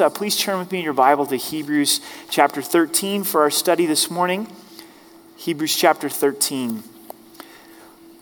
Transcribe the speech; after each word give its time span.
uh, 0.00 0.10
please 0.10 0.36
turn 0.36 0.58
with 0.58 0.72
me 0.72 0.78
in 0.78 0.84
your 0.84 0.92
Bible 0.92 1.26
to 1.26 1.36
Hebrews 1.36 2.00
chapter 2.28 2.60
13 2.60 3.24
for 3.24 3.42
our 3.42 3.50
study 3.50 3.86
this 3.86 4.10
morning. 4.10 4.48
Hebrews 5.36 5.76
chapter 5.76 6.08
13. 6.08 6.82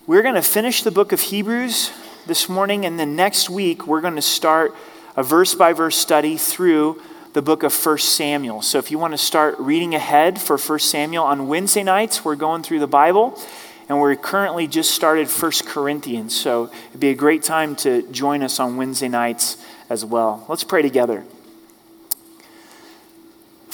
We're 0.07 0.23
going 0.23 0.35
to 0.35 0.43
finish 0.43 0.83
the 0.83 0.91
book 0.91 1.13
of 1.13 1.21
Hebrews 1.21 1.91
this 2.27 2.49
morning, 2.49 2.85
and 2.85 2.99
then 2.99 3.17
next 3.17 3.49
week 3.49 3.87
we're 3.87 4.01
going 4.01 4.17
to 4.17 4.23
start 4.23 4.75
a 5.17 5.23
verse 5.23 5.55
by 5.55 5.73
verse 5.73 5.97
study 5.97 6.37
through 6.37 7.01
the 7.33 7.43
book 7.43 7.63
of 7.63 7.75
1 7.75 7.99
Samuel. 7.99 8.63
So 8.63 8.79
if 8.79 8.91
you 8.91 8.99
want 8.99 9.13
to 9.13 9.19
start 9.19 9.59
reading 9.59 9.95
ahead 9.95 10.41
for 10.41 10.57
1 10.57 10.79
Samuel 10.79 11.25
on 11.25 11.49
Wednesday 11.49 11.83
nights, 11.83 12.25
we're 12.25 12.37
going 12.37 12.63
through 12.63 12.81
the 12.81 12.87
Bible 12.87 13.41
and 13.89 14.01
we're 14.01 14.17
currently 14.17 14.67
just 14.67 14.93
started 14.93 15.29
1 15.29 15.53
Corinthians. 15.67 16.35
So 16.35 16.71
it'd 16.91 17.01
be 17.01 17.11
a 17.11 17.15
great 17.15 17.43
time 17.43 17.77
to 17.77 18.11
join 18.11 18.43
us 18.43 18.61
on 18.61 18.77
Wednesday 18.77 19.09
nights 19.09 19.57
as 19.91 20.05
well. 20.05 20.47
Let's 20.49 20.65
pray 20.65 20.81
together. 20.81 21.25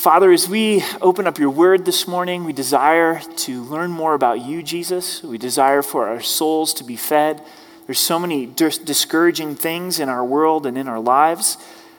Father, 0.01 0.33
as 0.33 0.49
we 0.49 0.83
open 1.03 1.27
up 1.27 1.39
your 1.39 1.51
word 1.51 1.85
this 1.85 2.09
morning, 2.09 2.45
we 2.45 2.55
desire 2.55 3.21
to 3.21 3.63
learn 3.65 3.91
more 3.91 4.15
about 4.15 4.41
you, 4.41 4.63
Jesus. 4.63 5.23
We 5.23 5.37
desire 5.37 5.83
for 5.83 6.09
our 6.09 6.23
souls 6.23 6.73
to 6.73 6.85
be 6.85 6.97
fed. 6.97 7.43
There's 7.85 7.99
so 7.99 8.19
many 8.19 8.47
dis- 8.47 8.79
discouraging 8.79 9.57
things 9.57 10.01
in 10.01 10.09
our 10.09 10.25
world 10.25 10.65
and 10.65 10.79
in 10.79 10.89
our 10.89 10.99
lives. 10.99 11.59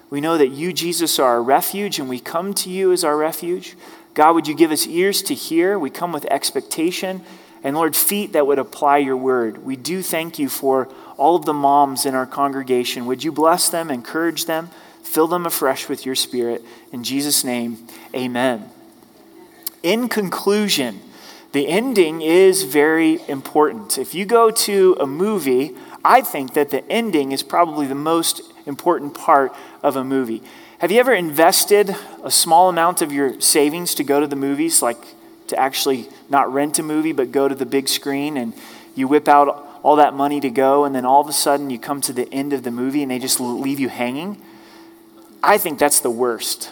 We 0.09 0.19
know 0.19 0.35
that 0.39 0.47
you, 0.47 0.73
Jesus, 0.73 1.19
are 1.19 1.29
our 1.29 1.43
refuge, 1.43 1.99
and 1.99 2.09
we 2.09 2.19
come 2.19 2.55
to 2.55 2.71
you 2.71 2.91
as 2.91 3.03
our 3.03 3.15
refuge. 3.15 3.75
God, 4.15 4.33
would 4.33 4.47
you 4.47 4.55
give 4.55 4.71
us 4.71 4.87
ears 4.87 5.21
to 5.21 5.35
hear? 5.35 5.77
We 5.77 5.91
come 5.91 6.11
with 6.11 6.25
expectation 6.25 7.21
and 7.63 7.75
Lord, 7.75 7.95
feet 7.95 8.33
that 8.33 8.47
would 8.47 8.59
apply 8.59 8.97
your 8.97 9.17
word. 9.17 9.63
We 9.63 9.75
do 9.75 10.01
thank 10.01 10.39
you 10.39 10.49
for 10.49 10.89
all 11.17 11.35
of 11.35 11.45
the 11.45 11.53
moms 11.53 12.05
in 12.05 12.15
our 12.15 12.25
congregation. 12.25 13.05
Would 13.05 13.23
you 13.23 13.31
bless 13.31 13.69
them, 13.69 13.91
encourage 13.91 14.45
them, 14.45 14.71
fill 15.11 15.27
them 15.27 15.45
afresh 15.45 15.89
with 15.89 16.05
your 16.05 16.15
spirit? 16.15 16.63
In 16.91 17.03
Jesus' 17.03 17.43
name, 17.43 17.85
amen. 18.15 18.69
In 19.83 20.07
conclusion, 20.07 21.01
the 21.51 21.67
ending 21.67 22.21
is 22.21 22.63
very 22.63 23.19
important. 23.27 23.97
If 23.97 24.15
you 24.15 24.25
go 24.25 24.51
to 24.51 24.95
a 25.01 25.05
movie, 25.05 25.75
I 26.03 26.21
think 26.21 26.53
that 26.53 26.69
the 26.69 26.89
ending 26.89 27.33
is 27.33 27.43
probably 27.43 27.87
the 27.87 27.95
most 27.95 28.41
important 28.65 29.13
part 29.13 29.53
of 29.83 29.97
a 29.97 30.03
movie. 30.03 30.41
Have 30.79 30.91
you 30.91 30.99
ever 30.99 31.13
invested 31.13 31.93
a 32.23 32.31
small 32.31 32.69
amount 32.69 33.01
of 33.01 33.11
your 33.11 33.39
savings 33.41 33.93
to 33.95 34.05
go 34.05 34.21
to 34.21 34.27
the 34.27 34.37
movies, 34.37 34.81
like 34.81 35.03
to 35.47 35.59
actually 35.59 36.07
not 36.29 36.51
rent 36.51 36.79
a 36.79 36.83
movie, 36.83 37.11
but 37.11 37.33
go 37.33 37.49
to 37.49 37.53
the 37.53 37.65
big 37.65 37.89
screen 37.89 38.37
and 38.37 38.53
you 38.95 39.09
whip 39.09 39.27
out 39.27 39.67
all 39.83 39.97
that 39.97 40.13
money 40.13 40.39
to 40.39 40.49
go, 40.49 40.85
and 40.85 40.95
then 40.95 41.05
all 41.05 41.21
of 41.21 41.27
a 41.27 41.33
sudden 41.33 41.69
you 41.69 41.77
come 41.77 41.99
to 42.01 42.13
the 42.13 42.31
end 42.33 42.53
of 42.53 42.63
the 42.63 42.71
movie 42.71 43.01
and 43.01 43.11
they 43.11 43.19
just 43.19 43.41
leave 43.41 43.79
you 43.79 43.89
hanging. 43.89 44.41
I 45.43 45.57
think 45.57 45.79
that's 45.79 45.99
the 45.99 46.09
worst. 46.09 46.71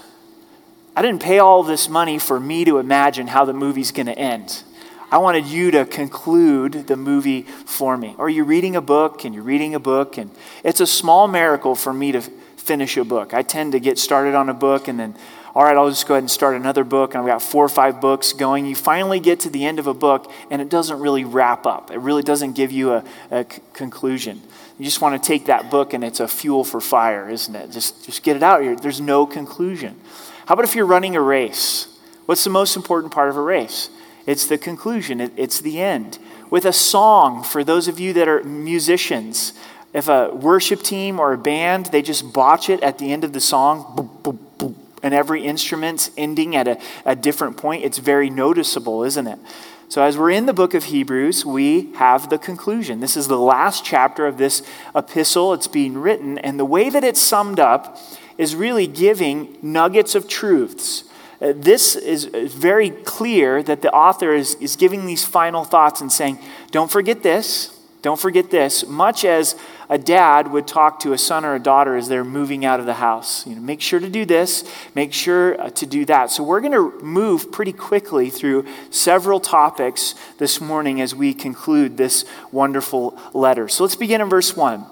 I 0.95 1.01
didn't 1.01 1.21
pay 1.21 1.39
all 1.39 1.63
this 1.63 1.89
money 1.89 2.19
for 2.19 2.39
me 2.39 2.65
to 2.65 2.77
imagine 2.77 3.27
how 3.27 3.45
the 3.45 3.53
movie's 3.53 3.91
going 3.91 4.07
to 4.07 4.17
end. 4.17 4.63
I 5.11 5.17
wanted 5.17 5.45
you 5.47 5.71
to 5.71 5.85
conclude 5.85 6.87
the 6.87 6.95
movie 6.95 7.43
for 7.43 7.97
me. 7.97 8.15
Or 8.17 8.29
you're 8.29 8.45
reading 8.45 8.75
a 8.75 8.81
book 8.81 9.25
and 9.25 9.33
you're 9.33 9.43
reading 9.43 9.73
a 9.73 9.79
book, 9.79 10.17
and 10.17 10.29
it's 10.63 10.81
a 10.81 10.87
small 10.87 11.27
miracle 11.27 11.73
for 11.73 11.93
me 11.93 12.11
to 12.11 12.21
finish 12.21 12.97
a 12.97 13.03
book. 13.03 13.33
I 13.33 13.41
tend 13.41 13.71
to 13.71 13.79
get 13.79 13.97
started 13.97 14.35
on 14.35 14.49
a 14.49 14.53
book 14.53 14.87
and 14.87 14.99
then 14.99 15.15
all 15.55 15.63
right, 15.63 15.75
I'll 15.75 15.89
just 15.89 16.07
go 16.07 16.13
ahead 16.13 16.23
and 16.23 16.31
start 16.31 16.55
another 16.55 16.83
book. 16.83 17.13
And 17.13 17.21
I've 17.21 17.27
got 17.27 17.41
four 17.41 17.65
or 17.65 17.69
five 17.69 17.99
books 17.99 18.33
going. 18.33 18.65
You 18.65 18.75
finally 18.75 19.19
get 19.19 19.41
to 19.41 19.49
the 19.49 19.65
end 19.65 19.79
of 19.79 19.87
a 19.87 19.93
book, 19.93 20.31
and 20.51 20.61
it 20.61 20.69
doesn't 20.69 20.99
really 20.99 21.23
wrap 21.25 21.65
up. 21.65 21.91
It 21.91 21.97
really 21.97 22.23
doesn't 22.23 22.53
give 22.53 22.71
you 22.71 22.93
a, 22.93 23.03
a 23.31 23.45
c- 23.51 23.61
conclusion. 23.73 24.41
You 24.79 24.85
just 24.85 25.01
want 25.01 25.21
to 25.21 25.27
take 25.27 25.45
that 25.45 25.69
book, 25.69 25.93
and 25.93 26.05
it's 26.05 26.21
a 26.21 26.27
fuel 26.27 26.63
for 26.63 26.79
fire, 26.79 27.29
isn't 27.29 27.53
it? 27.53 27.69
Just, 27.69 28.05
just 28.05 28.23
get 28.23 28.37
it 28.37 28.43
out 28.43 28.61
here. 28.61 28.77
There's 28.77 29.01
no 29.01 29.25
conclusion. 29.25 29.99
How 30.45 30.53
about 30.53 30.63
if 30.63 30.73
you're 30.73 30.85
running 30.85 31.17
a 31.17 31.21
race? 31.21 31.87
What's 32.25 32.45
the 32.45 32.49
most 32.49 32.77
important 32.77 33.13
part 33.13 33.29
of 33.29 33.35
a 33.35 33.41
race? 33.41 33.89
It's 34.25 34.45
the 34.45 34.57
conclusion, 34.57 35.19
it, 35.19 35.33
it's 35.35 35.59
the 35.59 35.81
end. 35.81 36.17
With 36.49 36.63
a 36.63 36.71
song, 36.71 37.43
for 37.43 37.63
those 37.63 37.87
of 37.87 37.99
you 37.99 38.13
that 38.13 38.27
are 38.27 38.43
musicians, 38.43 39.53
if 39.93 40.07
a 40.07 40.29
worship 40.33 40.81
team 40.81 41.19
or 41.19 41.33
a 41.33 41.37
band, 41.37 41.87
they 41.87 42.01
just 42.01 42.31
botch 42.31 42.69
it 42.69 42.81
at 42.81 42.99
the 42.99 43.11
end 43.11 43.23
of 43.23 43.33
the 43.33 43.41
song, 43.41 43.93
boom, 43.95 44.09
boom, 44.23 44.47
boom, 44.57 44.75
and 45.03 45.13
every 45.13 45.43
instrument's 45.43 46.11
ending 46.15 46.55
at 46.55 46.67
a, 46.67 46.79
a 47.05 47.15
different 47.15 47.57
point, 47.57 47.83
it's 47.83 47.97
very 47.97 48.29
noticeable, 48.29 49.03
isn't 49.03 49.27
it? 49.27 49.39
So, 49.89 50.03
as 50.03 50.19
we're 50.19 50.29
in 50.29 50.45
the 50.45 50.53
book 50.53 50.75
of 50.75 50.83
Hebrews, 50.83 51.47
we 51.47 51.91
have 51.93 52.29
the 52.29 52.37
conclusion. 52.37 52.99
This 52.99 53.17
is 53.17 53.27
the 53.27 53.39
last 53.39 53.83
chapter 53.83 54.27
of 54.27 54.37
this 54.37 54.61
epistle. 54.93 55.51
It's 55.55 55.67
being 55.67 55.97
written, 55.97 56.37
and 56.37 56.59
the 56.59 56.65
way 56.65 56.91
that 56.91 57.03
it's 57.03 57.19
summed 57.19 57.59
up 57.59 57.97
is 58.37 58.55
really 58.55 58.85
giving 58.85 59.57
nuggets 59.63 60.13
of 60.13 60.27
truths. 60.27 61.05
Uh, 61.41 61.53
this 61.55 61.95
is 61.95 62.25
very 62.25 62.91
clear 62.91 63.63
that 63.63 63.81
the 63.81 63.91
author 63.91 64.31
is, 64.31 64.53
is 64.61 64.75
giving 64.75 65.07
these 65.07 65.25
final 65.25 65.63
thoughts 65.63 66.01
and 66.01 66.11
saying, 66.11 66.37
Don't 66.69 66.91
forget 66.91 67.23
this, 67.23 67.75
don't 68.01 68.19
forget 68.19 68.49
this, 68.49 68.87
much 68.87 69.25
as 69.25 69.57
a 69.89 69.97
dad 69.97 70.51
would 70.51 70.67
talk 70.67 70.99
to 71.01 71.11
a 71.11 71.17
son 71.17 71.43
or 71.43 71.55
a 71.55 71.59
daughter 71.59 71.97
as 71.97 72.07
they're 72.07 72.23
moving 72.23 72.63
out 72.63 72.79
of 72.79 72.85
the 72.85 72.93
house. 72.93 73.45
You 73.45 73.55
know, 73.55 73.61
make 73.61 73.81
sure 73.81 73.99
to 73.99 74.09
do 74.09 74.23
this, 74.23 74.63
make 74.95 75.11
sure 75.11 75.59
uh, 75.59 75.69
to 75.71 75.85
do 75.85 76.05
that. 76.05 76.31
So 76.31 76.43
we're 76.43 76.61
going 76.61 76.71
to 76.71 77.03
move 77.03 77.51
pretty 77.51 77.73
quickly 77.73 78.29
through 78.29 78.65
several 78.89 79.41
topics 79.41 80.15
this 80.37 80.61
morning 80.61 81.01
as 81.01 81.13
we 81.13 81.33
conclude 81.33 81.97
this 81.97 82.23
wonderful 82.53 83.19
letter. 83.33 83.67
So 83.67 83.83
let's 83.83 83.97
begin 83.97 84.21
in 84.21 84.29
verse 84.29 84.55
1. 84.55 84.85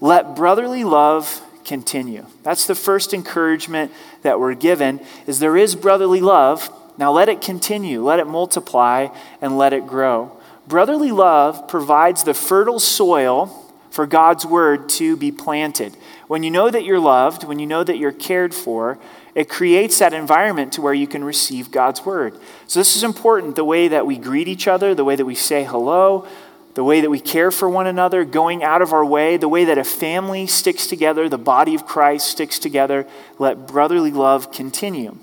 Let 0.00 0.36
brotherly 0.36 0.84
love 0.84 1.42
continue. 1.64 2.26
That's 2.44 2.66
the 2.66 2.74
first 2.76 3.12
encouragement 3.12 3.90
that 4.22 4.38
we're 4.38 4.54
given 4.54 5.00
is 5.26 5.40
there 5.40 5.56
is 5.56 5.74
brotherly 5.74 6.20
love. 6.20 6.70
Now 6.96 7.10
let 7.10 7.28
it 7.28 7.40
continue, 7.40 8.04
let 8.04 8.20
it 8.20 8.26
multiply 8.26 9.08
and 9.40 9.58
let 9.58 9.72
it 9.72 9.86
grow. 9.86 10.38
Brotherly 10.66 11.10
love 11.10 11.68
provides 11.68 12.24
the 12.24 12.34
fertile 12.34 12.78
soil 12.78 13.58
for 13.90 14.06
God's 14.06 14.46
word 14.46 14.88
to 14.90 15.16
be 15.16 15.30
planted. 15.32 15.96
When 16.28 16.42
you 16.42 16.50
know 16.50 16.70
that 16.70 16.84
you're 16.84 16.98
loved, 16.98 17.44
when 17.44 17.58
you 17.58 17.66
know 17.66 17.84
that 17.84 17.98
you're 17.98 18.12
cared 18.12 18.54
for, 18.54 18.98
it 19.34 19.48
creates 19.48 19.98
that 19.98 20.14
environment 20.14 20.72
to 20.74 20.82
where 20.82 20.94
you 20.94 21.06
can 21.06 21.24
receive 21.24 21.70
God's 21.70 22.04
word. 22.04 22.38
So, 22.66 22.80
this 22.80 22.96
is 22.96 23.02
important 23.02 23.56
the 23.56 23.64
way 23.64 23.88
that 23.88 24.06
we 24.06 24.16
greet 24.18 24.48
each 24.48 24.68
other, 24.68 24.94
the 24.94 25.04
way 25.04 25.16
that 25.16 25.24
we 25.24 25.34
say 25.34 25.64
hello, 25.64 26.26
the 26.74 26.84
way 26.84 27.00
that 27.00 27.10
we 27.10 27.20
care 27.20 27.50
for 27.50 27.68
one 27.68 27.86
another, 27.86 28.24
going 28.24 28.62
out 28.62 28.82
of 28.82 28.92
our 28.92 29.04
way, 29.04 29.36
the 29.36 29.48
way 29.48 29.64
that 29.64 29.78
a 29.78 29.84
family 29.84 30.46
sticks 30.46 30.86
together, 30.86 31.28
the 31.28 31.38
body 31.38 31.74
of 31.74 31.86
Christ 31.86 32.28
sticks 32.28 32.58
together. 32.58 33.06
Let 33.38 33.66
brotherly 33.66 34.10
love 34.10 34.52
continue. 34.52 35.18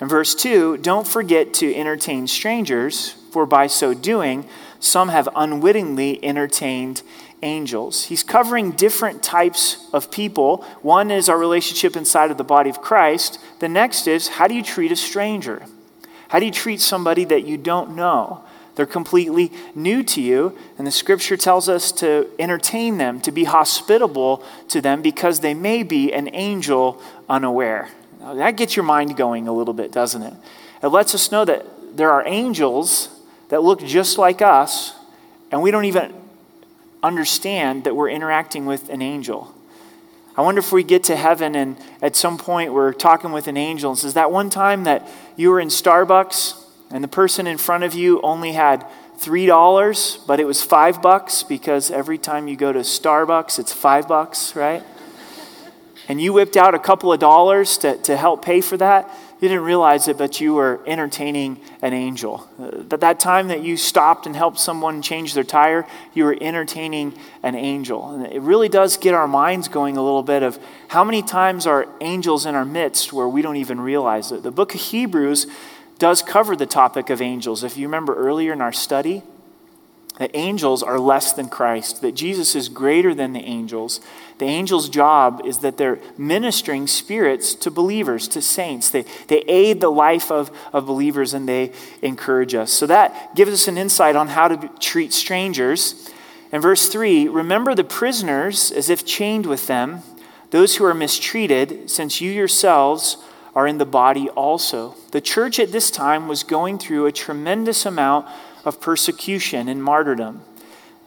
In 0.00 0.08
verse 0.08 0.34
2, 0.34 0.78
don't 0.78 1.06
forget 1.06 1.54
to 1.54 1.74
entertain 1.74 2.26
strangers, 2.26 3.10
for 3.30 3.46
by 3.46 3.66
so 3.66 3.94
doing, 3.94 4.48
some 4.84 5.08
have 5.08 5.28
unwittingly 5.34 6.22
entertained 6.24 7.02
angels. 7.42 8.04
He's 8.04 8.22
covering 8.22 8.72
different 8.72 9.22
types 9.22 9.88
of 9.92 10.10
people. 10.10 10.58
One 10.82 11.10
is 11.10 11.28
our 11.28 11.38
relationship 11.38 11.96
inside 11.96 12.30
of 12.30 12.38
the 12.38 12.44
body 12.44 12.70
of 12.70 12.80
Christ. 12.80 13.38
The 13.60 13.68
next 13.68 14.06
is 14.06 14.28
how 14.28 14.46
do 14.46 14.54
you 14.54 14.62
treat 14.62 14.92
a 14.92 14.96
stranger? 14.96 15.64
How 16.28 16.38
do 16.38 16.46
you 16.46 16.52
treat 16.52 16.80
somebody 16.80 17.24
that 17.26 17.46
you 17.46 17.56
don't 17.56 17.96
know? 17.96 18.44
They're 18.74 18.86
completely 18.86 19.52
new 19.74 20.02
to 20.02 20.20
you, 20.20 20.58
and 20.76 20.86
the 20.86 20.90
scripture 20.90 21.36
tells 21.36 21.68
us 21.68 21.92
to 21.92 22.28
entertain 22.38 22.98
them, 22.98 23.20
to 23.20 23.30
be 23.30 23.44
hospitable 23.44 24.44
to 24.68 24.80
them 24.80 25.00
because 25.00 25.40
they 25.40 25.54
may 25.54 25.84
be 25.84 26.12
an 26.12 26.28
angel 26.34 27.00
unaware. 27.28 27.90
Now, 28.18 28.34
that 28.34 28.56
gets 28.56 28.74
your 28.74 28.84
mind 28.84 29.16
going 29.16 29.46
a 29.46 29.52
little 29.52 29.74
bit, 29.74 29.92
doesn't 29.92 30.22
it? 30.22 30.34
It 30.82 30.88
lets 30.88 31.14
us 31.14 31.30
know 31.30 31.44
that 31.44 31.96
there 31.96 32.10
are 32.10 32.26
angels 32.26 33.08
that 33.48 33.62
look 33.62 33.80
just 33.84 34.18
like 34.18 34.42
us, 34.42 34.94
and 35.50 35.62
we 35.62 35.70
don't 35.70 35.84
even 35.84 36.12
understand 37.02 37.84
that 37.84 37.94
we're 37.94 38.08
interacting 38.08 38.66
with 38.66 38.88
an 38.88 39.02
angel. 39.02 39.54
I 40.36 40.42
wonder 40.42 40.58
if 40.58 40.72
we 40.72 40.82
get 40.82 41.04
to 41.04 41.16
heaven 41.16 41.54
and 41.54 41.76
at 42.02 42.16
some 42.16 42.38
point 42.38 42.72
we're 42.72 42.92
talking 42.92 43.30
with 43.30 43.46
an 43.46 43.56
angel 43.56 43.92
and 43.92 43.98
says, 43.98 44.14
That 44.14 44.32
one 44.32 44.50
time 44.50 44.84
that 44.84 45.06
you 45.36 45.50
were 45.50 45.60
in 45.60 45.68
Starbucks 45.68 46.60
and 46.90 47.04
the 47.04 47.08
person 47.08 47.46
in 47.46 47.56
front 47.56 47.84
of 47.84 47.94
you 47.94 48.20
only 48.22 48.52
had 48.52 48.84
$3, 49.18 50.26
but 50.26 50.40
it 50.40 50.44
was 50.44 50.60
5 50.62 51.00
bucks 51.00 51.44
because 51.44 51.90
every 51.90 52.18
time 52.18 52.48
you 52.48 52.56
go 52.56 52.72
to 52.72 52.80
Starbucks, 52.80 53.60
it's 53.60 53.72
5 53.72 54.08
bucks, 54.08 54.56
right? 54.56 54.82
And 56.08 56.20
you 56.20 56.32
whipped 56.32 56.56
out 56.56 56.74
a 56.74 56.80
couple 56.80 57.12
of 57.12 57.20
dollars 57.20 57.78
to, 57.78 57.96
to 57.98 58.16
help 58.16 58.44
pay 58.44 58.60
for 58.60 58.76
that. 58.78 59.08
You 59.44 59.50
didn't 59.50 59.64
realize 59.64 60.08
it, 60.08 60.16
but 60.16 60.40
you 60.40 60.54
were 60.54 60.80
entertaining 60.86 61.60
an 61.82 61.92
angel. 61.92 62.48
That 62.58 63.02
that 63.02 63.20
time 63.20 63.48
that 63.48 63.62
you 63.62 63.76
stopped 63.76 64.24
and 64.24 64.34
helped 64.34 64.58
someone 64.58 65.02
change 65.02 65.34
their 65.34 65.44
tire, 65.44 65.86
you 66.14 66.24
were 66.24 66.34
entertaining 66.40 67.12
an 67.42 67.54
angel. 67.54 68.08
And 68.08 68.26
it 68.26 68.40
really 68.40 68.70
does 68.70 68.96
get 68.96 69.12
our 69.12 69.28
minds 69.28 69.68
going 69.68 69.98
a 69.98 70.02
little 70.02 70.22
bit 70.22 70.42
of 70.42 70.58
how 70.88 71.04
many 71.04 71.20
times 71.20 71.66
are 71.66 71.86
angels 72.00 72.46
in 72.46 72.54
our 72.54 72.64
midst 72.64 73.12
where 73.12 73.28
we 73.28 73.42
don't 73.42 73.56
even 73.56 73.82
realize 73.82 74.32
it. 74.32 74.42
The 74.42 74.50
book 74.50 74.74
of 74.74 74.80
Hebrews 74.80 75.46
does 75.98 76.22
cover 76.22 76.56
the 76.56 76.64
topic 76.64 77.10
of 77.10 77.20
angels. 77.20 77.62
If 77.62 77.76
you 77.76 77.86
remember 77.86 78.14
earlier 78.14 78.54
in 78.54 78.62
our 78.62 78.72
study, 78.72 79.24
that 80.18 80.30
angels 80.34 80.82
are 80.82 80.98
less 80.98 81.32
than 81.32 81.48
Christ, 81.48 82.00
that 82.02 82.14
Jesus 82.14 82.54
is 82.54 82.68
greater 82.68 83.14
than 83.14 83.32
the 83.32 83.40
angels. 83.40 84.00
The 84.38 84.44
angels' 84.44 84.88
job 84.88 85.42
is 85.44 85.58
that 85.58 85.76
they're 85.76 85.98
ministering 86.16 86.86
spirits 86.86 87.54
to 87.56 87.70
believers, 87.70 88.28
to 88.28 88.40
saints. 88.40 88.90
They, 88.90 89.04
they 89.26 89.40
aid 89.48 89.80
the 89.80 89.90
life 89.90 90.30
of, 90.30 90.56
of 90.72 90.86
believers 90.86 91.34
and 91.34 91.48
they 91.48 91.72
encourage 92.00 92.54
us. 92.54 92.72
So 92.72 92.86
that 92.86 93.34
gives 93.34 93.52
us 93.52 93.66
an 93.66 93.76
insight 93.76 94.14
on 94.14 94.28
how 94.28 94.46
to 94.48 94.68
treat 94.78 95.12
strangers. 95.12 96.10
In 96.52 96.60
verse 96.60 96.88
3, 96.88 97.26
remember 97.26 97.74
the 97.74 97.82
prisoners 97.82 98.70
as 98.70 98.88
if 98.88 99.04
chained 99.04 99.46
with 99.46 99.66
them, 99.66 100.02
those 100.50 100.76
who 100.76 100.84
are 100.84 100.94
mistreated, 100.94 101.90
since 101.90 102.20
you 102.20 102.30
yourselves 102.30 103.16
are 103.56 103.66
in 103.66 103.78
the 103.78 103.86
body 103.86 104.28
also. 104.30 104.94
The 105.10 105.20
church 105.20 105.58
at 105.58 105.72
this 105.72 105.90
time 105.90 106.28
was 106.28 106.44
going 106.44 106.78
through 106.78 107.06
a 107.06 107.12
tremendous 107.12 107.84
amount 107.84 108.28
of 108.64 108.80
persecution 108.80 109.68
and 109.68 109.82
martyrdom. 109.82 110.42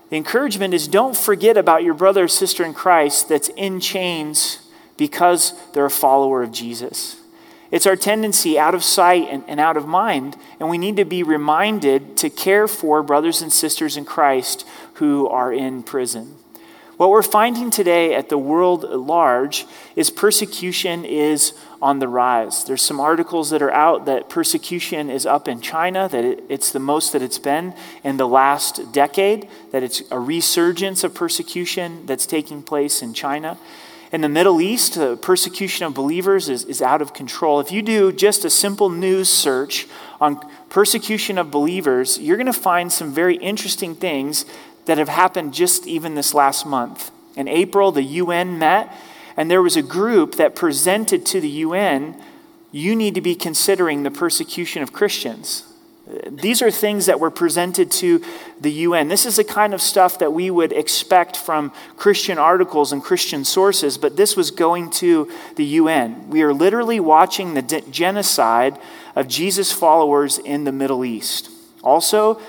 The 0.10 0.18
encouragement 0.18 0.74
is 0.74 0.88
don't 0.88 1.18
forget 1.18 1.58
about 1.58 1.84
your 1.84 1.94
brother 1.94 2.24
or 2.24 2.28
sister 2.28 2.64
in 2.64 2.74
Christ 2.74 3.28
that's 3.28 3.50
in 3.50 3.80
chains 3.80 4.60
because 4.96 5.54
they're 5.74 5.86
a 5.86 5.92
follower 5.92 6.44
of 6.44 6.52
Jesus. 6.52 7.18
It's 7.70 7.86
our 7.86 7.98
tendency 7.98 8.58
out 8.58 8.74
of 8.74 8.84
sight 8.84 9.28
and, 9.30 9.44
and, 9.48 9.60
out 9.60 9.76
of 9.76 9.86
mind, 9.86 10.38
and 10.60 10.70
we 10.70 10.78
need 10.78 10.96
to 10.98 11.06
be 11.06 11.22
reminded 11.22 12.16
to 12.18 12.30
care 12.30 12.68
for 12.68 13.04
brothers 13.04 13.42
and 13.42 13.52
sisters 13.52 13.98
in 13.98 14.06
Christ 14.06 14.66
who 14.96 15.28
are 15.28 15.52
in 15.52 15.84
prison. 15.84 16.36
What 16.96 17.10
we're 17.10 17.22
finding 17.22 17.70
today 17.70 18.16
at 18.16 18.30
the 18.30 18.38
world 18.38 18.86
at 18.86 19.00
large 19.00 19.68
is 19.96 20.10
persecution 20.10 21.04
is 21.06 21.54
on 21.82 22.00
the 22.00 22.08
rise. 22.08 22.64
There's 22.64 22.82
some 22.82 23.00
articles 23.00 23.50
that 23.52 23.62
are 23.62 23.72
out 23.72 24.06
that 24.06 24.30
persecution 24.30 25.10
is 25.10 25.26
up 25.26 25.48
in 25.48 25.62
China, 25.62 26.10
that 26.10 26.24
it, 26.24 26.44
it's 26.50 26.72
the 26.72 26.80
most 26.80 27.14
that 27.14 27.22
it's 27.22 27.38
been 27.38 27.74
in 28.04 28.18
the 28.18 28.28
last 28.28 28.92
decade, 28.92 29.48
that 29.72 29.84
it's 29.84 30.02
a 30.12 30.20
resurgence 30.20 31.04
of 31.04 31.14
persecution 31.14 32.06
that's 32.06 32.26
taking 32.26 32.64
place 32.64 33.02
in 33.02 33.14
China. 33.14 33.58
In 34.12 34.22
the 34.22 34.30
Middle 34.30 34.62
East, 34.62 34.96
the 34.96 35.18
persecution 35.18 35.86
of 35.86 35.94
believers 35.94 36.48
is, 36.48 36.64
is 36.64 36.82
out 36.82 37.02
of 37.02 37.14
control. 37.14 37.60
If 37.60 37.72
you 37.72 37.82
do 37.82 38.14
just 38.14 38.46
a 38.46 38.50
simple 38.50 38.90
news 38.90 39.30
search 39.30 39.86
on 40.22 40.40
persecution 40.70 41.38
of 41.38 41.52
believers, 41.52 42.18
you're 42.18 42.38
going 42.38 42.48
to 42.48 42.54
find 42.54 42.92
some 42.92 43.14
very 43.14 43.36
interesting 43.36 43.96
things 43.96 44.46
that 44.86 44.98
have 44.98 45.10
happened 45.10 45.54
just 45.54 45.86
even 45.86 46.16
this 46.16 46.34
last 46.34 46.66
month. 46.66 47.12
In 47.36 47.50
April, 47.50 47.92
the 47.92 48.04
UN 48.04 48.58
met 48.58 48.96
and 49.38 49.50
there 49.50 49.62
was 49.62 49.78
a 49.78 49.84
group 49.84 50.36
that 50.36 50.56
presented 50.56 51.26
to 51.28 51.40
the 51.40 51.50
UN, 51.50 52.20
you 52.72 52.96
need 52.96 53.16
to 53.16 53.22
be 53.22 53.36
considering 53.36 54.04
the 54.04 54.12
persecution 54.12 54.82
of 54.82 54.92
Christians. 54.92 55.64
These 56.26 56.62
are 56.62 56.72
things 56.72 57.06
that 57.08 57.20
were 57.20 57.30
presented 57.30 57.92
to 57.92 58.24
the 58.62 58.72
UN. 58.72 59.10
This 59.10 59.26
is 59.26 59.36
the 59.36 59.44
kind 59.44 59.74
of 59.74 59.82
stuff 59.82 60.20
that 60.20 60.32
we 60.32 60.50
would 60.50 60.72
expect 60.72 61.36
from 61.36 61.74
Christian 61.98 62.38
articles 62.38 62.94
and 62.94 63.04
Christian 63.04 63.44
sources, 63.44 63.98
but 63.98 64.16
this 64.16 64.38
was 64.38 64.50
going 64.50 64.90
to 64.92 65.30
the 65.56 65.66
UN. 65.66 66.30
We 66.30 66.44
are 66.44 66.54
literally 66.54 67.02
watching 67.02 67.54
the 67.54 67.62
de- 67.62 67.82
genocide 67.82 68.80
of 69.16 69.28
Jesus' 69.28 69.74
followers 69.74 70.38
in 70.38 70.64
the 70.64 70.72
Middle 70.72 71.04
East. 71.04 71.50
Also, 71.84 72.40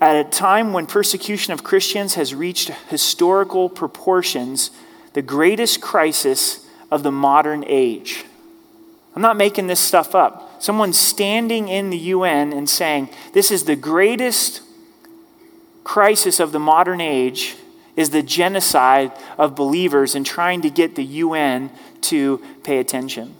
at 0.00 0.14
a 0.14 0.28
time 0.28 0.72
when 0.72 0.86
persecution 0.86 1.52
of 1.52 1.64
Christians 1.64 2.14
has 2.14 2.32
reached 2.32 2.68
historical 2.88 3.68
proportions, 3.68 4.70
the 5.12 5.22
greatest 5.22 5.80
crisis 5.80 6.66
of 6.90 7.02
the 7.02 7.12
modern 7.12 7.64
age. 7.66 8.24
I'm 9.14 9.22
not 9.22 9.36
making 9.36 9.66
this 9.66 9.80
stuff 9.80 10.14
up. 10.14 10.62
Someone 10.62 10.92
standing 10.92 11.68
in 11.68 11.90
the 11.90 11.98
UN 11.98 12.52
and 12.52 12.68
saying, 12.68 13.08
This 13.32 13.50
is 13.50 13.64
the 13.64 13.76
greatest 13.76 14.62
crisis 15.84 16.38
of 16.38 16.52
the 16.52 16.58
modern 16.58 17.00
age 17.00 17.56
is 17.96 18.10
the 18.10 18.22
genocide 18.22 19.10
of 19.36 19.56
believers 19.56 20.14
and 20.14 20.24
trying 20.24 20.62
to 20.62 20.70
get 20.70 20.94
the 20.94 21.04
UN 21.04 21.70
to 22.02 22.40
pay 22.62 22.78
attention. 22.78 23.34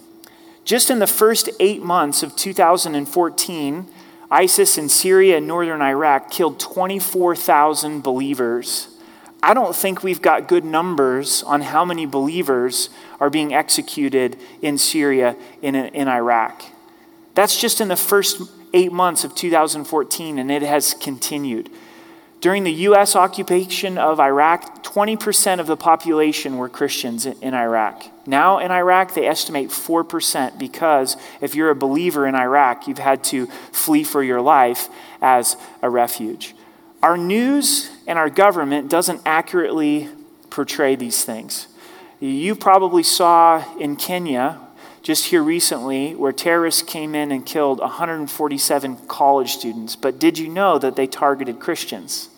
Just 0.65 0.91
in 0.91 0.99
the 0.99 1.07
first 1.07 1.49
eight 1.61 1.83
months 1.83 2.23
of 2.23 2.35
2014, 2.35 3.87
ISIS 4.31 4.77
in 4.77 4.89
Syria 4.89 5.39
and 5.39 5.47
northern 5.47 5.81
Iraq 5.81 6.31
killed 6.31 6.59
24,000 6.59 8.03
believers 8.03 8.98
I 9.43 9.55
don't 9.55 9.75
think 9.75 10.03
we've 10.03 10.23
got 10.23 10.49
good 10.49 10.65
numbers 10.65 11.43
on 11.45 11.63
how 11.63 11.85
many 11.85 12.07
believers 12.07 12.91
are 13.21 13.31
being 13.31 13.55
executed 13.55 14.37
in 14.63 14.79
Syria, 14.79 15.37
in, 15.63 15.75
in 15.75 16.09
Iraq. 16.09 16.65
That's 17.35 17.61
just 17.61 17.81
in 17.81 17.89
the 17.89 17.97
first 17.97 18.43
eight 18.75 18.93
months 18.93 19.25
of 19.25 19.35
2014, 19.35 20.39
and 20.39 20.51
it 20.51 20.63
has 20.63 20.95
continued. 20.95 21.71
During 22.41 22.63
the 22.63 22.73
U.S. 22.73 23.17
occupation 23.17 23.99
of 23.99 24.21
Iraq, 24.21 24.85
20% 24.85 25.59
of 25.59 25.67
the 25.67 25.77
population 25.77 26.57
were 26.57 26.69
Christians 26.69 27.27
in 27.27 27.53
Iraq. 27.53 28.05
Now 28.27 28.59
in 28.59 28.71
Iraq, 28.71 29.15
they 29.15 29.27
estimate 29.27 29.71
4% 29.71 30.57
because 30.57 31.17
if 31.41 31.57
you're 31.57 31.71
a 31.71 31.75
believer 31.75 32.27
in 32.27 32.37
Iraq, 32.37 32.87
you've 32.87 32.99
had 32.99 33.25
to 33.25 33.47
flee 33.73 34.05
for 34.05 34.23
your 34.23 34.41
life 34.41 34.89
as 35.21 35.57
a 35.83 35.91
refuge. 35.91 36.55
Our 37.03 37.17
news 37.17 37.91
and 38.07 38.19
our 38.19 38.31
government 38.31 38.91
doesn't 38.91 39.23
accurately 39.25 40.09
portray 40.51 40.97
these 40.97 41.25
things. 41.25 41.69
You 42.21 42.57
probably 42.57 43.05
saw 43.05 43.65
in 43.79 43.97
Kenya 43.97 44.59
just 45.03 45.27
here 45.27 45.43
recently 45.43 46.15
where 46.17 46.33
terrorists 46.33 46.83
came 46.83 47.15
in 47.15 47.31
and 47.31 47.47
killed 47.47 47.79
147 47.79 48.97
college 49.07 49.53
students. 49.53 49.95
But 49.95 50.19
did 50.19 50.39
you 50.39 50.49
know 50.49 50.79
that 50.79 50.97
they 50.97 51.07
targeted 51.07 51.61
Christians? 51.61 52.31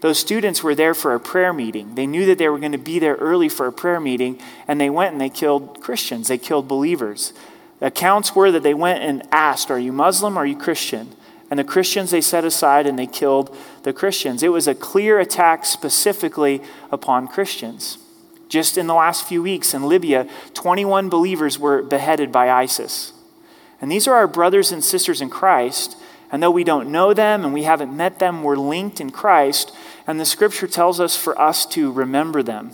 Those 0.00 0.18
students 0.18 0.62
were 0.62 0.74
there 0.74 0.94
for 0.94 1.14
a 1.14 1.20
prayer 1.20 1.52
meeting. 1.52 1.94
They 1.94 2.06
knew 2.06 2.26
that 2.26 2.38
they 2.38 2.48
were 2.48 2.58
going 2.58 2.72
to 2.72 2.78
be 2.78 2.98
there 2.98 3.16
early 3.16 3.48
for 3.48 3.66
a 3.66 3.72
prayer 3.72 4.00
meeting, 4.00 4.40
and 4.68 4.80
they 4.80 4.90
went 4.90 5.12
and 5.12 5.20
they 5.20 5.30
killed 5.30 5.80
Christians. 5.80 6.28
They 6.28 6.38
killed 6.38 6.68
believers. 6.68 7.32
The 7.80 7.86
accounts 7.86 8.34
were 8.34 8.50
that 8.52 8.62
they 8.62 8.74
went 8.74 9.02
and 9.02 9.22
asked, 9.32 9.70
Are 9.70 9.78
you 9.78 9.92
Muslim? 9.92 10.36
Are 10.36 10.46
you 10.46 10.56
Christian? 10.56 11.14
And 11.50 11.58
the 11.58 11.64
Christians 11.64 12.10
they 12.10 12.20
set 12.20 12.44
aside 12.44 12.86
and 12.86 12.98
they 12.98 13.06
killed 13.06 13.56
the 13.82 13.92
Christians. 13.92 14.42
It 14.42 14.52
was 14.52 14.68
a 14.68 14.74
clear 14.74 15.18
attack 15.18 15.64
specifically 15.64 16.62
upon 16.90 17.28
Christians. 17.28 17.98
Just 18.48 18.78
in 18.78 18.86
the 18.86 18.94
last 18.94 19.26
few 19.26 19.42
weeks 19.42 19.74
in 19.74 19.82
Libya, 19.82 20.28
21 20.54 21.08
believers 21.08 21.58
were 21.58 21.82
beheaded 21.82 22.32
by 22.32 22.50
ISIS. 22.50 23.12
And 23.80 23.90
these 23.90 24.08
are 24.08 24.14
our 24.14 24.26
brothers 24.26 24.72
and 24.72 24.82
sisters 24.82 25.20
in 25.20 25.30
Christ. 25.30 25.96
And 26.30 26.42
though 26.42 26.50
we 26.50 26.64
don't 26.64 26.90
know 26.90 27.14
them 27.14 27.44
and 27.44 27.54
we 27.54 27.62
haven't 27.62 27.96
met 27.96 28.18
them, 28.18 28.42
we're 28.42 28.56
linked 28.56 29.00
in 29.00 29.10
Christ. 29.10 29.74
And 30.06 30.18
the 30.18 30.24
scripture 30.24 30.66
tells 30.66 31.00
us 31.00 31.16
for 31.16 31.38
us 31.40 31.64
to 31.66 31.92
remember 31.92 32.42
them 32.42 32.72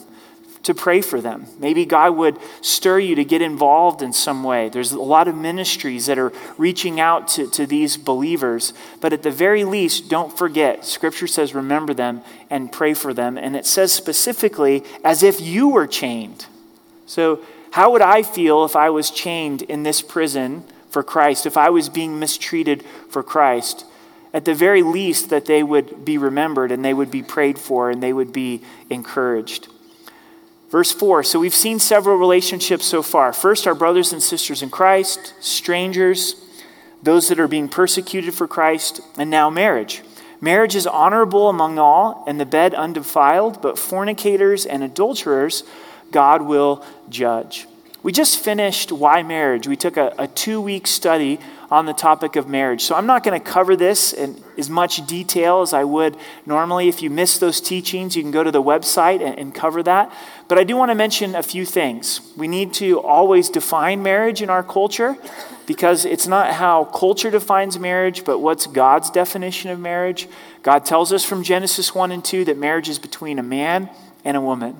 to 0.64 0.75
pray 0.75 1.00
for 1.00 1.20
them. 1.20 1.46
Maybe 1.58 1.84
God 1.84 2.16
would 2.16 2.38
stir 2.61 2.99
you 2.99 3.14
to 3.14 3.25
get 3.25 3.43
involved 3.43 4.02
in 4.02 4.12
some 4.12 4.43
way. 4.43 4.69
There's 4.69 4.93
a 4.93 5.00
lot 5.00 5.28
of 5.28 5.37
ministries 5.37 6.06
that 6.06 6.19
are 6.19 6.32
reaching 6.58 7.00
out 7.00 7.29
to, 7.29 7.48
to 7.50 7.67
these 7.67 7.96
believers. 7.96 8.72
But 9.00 9.12
at 9.12 9.22
the 9.22 9.31
very 9.31 9.65
least, 9.65 10.08
don't 10.08 10.36
forget. 10.36 10.84
Scripture 10.84 11.27
says, 11.27 11.55
remember 11.55 11.94
them 11.94 12.22
and 12.50 12.72
pray 12.72 12.94
for 12.94 13.15
them. 13.15 13.38
And 13.38 13.55
it 13.55 13.67
says 13.67 13.93
specifically, 13.93 14.82
as 15.05 15.22
if 15.22 15.41
you 15.41 15.69
were 15.69 15.86
chained. 15.86 16.46
So, 17.06 17.43
how 17.72 17.91
would 17.91 18.03
I 18.03 18.22
feel 18.22 18.65
if 18.65 18.77
I 18.77 18.91
was 18.91 19.10
chained 19.10 19.62
in 19.62 19.82
this 19.82 20.00
prison 20.00 20.62
for 20.91 21.03
Christ, 21.03 21.44
if 21.44 21.56
I 21.56 21.70
was 21.70 21.88
being 21.88 22.20
mistreated 22.20 22.84
for 23.10 23.22
Christ? 23.22 23.84
At 24.32 24.44
the 24.44 24.55
very 24.55 24.82
least, 24.82 25.29
that 25.31 25.46
they 25.46 25.62
would 25.62 26.05
be 26.05 26.17
remembered 26.17 26.70
and 26.70 26.84
they 26.84 26.94
would 26.94 27.10
be 27.10 27.22
prayed 27.22 27.58
for 27.58 27.91
and 27.91 28.00
they 28.00 28.12
would 28.12 28.32
be 28.32 28.62
encouraged. 28.91 29.69
Verse 30.74 30.90
4 30.90 31.22
So 31.22 31.38
we've 31.38 31.54
seen 31.54 31.78
several 31.78 32.16
relationships 32.16 32.84
so 32.84 33.00
far. 33.00 33.32
First, 33.32 33.69
our 33.69 33.76
brothers 33.76 34.12
and 34.12 34.20
sisters 34.20 34.60
in 34.60 34.70
Christ, 34.70 35.32
strangers, 35.38 36.34
those 37.00 37.28
that 37.28 37.38
are 37.38 37.46
being 37.46 37.69
persecuted 37.69 38.34
for 38.34 38.48
Christ, 38.48 39.00
and 39.16 39.31
now 39.31 39.50
marriage. 39.50 40.02
Marriage 40.40 40.74
is 40.74 40.84
honorable 40.84 41.48
among 41.48 41.78
all, 41.78 42.24
and 42.26 42.40
the 42.40 42.44
bed 42.44 42.74
undefiled, 42.74 43.62
but 43.62 43.78
fornicators 43.78 44.66
and 44.66 44.82
adulterers 44.82 45.62
God 46.10 46.43
will 46.43 46.84
judge. 47.08 47.69
We 48.02 48.10
just 48.10 48.38
finished 48.38 48.90
Why 48.90 49.22
Marriage. 49.22 49.69
We 49.69 49.76
took 49.76 49.96
a, 49.96 50.12
a 50.19 50.26
two 50.26 50.60
week 50.60 50.88
study 50.88 51.38
on 51.70 51.86
the 51.86 51.93
topic 51.93 52.36
of 52.36 52.48
marriage. 52.48 52.82
So 52.82 52.94
I'm 52.94 53.06
not 53.06 53.24
going 53.24 53.40
to 53.40 53.44
cover 53.44 53.76
this 53.76 54.12
in 54.12 54.44
as 54.58 54.69
much 54.69 55.06
detail 55.06 55.62
as 55.62 55.72
I 55.72 55.84
would 55.84 56.16
normally. 56.46 56.88
If 56.88 57.00
you 57.00 57.10
missed 57.10 57.40
those 57.40 57.60
teachings, 57.60 58.14
you 58.14 58.22
can 58.22 58.31
go 58.31 58.44
to 58.44 58.50
the 58.50 58.62
website 58.62 59.24
and, 59.24 59.38
and 59.38 59.54
cover 59.54 59.82
that. 59.84 60.12
But 60.46 60.58
I 60.58 60.65
do 60.65 60.77
want 60.77 60.91
to 60.91 60.94
mention 60.94 61.34
a 61.34 61.43
few 61.43 61.65
things. 61.65 62.20
We 62.36 62.48
need 62.48 62.74
to 62.74 63.01
always 63.01 63.48
define 63.48 64.03
marriage 64.03 64.43
in 64.43 64.51
our 64.51 64.63
culture 64.63 65.17
because 65.67 66.05
it's 66.05 66.27
not 66.27 66.53
how 66.53 66.84
culture 66.84 67.31
defines 67.31 67.79
marriage, 67.79 68.24
but 68.24 68.41
what's 68.41 68.67
God's 68.67 69.10
definition 69.10 69.70
of 69.70 69.81
marriage. 69.81 70.29
God 70.63 70.84
tells 70.84 71.13
us 71.13 71.24
from 71.24 71.43
Genesis 71.43 71.94
1 71.94 72.13
and 72.13 72.24
2 72.24 72.44
that 72.44 72.58
marriage 72.58 72.89
is 72.89 72.98
between 72.98 73.39
a 73.39 73.43
man 73.43 73.89
and 74.24 74.36
a 74.36 74.41
woman 74.41 74.77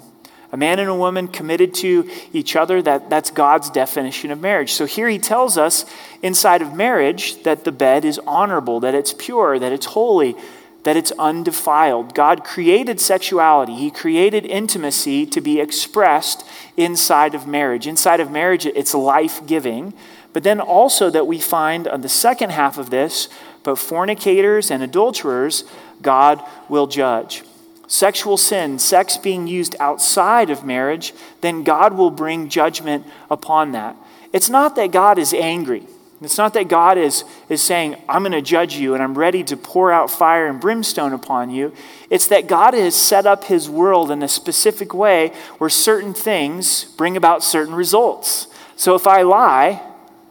a 0.54 0.56
man 0.56 0.78
and 0.78 0.88
a 0.88 0.94
woman 0.94 1.26
committed 1.26 1.75
to 1.75 2.09
each 2.33 2.54
other 2.54 2.80
that, 2.80 3.11
that's 3.11 3.30
god's 3.33 3.68
definition 3.71 4.30
of 4.30 4.40
marriage 4.40 4.73
so 4.73 4.87
here 4.87 5.09
he 5.09 5.18
tells 5.18 5.59
us 5.59 5.85
inside 6.23 6.62
of 6.62 6.73
marriage 6.73 7.42
that 7.42 7.64
the 7.64 7.73
bed 7.73 8.04
is 8.04 8.21
honorable 8.25 8.78
that 8.78 8.94
it's 8.94 9.12
pure 9.12 9.59
that 9.59 9.73
it's 9.73 9.87
holy 9.87 10.37
that 10.84 10.96
it's 10.96 11.12
undefiled. 11.18 12.14
God 12.14 12.44
created 12.44 13.00
sexuality, 13.00 13.74
He 13.74 13.90
created 13.90 14.46
intimacy 14.46 15.26
to 15.26 15.40
be 15.40 15.60
expressed 15.60 16.46
inside 16.76 17.34
of 17.34 17.46
marriage. 17.46 17.86
Inside 17.86 18.20
of 18.20 18.30
marriage, 18.30 18.64
it's 18.66 18.94
life 18.94 19.44
giving. 19.46 19.92
But 20.32 20.42
then 20.42 20.60
also, 20.60 21.10
that 21.10 21.26
we 21.26 21.40
find 21.40 21.86
on 21.86 22.00
the 22.00 22.08
second 22.08 22.50
half 22.50 22.76
of 22.76 22.90
this, 22.90 23.28
but 23.62 23.76
fornicators 23.76 24.70
and 24.70 24.82
adulterers, 24.82 25.64
God 26.02 26.42
will 26.68 26.86
judge. 26.86 27.42
Sexual 27.86 28.36
sin, 28.36 28.78
sex 28.78 29.16
being 29.16 29.46
used 29.46 29.76
outside 29.78 30.50
of 30.50 30.64
marriage, 30.64 31.12
then 31.40 31.64
God 31.64 31.94
will 31.94 32.10
bring 32.10 32.48
judgment 32.48 33.06
upon 33.30 33.72
that. 33.72 33.96
It's 34.32 34.50
not 34.50 34.74
that 34.76 34.90
God 34.90 35.18
is 35.18 35.32
angry. 35.32 35.86
It's 36.21 36.38
not 36.38 36.54
that 36.54 36.68
God 36.68 36.97
is, 36.97 37.25
is 37.49 37.61
saying, 37.61 37.97
I'm 38.09 38.23
going 38.23 38.33
to 38.33 38.40
judge 38.40 38.76
you 38.76 38.94
and 38.94 39.02
I'm 39.02 39.16
ready 39.16 39.44
to 39.44 39.56
pour 39.56 39.92
out 39.92 40.11
fire 40.11 40.47
and 40.47 40.61
brimstone 40.61 41.12
upon 41.12 41.50
you. 41.50 41.73
It's 42.09 42.28
that 42.28 42.47
God 42.47 42.73
has 42.75 42.94
set 42.94 43.26
up 43.26 43.44
his 43.44 43.68
world 43.68 44.11
in 44.11 44.23
a 44.23 44.28
specific 44.28 44.94
way 44.94 45.33
where 45.59 45.71
certain 45.71 46.14
things 46.14 46.85
bring 46.97 47.16
about 47.16 47.42
certain 47.42 47.75
results. 47.75 48.47
So 48.76 48.94
if 48.94 49.06
I 49.06 49.23
lie, 49.23 49.83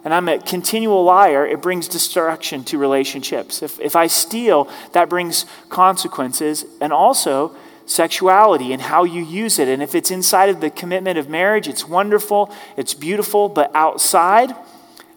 and 0.04 0.14
I'm 0.14 0.28
a 0.28 0.40
continual 0.40 1.04
liar, 1.04 1.46
it 1.46 1.62
brings 1.62 1.88
destruction 1.88 2.64
to 2.66 2.78
relationships. 2.78 3.62
If, 3.62 3.80
if 3.80 3.96
I 3.96 4.08
steal, 4.08 4.70
that 4.92 5.10
brings 5.10 5.46
consequences 5.70 6.66
and 6.82 6.92
also 6.92 7.56
sexuality 7.86 8.74
and 8.74 8.82
how 8.82 9.04
you 9.04 9.24
use 9.24 9.60
it. 9.60 9.68
And 9.68 9.82
if 9.82 9.96
it's 9.96 10.12
inside 10.12 10.50
of 10.50 10.60
the 10.62 10.70
commitment 10.70 11.18
of 11.18 11.30
marriage, 11.30 11.68
it's 11.68 11.88
wonderful, 11.88 12.54
it's 12.76 12.94
beautiful, 12.94 13.48
but 13.50 13.72
outside 13.74 14.54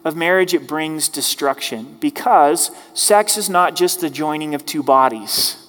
of 0.07 0.15
marriage, 0.15 0.53
it 0.53 0.67
brings 0.67 1.09
destruction 1.09 1.97
because 1.99 2.71
sex 2.93 3.37
is 3.37 3.49
not 3.49 3.75
just 3.75 4.01
the 4.01 4.09
joining 4.09 4.55
of 4.55 4.65
two 4.65 4.81
bodies 4.81 5.67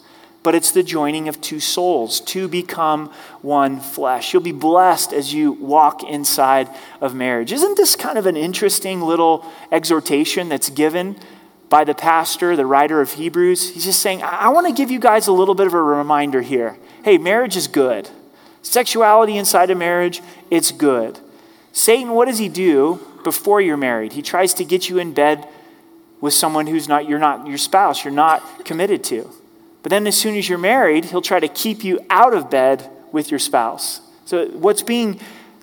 but 0.48 0.54
it's 0.54 0.70
the 0.70 0.82
joining 0.82 1.28
of 1.28 1.40
two 1.42 1.60
souls 1.60 2.20
to 2.20 2.48
become 2.48 3.12
one 3.42 3.80
flesh. 3.80 4.32
You'll 4.32 4.42
be 4.42 4.50
blessed 4.50 5.12
as 5.12 5.34
you 5.34 5.52
walk 5.52 6.02
inside 6.02 6.70
of 7.02 7.14
marriage. 7.14 7.52
Isn't 7.52 7.76
this 7.76 7.96
kind 7.96 8.16
of 8.16 8.24
an 8.24 8.36
interesting 8.36 9.02
little 9.02 9.44
exhortation 9.70 10.48
that's 10.48 10.70
given 10.70 11.16
by 11.68 11.84
the 11.84 11.94
pastor, 11.94 12.56
the 12.56 12.64
writer 12.64 13.02
of 13.02 13.12
Hebrews? 13.12 13.74
He's 13.74 13.84
just 13.84 14.00
saying, 14.00 14.22
I, 14.22 14.48
want 14.48 14.66
to 14.66 14.72
give 14.72 14.90
you 14.90 14.98
guys 15.00 15.26
a 15.26 15.32
little 15.32 15.54
bit 15.54 15.66
of 15.66 15.74
a 15.74 15.82
reminder 15.82 16.40
here. 16.40 16.78
Hey, 17.04 17.18
marriage 17.18 17.56
is 17.56 17.66
good. 17.66 18.08
Sexuality 18.62 19.36
inside 19.36 19.70
of 19.70 19.76
marriage, 19.76 20.22
it's 20.50 20.72
good. 20.72 21.18
Satan, 21.72 22.10
what 22.12 22.26
does 22.26 22.38
he 22.38 22.48
do 22.48 23.00
before 23.28 23.60
you're 23.60 23.76
married? 23.76 24.14
He 24.14 24.22
tries 24.22 24.54
to 24.54 24.64
get 24.64 24.88
you 24.88 24.96
in 24.98 25.12
bed 25.12 25.46
with 26.18 26.32
someone 26.32 26.66
who's 26.66 26.88
not 26.88 27.06
you're 27.06 27.18
not 27.18 27.46
your 27.46 27.58
spouse, 27.58 28.02
you're 28.02 28.20
not 28.26 28.64
committed 28.64 29.04
to. 29.04 29.30
But 29.82 29.90
then, 29.90 30.06
as 30.06 30.16
soon 30.16 30.34
as 30.34 30.48
you're 30.48 30.56
married, 30.56 31.04
he'll 31.04 31.20
try 31.20 31.38
to 31.38 31.46
keep 31.48 31.84
you 31.84 32.00
out 32.08 32.32
of 32.32 32.48
bed 32.48 32.90
with 33.12 33.30
your 33.30 33.38
spouse. 33.38 34.00
So, 34.24 34.46
what's 34.48 34.82
being 34.82 35.20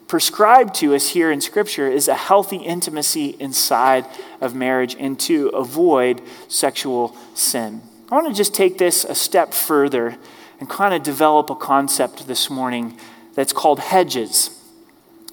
prescribed 0.07 0.75
to 0.75 0.93
us 0.93 1.09
here 1.09 1.31
in 1.31 1.41
Scripture 1.41 1.87
is 1.87 2.07
a 2.07 2.13
healthy 2.13 2.57
intimacy 2.57 3.35
inside 3.39 4.05
of 4.41 4.53
marriage 4.53 4.95
and 4.99 5.19
to 5.21 5.47
avoid 5.49 6.21
sexual 6.47 7.17
sin. 7.33 7.81
I 8.11 8.15
want 8.15 8.27
to 8.27 8.33
just 8.33 8.53
take 8.53 8.77
this 8.77 9.05
a 9.05 9.15
step 9.15 9.55
further 9.55 10.17
and 10.59 10.69
kind 10.69 10.93
of 10.93 11.01
develop 11.01 11.49
a 11.49 11.55
concept 11.55 12.27
this 12.27 12.47
morning 12.47 12.99
that's 13.33 13.53
called 13.53 13.79
hedges. 13.79 14.51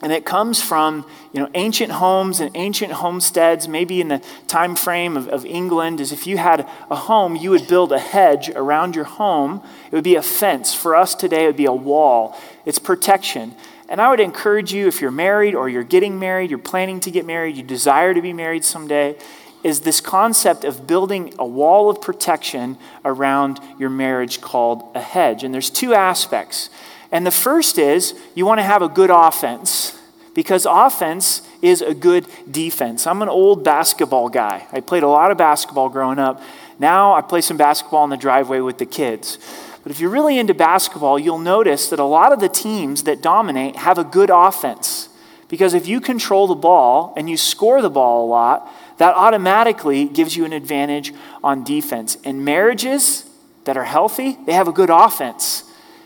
And 0.02 0.12
it 0.12 0.24
comes 0.24 0.60
from 0.60 1.06
you 1.32 1.40
know, 1.40 1.48
ancient 1.54 1.92
homes 1.92 2.40
and 2.40 2.50
ancient 2.54 2.92
homesteads, 2.92 3.66
maybe 3.66 4.02
in 4.02 4.08
the 4.08 4.22
time 4.48 4.76
frame 4.76 5.16
of, 5.16 5.28
of 5.28 5.46
England, 5.46 6.00
is 6.00 6.12
if 6.12 6.26
you 6.26 6.36
had 6.36 6.68
a 6.90 6.96
home, 6.96 7.36
you 7.36 7.50
would 7.50 7.66
build 7.66 7.90
a 7.90 7.98
hedge 7.98 8.50
around 8.50 8.94
your 8.94 9.06
home. 9.06 9.62
It 9.86 9.94
would 9.94 10.04
be 10.04 10.16
a 10.16 10.22
fence. 10.22 10.74
For 10.74 10.94
us 10.94 11.14
today, 11.14 11.44
it 11.44 11.46
would 11.46 11.56
be 11.56 11.64
a 11.64 11.72
wall. 11.72 12.36
It's 12.66 12.78
protection. 12.78 13.54
And 13.88 14.00
I 14.00 14.10
would 14.10 14.20
encourage 14.20 14.74
you, 14.74 14.88
if 14.88 15.00
you're 15.00 15.10
married 15.10 15.54
or 15.54 15.70
you're 15.70 15.84
getting 15.84 16.18
married, 16.18 16.50
you're 16.50 16.58
planning 16.58 17.00
to 17.00 17.10
get 17.10 17.24
married, 17.24 17.56
you 17.56 17.62
desire 17.62 18.12
to 18.12 18.20
be 18.20 18.34
married 18.34 18.64
someday, 18.64 19.16
is 19.62 19.80
this 19.80 20.00
concept 20.02 20.64
of 20.64 20.86
building 20.86 21.34
a 21.38 21.46
wall 21.46 21.88
of 21.88 22.02
protection 22.02 22.76
around 23.06 23.58
your 23.78 23.90
marriage 23.90 24.42
called 24.42 24.82
a 24.94 25.00
hedge. 25.00 25.44
And 25.44 25.54
there's 25.54 25.70
two 25.70 25.94
aspects. 25.94 26.68
And 27.10 27.26
the 27.26 27.30
first 27.30 27.78
is 27.78 28.14
you 28.34 28.44
want 28.44 28.58
to 28.58 28.64
have 28.64 28.82
a 28.82 28.88
good 28.88 29.10
offense 29.10 29.98
because 30.34 30.66
offense 30.66 31.42
is 31.60 31.82
a 31.82 31.94
good 31.94 32.26
defense. 32.50 33.06
I'm 33.06 33.22
an 33.22 33.28
old 33.28 33.64
basketball 33.64 34.28
guy. 34.28 34.66
I 34.72 34.80
played 34.80 35.02
a 35.02 35.08
lot 35.08 35.30
of 35.30 35.38
basketball 35.38 35.88
growing 35.88 36.18
up. 36.18 36.42
Now 36.78 37.14
I 37.14 37.20
play 37.20 37.40
some 37.40 37.56
basketball 37.56 38.04
in 38.04 38.10
the 38.10 38.16
driveway 38.16 38.60
with 38.60 38.78
the 38.78 38.86
kids. 38.86 39.38
But 39.82 39.92
if 39.92 40.00
you're 40.00 40.10
really 40.10 40.38
into 40.38 40.54
basketball, 40.54 41.18
you'll 41.18 41.38
notice 41.38 41.88
that 41.90 41.98
a 41.98 42.04
lot 42.04 42.32
of 42.32 42.40
the 42.40 42.48
teams 42.48 43.02
that 43.04 43.20
dominate 43.20 43.76
have 43.76 43.98
a 43.98 44.04
good 44.04 44.30
offense. 44.32 45.08
Because 45.48 45.74
if 45.74 45.86
you 45.86 46.00
control 46.00 46.46
the 46.46 46.54
ball 46.54 47.12
and 47.16 47.28
you 47.28 47.36
score 47.36 47.82
the 47.82 47.90
ball 47.90 48.24
a 48.24 48.28
lot, 48.28 48.72
that 48.98 49.14
automatically 49.14 50.06
gives 50.06 50.36
you 50.36 50.44
an 50.44 50.52
advantage 50.52 51.12
on 51.42 51.64
defense. 51.64 52.16
And 52.24 52.44
marriages 52.44 53.28
that 53.64 53.76
are 53.76 53.84
healthy, 53.84 54.38
they 54.46 54.52
have 54.52 54.68
a 54.68 54.72
good 54.72 54.90
offense. 54.90 55.64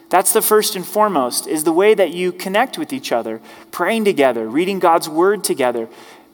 That's 0.09 0.33
the 0.33 0.43
first 0.43 0.77
and 0.77 0.87
foremost, 0.87 1.47
is 1.47 1.65
the 1.65 1.73
way 1.73 1.95
that 1.95 2.13
you 2.13 2.33
connect 2.33 2.79
with 2.79 2.93
each 2.93 3.11
other, 3.11 3.41
praying 3.73 4.05
together, 4.05 4.49
reading 4.49 4.79
God's 4.79 5.09
word 5.09 5.43
together, 5.43 5.89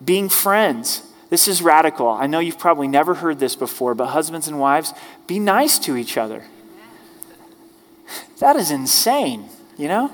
being 0.05 0.29
friends. 0.29 1.03
This 1.31 1.49
is 1.49 1.63
radical. 1.63 2.09
I 2.09 2.27
know 2.27 2.41
you've 2.41 2.59
probably 2.59 2.89
never 2.89 3.15
heard 3.15 3.39
this 3.39 3.57
before, 3.57 3.95
but 3.95 4.09
husbands 4.09 4.49
and 4.49 4.61
wives, 4.61 4.93
be 5.27 5.39
nice 5.39 5.79
to 5.81 5.97
each 5.97 6.19
other. 6.19 6.45
That 8.41 8.57
is 8.57 8.71
insane, 8.71 9.49
you 9.79 9.89
know? 9.89 10.11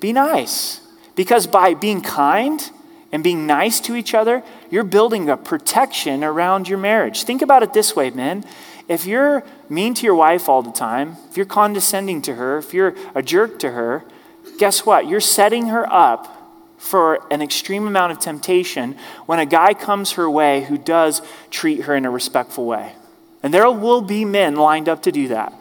Be 0.00 0.12
nice. 0.12 0.80
Because 1.14 1.46
by 1.46 1.74
being 1.74 2.00
kind 2.00 2.70
and 3.12 3.22
being 3.22 3.46
nice 3.46 3.80
to 3.80 3.96
each 3.96 4.14
other, 4.14 4.42
you're 4.70 4.84
building 4.84 5.28
a 5.28 5.36
protection 5.36 6.24
around 6.24 6.68
your 6.68 6.78
marriage. 6.78 7.24
Think 7.24 7.42
about 7.42 7.62
it 7.62 7.74
this 7.74 7.94
way, 7.94 8.08
men. 8.10 8.44
If 8.86 9.04
you're 9.04 9.44
mean 9.70 9.94
to 9.94 10.04
your 10.04 10.14
wife 10.14 10.48
all 10.48 10.62
the 10.62 10.72
time, 10.72 11.16
if 11.30 11.36
you're 11.36 11.46
condescending 11.46 12.22
to 12.22 12.34
her, 12.34 12.58
if 12.58 12.72
you're 12.72 12.94
a 13.14 13.22
jerk 13.22 13.58
to 13.60 13.72
her, 13.72 14.04
guess 14.58 14.86
what? 14.86 15.06
You're 15.06 15.20
setting 15.20 15.66
her 15.68 15.90
up 15.92 16.34
for 16.78 17.26
an 17.32 17.42
extreme 17.42 17.86
amount 17.86 18.12
of 18.12 18.18
temptation 18.18 18.96
when 19.26 19.38
a 19.38 19.46
guy 19.46 19.74
comes 19.74 20.12
her 20.12 20.30
way 20.30 20.64
who 20.64 20.78
does 20.78 21.20
treat 21.50 21.82
her 21.82 21.94
in 21.94 22.04
a 22.04 22.10
respectful 22.10 22.64
way. 22.64 22.92
And 23.42 23.52
there 23.52 23.70
will 23.70 24.00
be 24.00 24.24
men 24.24 24.56
lined 24.56 24.88
up 24.88 25.02
to 25.02 25.12
do 25.12 25.28
that. 25.28 25.52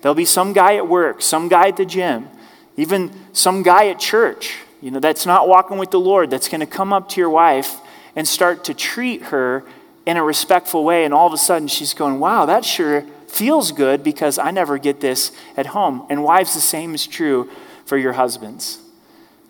There'll 0.00 0.14
be 0.14 0.24
some 0.24 0.52
guy 0.52 0.76
at 0.76 0.88
work, 0.88 1.22
some 1.22 1.48
guy 1.48 1.68
at 1.68 1.76
the 1.76 1.86
gym, 1.86 2.28
even 2.76 3.10
some 3.32 3.62
guy 3.62 3.88
at 3.88 3.98
church, 3.98 4.56
you 4.80 4.90
know, 4.90 5.00
that's 5.00 5.26
not 5.26 5.48
walking 5.48 5.78
with 5.78 5.90
the 5.90 5.98
Lord, 6.00 6.30
that's 6.30 6.48
going 6.48 6.60
to 6.60 6.66
come 6.66 6.92
up 6.92 7.08
to 7.10 7.20
your 7.20 7.30
wife 7.30 7.80
and 8.14 8.28
start 8.28 8.64
to 8.64 8.74
treat 8.74 9.22
her 9.24 9.64
in 10.06 10.16
a 10.16 10.22
respectful 10.22 10.84
way, 10.84 11.04
and 11.04 11.12
all 11.12 11.26
of 11.26 11.32
a 11.32 11.38
sudden 11.38 11.66
she's 11.66 11.92
going, 11.92 12.20
Wow, 12.20 12.46
that 12.46 12.64
sure 12.64 13.04
feels 13.36 13.72
good 13.72 14.02
because 14.02 14.38
I 14.38 14.50
never 14.50 14.78
get 14.78 15.00
this 15.00 15.30
at 15.56 15.66
home. 15.66 16.06
And 16.08 16.24
wives, 16.24 16.54
the 16.54 16.60
same 16.60 16.94
is 16.94 17.06
true 17.06 17.50
for 17.84 17.96
your 17.96 18.14
husbands. 18.14 18.78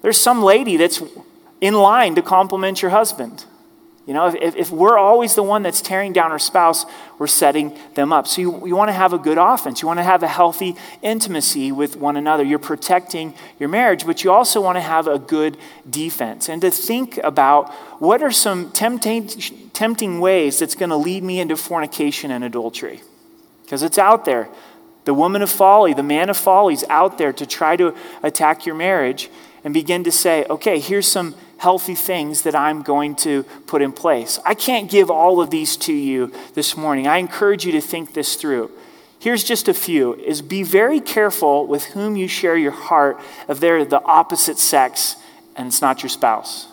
There's 0.03 0.21
some 0.21 0.43
lady 0.43 0.77
that's 0.77 1.03
in 1.61 1.75
line 1.75 2.15
to 2.17 2.23
compliment 2.23 2.83
your 2.83 2.91
husband. 2.91 3.45
You 4.07 4.15
know, 4.15 4.29
if, 4.29 4.55
if 4.55 4.71
we're 4.71 4.97
always 4.97 5.35
the 5.35 5.43
one 5.43 5.65
that's 5.65 5.81
tearing 5.81 6.13
down 6.13 6.31
our 6.31 6.39
spouse, 6.39 6.87
we're 7.19 7.27
setting 7.27 7.77
them 7.95 8.13
up. 8.13 8.29
So 8.29 8.41
you, 8.41 8.67
you 8.69 8.77
want 8.77 8.89
to 8.89 8.93
have 8.93 9.13
a 9.13 9.19
good 9.19 9.37
offense. 9.37 9.83
You 9.83 9.89
want 9.89 9.99
to 9.99 10.05
have 10.05 10.23
a 10.23 10.29
healthy 10.29 10.77
intimacy 11.03 11.73
with 11.73 11.97
one 11.97 12.17
another. 12.17 12.45
You're 12.45 12.61
protecting 12.61 13.35
your 13.59 13.69
marriage, 13.69 14.07
but 14.07 14.23
you 14.23 14.31
also 14.31 14.61
want 14.61 14.77
to 14.77 14.81
have 14.81 15.09
a 15.09 15.19
good 15.19 15.57
defense. 15.91 16.49
And 16.49 16.63
to 16.63 16.71
think 16.71 17.19
about 17.19 17.73
what 18.01 18.23
are 18.23 18.31
some 18.31 18.71
tempting, 18.71 19.27
tempting 19.73 20.21
ways 20.21 20.61
that's 20.61 20.77
going 20.77 20.91
to 20.91 20.97
lead 20.97 21.25
me 21.25 21.41
into 21.41 21.57
fornication 21.57 22.31
and 22.31 22.45
adultery. 22.45 23.01
Because 23.67 23.83
it's 23.83 23.99
out 23.99 24.25
there. 24.25 24.49
The 25.07 25.15
woman 25.15 25.43
of 25.43 25.51
folly, 25.51 25.93
the 25.93 26.03
man 26.03 26.31
of 26.31 26.37
folly 26.37 26.75
is 26.75 26.85
out 26.89 27.19
there 27.19 27.33
to 27.33 27.45
try 27.47 27.77
to 27.77 27.95
attack 28.23 28.65
your 28.65 28.77
marriage 28.77 29.29
and 29.65 29.75
begin 29.75 30.05
to 30.05 30.13
say, 30.13 30.47
okay, 30.49 30.79
here's 30.79 31.07
some 31.07 31.35
healthy 31.59 31.97
things 31.97 32.43
that 32.43 32.55
I'm 32.55 32.83
going 32.83 33.17
to 33.17 33.43
put 33.67 33.83
in 33.83 33.93
place. 33.93 34.39
I 34.45 34.55
can't 34.55 34.89
give 34.89 35.11
all 35.11 35.41
of 35.41 35.51
these 35.51 35.77
to 35.79 35.93
you 35.93 36.33
this 36.55 36.77
morning. 36.77 37.09
I 37.09 37.19
encourage 37.19 37.67
you 37.67 37.73
to 37.73 37.81
think 37.81 38.15
this 38.15 38.37
through. 38.37 38.71
Here's 39.19 39.43
just 39.43 39.67
a 39.67 39.75
few 39.75 40.15
is 40.15 40.43
be 40.43 40.63
very 40.63 41.01
careful 41.01 41.67
with 41.67 41.87
whom 41.87 42.17
you 42.17 42.29
share 42.29 42.57
your 42.57 42.73
heart 42.73 43.19
if 43.49 43.59
they're 43.59 43.85
the 43.85 44.03
opposite 44.05 44.59
sex 44.59 45.17
and 45.57 45.67
it's 45.69 45.83
not 45.83 46.03
your 46.03 46.11
spouse. 46.11 46.69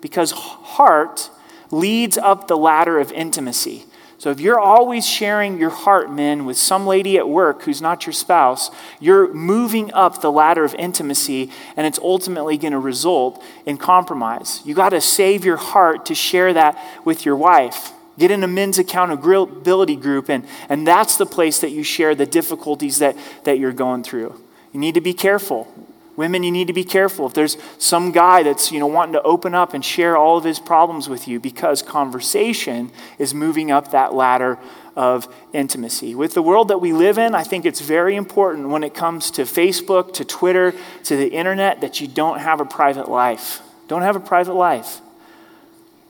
Because 0.00 0.30
heart 0.30 1.28
leads 1.70 2.16
up 2.16 2.48
the 2.48 2.56
ladder 2.56 2.98
of 2.98 3.12
intimacy. 3.12 3.84
So 4.18 4.32
if 4.32 4.40
you're 4.40 4.58
always 4.58 5.06
sharing 5.06 5.58
your 5.58 5.70
heart, 5.70 6.10
men, 6.10 6.44
with 6.44 6.58
some 6.58 6.88
lady 6.88 7.18
at 7.18 7.28
work 7.28 7.62
who's 7.62 7.80
not 7.80 8.04
your 8.04 8.12
spouse, 8.12 8.68
you're 8.98 9.32
moving 9.32 9.92
up 9.92 10.20
the 10.20 10.32
ladder 10.32 10.64
of 10.64 10.74
intimacy, 10.74 11.52
and 11.76 11.86
it's 11.86 12.00
ultimately 12.00 12.58
going 12.58 12.72
to 12.72 12.80
result 12.80 13.40
in 13.64 13.76
compromise. 13.76 14.60
You 14.64 14.74
got 14.74 14.88
to 14.88 15.00
save 15.00 15.44
your 15.44 15.56
heart 15.56 16.06
to 16.06 16.16
share 16.16 16.52
that 16.52 16.76
with 17.04 17.24
your 17.24 17.36
wife. 17.36 17.92
Get 18.18 18.32
in 18.32 18.42
a 18.42 18.48
men's 18.48 18.80
accountability 18.80 19.94
group, 19.94 20.28
and, 20.28 20.44
and 20.68 20.84
that's 20.84 21.16
the 21.16 21.26
place 21.26 21.60
that 21.60 21.70
you 21.70 21.84
share 21.84 22.16
the 22.16 22.26
difficulties 22.26 22.98
that, 22.98 23.16
that 23.44 23.60
you're 23.60 23.72
going 23.72 24.02
through. 24.02 24.34
You 24.72 24.80
need 24.80 24.94
to 24.94 25.00
be 25.00 25.14
careful. 25.14 25.72
Women, 26.18 26.42
you 26.42 26.50
need 26.50 26.66
to 26.66 26.72
be 26.72 26.82
careful. 26.82 27.26
If 27.26 27.34
there's 27.34 27.56
some 27.78 28.10
guy 28.10 28.42
that's 28.42 28.72
you 28.72 28.80
know, 28.80 28.88
wanting 28.88 29.12
to 29.12 29.22
open 29.22 29.54
up 29.54 29.72
and 29.72 29.84
share 29.84 30.16
all 30.16 30.36
of 30.36 30.42
his 30.42 30.58
problems 30.58 31.08
with 31.08 31.28
you, 31.28 31.38
because 31.38 31.80
conversation 31.80 32.90
is 33.20 33.32
moving 33.32 33.70
up 33.70 33.92
that 33.92 34.14
ladder 34.14 34.58
of 34.96 35.32
intimacy. 35.52 36.16
With 36.16 36.34
the 36.34 36.42
world 36.42 36.66
that 36.68 36.78
we 36.78 36.92
live 36.92 37.18
in, 37.18 37.36
I 37.36 37.44
think 37.44 37.64
it's 37.64 37.80
very 37.80 38.16
important 38.16 38.68
when 38.68 38.82
it 38.82 38.94
comes 38.94 39.30
to 39.30 39.42
Facebook, 39.42 40.12
to 40.14 40.24
Twitter, 40.24 40.74
to 41.04 41.16
the 41.16 41.28
internet, 41.28 41.82
that 41.82 42.00
you 42.00 42.08
don't 42.08 42.40
have 42.40 42.60
a 42.60 42.64
private 42.64 43.08
life. 43.08 43.60
Don't 43.86 44.02
have 44.02 44.16
a 44.16 44.20
private 44.20 44.54
life. 44.54 45.00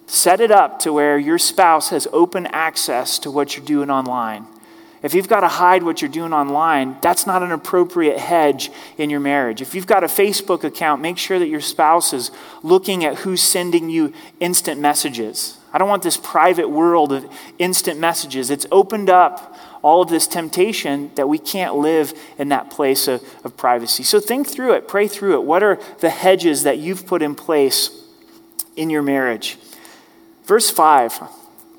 Set 0.06 0.40
it 0.40 0.50
up 0.50 0.78
to 0.78 0.92
where 0.94 1.18
your 1.18 1.36
spouse 1.36 1.90
has 1.90 2.08
open 2.14 2.46
access 2.46 3.18
to 3.18 3.30
what 3.30 3.58
you're 3.58 3.66
doing 3.66 3.90
online. 3.90 4.46
If 5.02 5.14
you've 5.14 5.28
got 5.28 5.40
to 5.40 5.48
hide 5.48 5.82
what 5.82 6.02
you're 6.02 6.10
doing 6.10 6.32
online, 6.32 6.96
that's 7.00 7.26
not 7.26 7.42
an 7.42 7.52
appropriate 7.52 8.18
hedge 8.18 8.70
in 8.96 9.10
your 9.10 9.20
marriage. 9.20 9.62
If 9.62 9.74
you've 9.74 9.86
got 9.86 10.02
a 10.02 10.08
Facebook 10.08 10.64
account, 10.64 11.00
make 11.00 11.18
sure 11.18 11.38
that 11.38 11.48
your 11.48 11.60
spouse 11.60 12.12
is 12.12 12.32
looking 12.62 13.04
at 13.04 13.18
who's 13.18 13.42
sending 13.42 13.90
you 13.90 14.12
instant 14.40 14.80
messages. 14.80 15.58
I 15.72 15.78
don't 15.78 15.88
want 15.88 16.02
this 16.02 16.16
private 16.16 16.68
world 16.68 17.12
of 17.12 17.30
instant 17.58 18.00
messages. 18.00 18.50
It's 18.50 18.66
opened 18.72 19.10
up 19.10 19.56
all 19.82 20.02
of 20.02 20.08
this 20.08 20.26
temptation 20.26 21.10
that 21.14 21.28
we 21.28 21.38
can't 21.38 21.76
live 21.76 22.12
in 22.38 22.48
that 22.48 22.70
place 22.70 23.06
of, 23.06 23.22
of 23.44 23.56
privacy. 23.56 24.02
So 24.02 24.18
think 24.18 24.48
through 24.48 24.72
it, 24.74 24.88
pray 24.88 25.06
through 25.06 25.34
it. 25.34 25.44
What 25.44 25.62
are 25.62 25.78
the 26.00 26.10
hedges 26.10 26.64
that 26.64 26.78
you've 26.78 27.06
put 27.06 27.22
in 27.22 27.34
place 27.34 27.90
in 28.74 28.90
your 28.90 29.02
marriage? 29.02 29.58
Verse 30.44 30.70
5. 30.70 31.37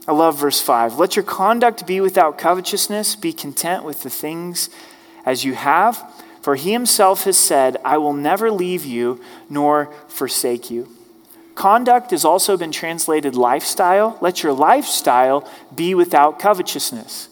I 0.10 0.12
love 0.12 0.40
verse 0.40 0.60
5. 0.60 0.98
Let 0.98 1.16
your 1.16 1.22
conduct 1.22 1.86
be 1.86 2.02
without 2.02 2.40
covetousness, 2.40 3.16
be 3.16 3.32
content 3.32 3.84
with 3.84 4.02
the 4.02 4.10
things 4.10 4.72
as 5.24 5.46
you 5.46 5.54
have. 5.54 6.04
For 6.42 6.56
he 6.56 6.72
himself 6.72 7.26
has 7.26 7.38
said, 7.38 7.78
I 7.86 8.00
will 8.00 8.14
never 8.14 8.50
leave 8.50 8.84
you 8.84 9.22
nor 9.52 9.94
forsake 10.08 10.72
you. 10.72 10.90
Conduct 11.54 12.10
has 12.10 12.26
also 12.26 12.58
been 12.58 12.72
translated 12.72 13.36
lifestyle. 13.36 14.18
Let 14.20 14.42
your 14.42 14.52
lifestyle 14.52 15.48
be 15.76 15.94
without 15.94 16.40
covetousness. 16.40 17.30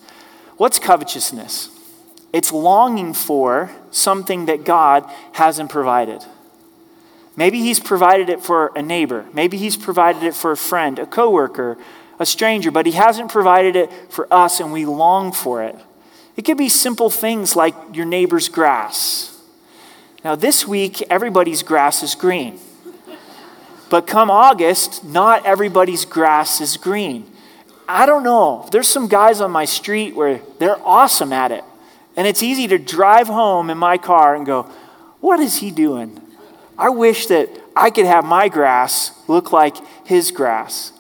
What's 0.58 0.78
covetousness? 0.78 1.72
It's 2.32 2.52
longing 2.52 3.16
for 3.16 3.72
something 3.90 4.46
that 4.46 4.66
God 4.66 5.04
hasn't 5.32 5.72
provided. 5.72 6.24
Maybe 7.36 7.58
He's 7.58 7.80
provided 7.80 8.30
it 8.30 8.42
for 8.42 8.72
a 8.76 8.84
neighbor. 8.84 9.26
Maybe 9.34 9.58
He's 9.58 9.78
provided 9.78 10.22
it 10.22 10.36
for 10.36 10.52
a 10.52 10.58
friend, 10.58 11.00
a 11.00 11.08
coworker, 11.08 11.80
a 12.20 12.26
stranger, 12.26 12.72
but 12.72 12.86
He 12.86 12.94
hasn't 12.94 13.32
provided 13.32 13.76
it 13.76 13.92
for 14.10 14.32
us 14.34 14.60
and 14.60 14.72
we 14.72 14.86
long 14.86 15.32
for 15.32 15.64
it. 15.64 15.76
It 16.36 16.46
could 16.46 16.58
be 16.58 16.70
simple 16.70 17.10
things 17.10 17.56
like 17.56 17.74
your 17.94 18.06
neighbor's 18.06 18.48
grass. 18.48 19.42
Now, 20.24 20.36
this 20.36 20.68
week, 20.68 21.02
everybody's 21.10 21.64
grass 21.64 22.04
is 22.04 22.16
green. 22.16 22.60
But 23.90 24.06
come 24.08 24.30
August, 24.30 25.04
not 25.04 25.46
everybody's 25.46 26.06
grass 26.06 26.60
is 26.60 26.78
green. 26.78 27.32
I 27.88 28.06
don't 28.06 28.24
know. 28.24 28.68
There's 28.72 28.88
some 28.88 29.08
guys 29.08 29.40
on 29.40 29.52
my 29.52 29.66
street 29.66 30.16
where 30.16 30.42
they're 30.60 30.82
awesome 30.86 31.32
at 31.32 31.52
it. 31.52 31.64
And 32.18 32.28
it's 32.28 32.44
easy 32.44 32.68
to 32.68 32.78
drive 32.78 33.28
home 33.28 33.70
in 33.70 33.78
my 33.78 33.98
car 33.98 34.36
and 34.36 34.46
go, 34.46 34.64
What 35.22 35.40
is 35.40 35.58
he 35.58 35.72
doing? 35.72 36.20
I 36.78 36.90
wish 36.90 37.28
that 37.28 37.50
I 37.76 37.90
could 37.90 38.06
have 38.06 38.26
my 38.26 38.50
grass 38.50 39.12
look 39.28 39.52
like 39.52 39.78
his 40.06 40.32
grass. 40.32 40.92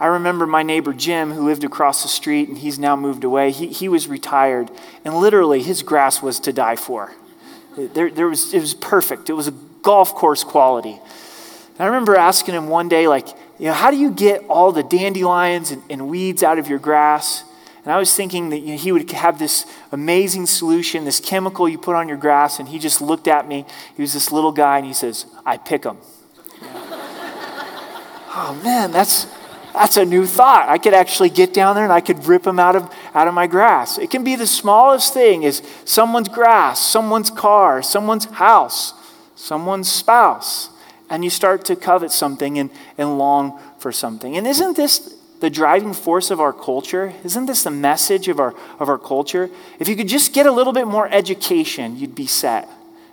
I 0.00 0.06
remember 0.06 0.46
my 0.46 0.62
neighbor 0.62 0.94
Jim, 0.94 1.30
who 1.32 1.44
lived 1.44 1.62
across 1.62 2.02
the 2.02 2.08
street 2.08 2.48
and 2.48 2.56
he's 2.56 2.78
now 2.78 2.96
moved 2.96 3.22
away. 3.22 3.50
He, 3.52 3.68
he 3.68 3.86
was 3.88 4.08
retired, 4.08 4.70
and 5.04 5.14
literally 5.14 5.62
his 5.62 5.82
grass 5.82 6.22
was 6.22 6.40
to 6.40 6.52
die 6.54 6.76
for. 6.76 7.12
There, 7.76 8.10
there 8.10 8.26
was, 8.26 8.52
it 8.54 8.60
was 8.60 8.72
perfect, 8.72 9.28
it 9.28 9.34
was 9.34 9.46
a 9.46 9.54
golf 9.82 10.14
course 10.14 10.42
quality. 10.42 10.98
And 11.78 11.80
I 11.80 11.86
remember 11.86 12.16
asking 12.16 12.54
him 12.54 12.68
one 12.68 12.88
day, 12.88 13.08
like, 13.08 13.28
you 13.58 13.66
know, 13.66 13.74
how 13.74 13.90
do 13.90 13.98
you 13.98 14.10
get 14.10 14.42
all 14.48 14.72
the 14.72 14.82
dandelions 14.82 15.70
and, 15.70 15.82
and 15.90 16.08
weeds 16.08 16.42
out 16.42 16.58
of 16.58 16.66
your 16.66 16.78
grass? 16.78 17.44
And 17.84 17.92
I 17.92 17.98
was 17.98 18.14
thinking 18.14 18.50
that 18.50 18.58
you 18.58 18.72
know, 18.72 18.78
he 18.78 18.92
would 18.92 19.10
have 19.10 19.38
this 19.38 19.66
amazing 19.92 20.46
solution, 20.46 21.04
this 21.04 21.20
chemical 21.20 21.68
you 21.68 21.78
put 21.78 21.94
on 21.94 22.08
your 22.08 22.18
grass. 22.18 22.58
And 22.58 22.68
he 22.68 22.78
just 22.78 23.00
looked 23.00 23.28
at 23.28 23.48
me. 23.48 23.64
He 23.96 24.02
was 24.02 24.12
this 24.12 24.32
little 24.32 24.52
guy, 24.52 24.78
and 24.78 24.86
he 24.86 24.92
says, 24.92 25.26
I 25.44 25.56
pick 25.56 25.82
them. 25.82 25.98
oh, 28.32 28.60
man, 28.62 28.92
that's, 28.92 29.26
that's 29.72 29.96
a 29.96 30.04
new 30.04 30.26
thought. 30.26 30.68
I 30.68 30.78
could 30.78 30.94
actually 30.94 31.30
get 31.30 31.54
down 31.54 31.74
there 31.74 31.84
and 31.84 31.92
I 31.92 32.00
could 32.00 32.24
rip 32.26 32.42
them 32.42 32.58
out 32.58 32.76
of, 32.76 32.92
out 33.14 33.28
of 33.28 33.34
my 33.34 33.46
grass. 33.46 33.98
It 33.98 34.10
can 34.10 34.24
be 34.24 34.36
the 34.36 34.46
smallest 34.46 35.14
thing 35.14 35.42
is 35.42 35.62
someone's 35.84 36.28
grass, 36.28 36.80
someone's 36.80 37.30
car, 37.30 37.82
someone's 37.82 38.24
house, 38.26 38.94
someone's 39.36 39.90
spouse 39.90 40.70
and 41.10 41.24
you 41.24 41.28
start 41.28 41.64
to 41.66 41.76
covet 41.76 42.12
something 42.12 42.58
and, 42.58 42.70
and 42.96 43.18
long 43.18 43.60
for 43.78 43.90
something. 43.90 44.36
And 44.36 44.46
isn't 44.46 44.76
this 44.76 45.16
the 45.40 45.50
driving 45.50 45.92
force 45.92 46.30
of 46.30 46.40
our 46.40 46.52
culture? 46.52 47.12
Isn't 47.24 47.46
this 47.46 47.64
the 47.64 47.70
message 47.70 48.28
of 48.28 48.38
our, 48.38 48.54
of 48.78 48.88
our 48.88 48.98
culture? 48.98 49.50
If 49.80 49.88
you 49.88 49.96
could 49.96 50.08
just 50.08 50.32
get 50.32 50.46
a 50.46 50.52
little 50.52 50.72
bit 50.72 50.86
more 50.86 51.08
education, 51.08 51.96
you'd 51.96 52.14
be 52.14 52.26
set. 52.26 52.68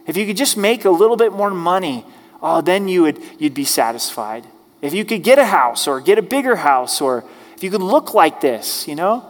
If 0.06 0.16
you 0.16 0.26
could 0.26 0.38
just 0.38 0.56
make 0.56 0.86
a 0.86 0.92
little 0.92 1.18
bit 1.18 1.34
more 1.34 1.50
money, 1.50 2.06
oh, 2.42 2.62
then 2.62 2.88
you 2.88 3.02
would, 3.02 3.20
you'd 3.40 3.56
be 3.56 3.66
satisfied. 3.66 4.46
If 4.82 4.94
you 4.94 5.06
could 5.06 5.24
get 5.24 5.40
a 5.40 5.46
house 5.46 5.88
or 5.88 6.00
get 6.02 6.18
a 6.18 6.22
bigger 6.22 6.58
house 6.58 7.02
or 7.02 7.24
if 7.56 7.64
you 7.64 7.72
could 7.72 7.82
look 7.82 8.14
like 8.14 8.42
this, 8.42 8.88
you 8.88 8.96
know? 8.96 9.26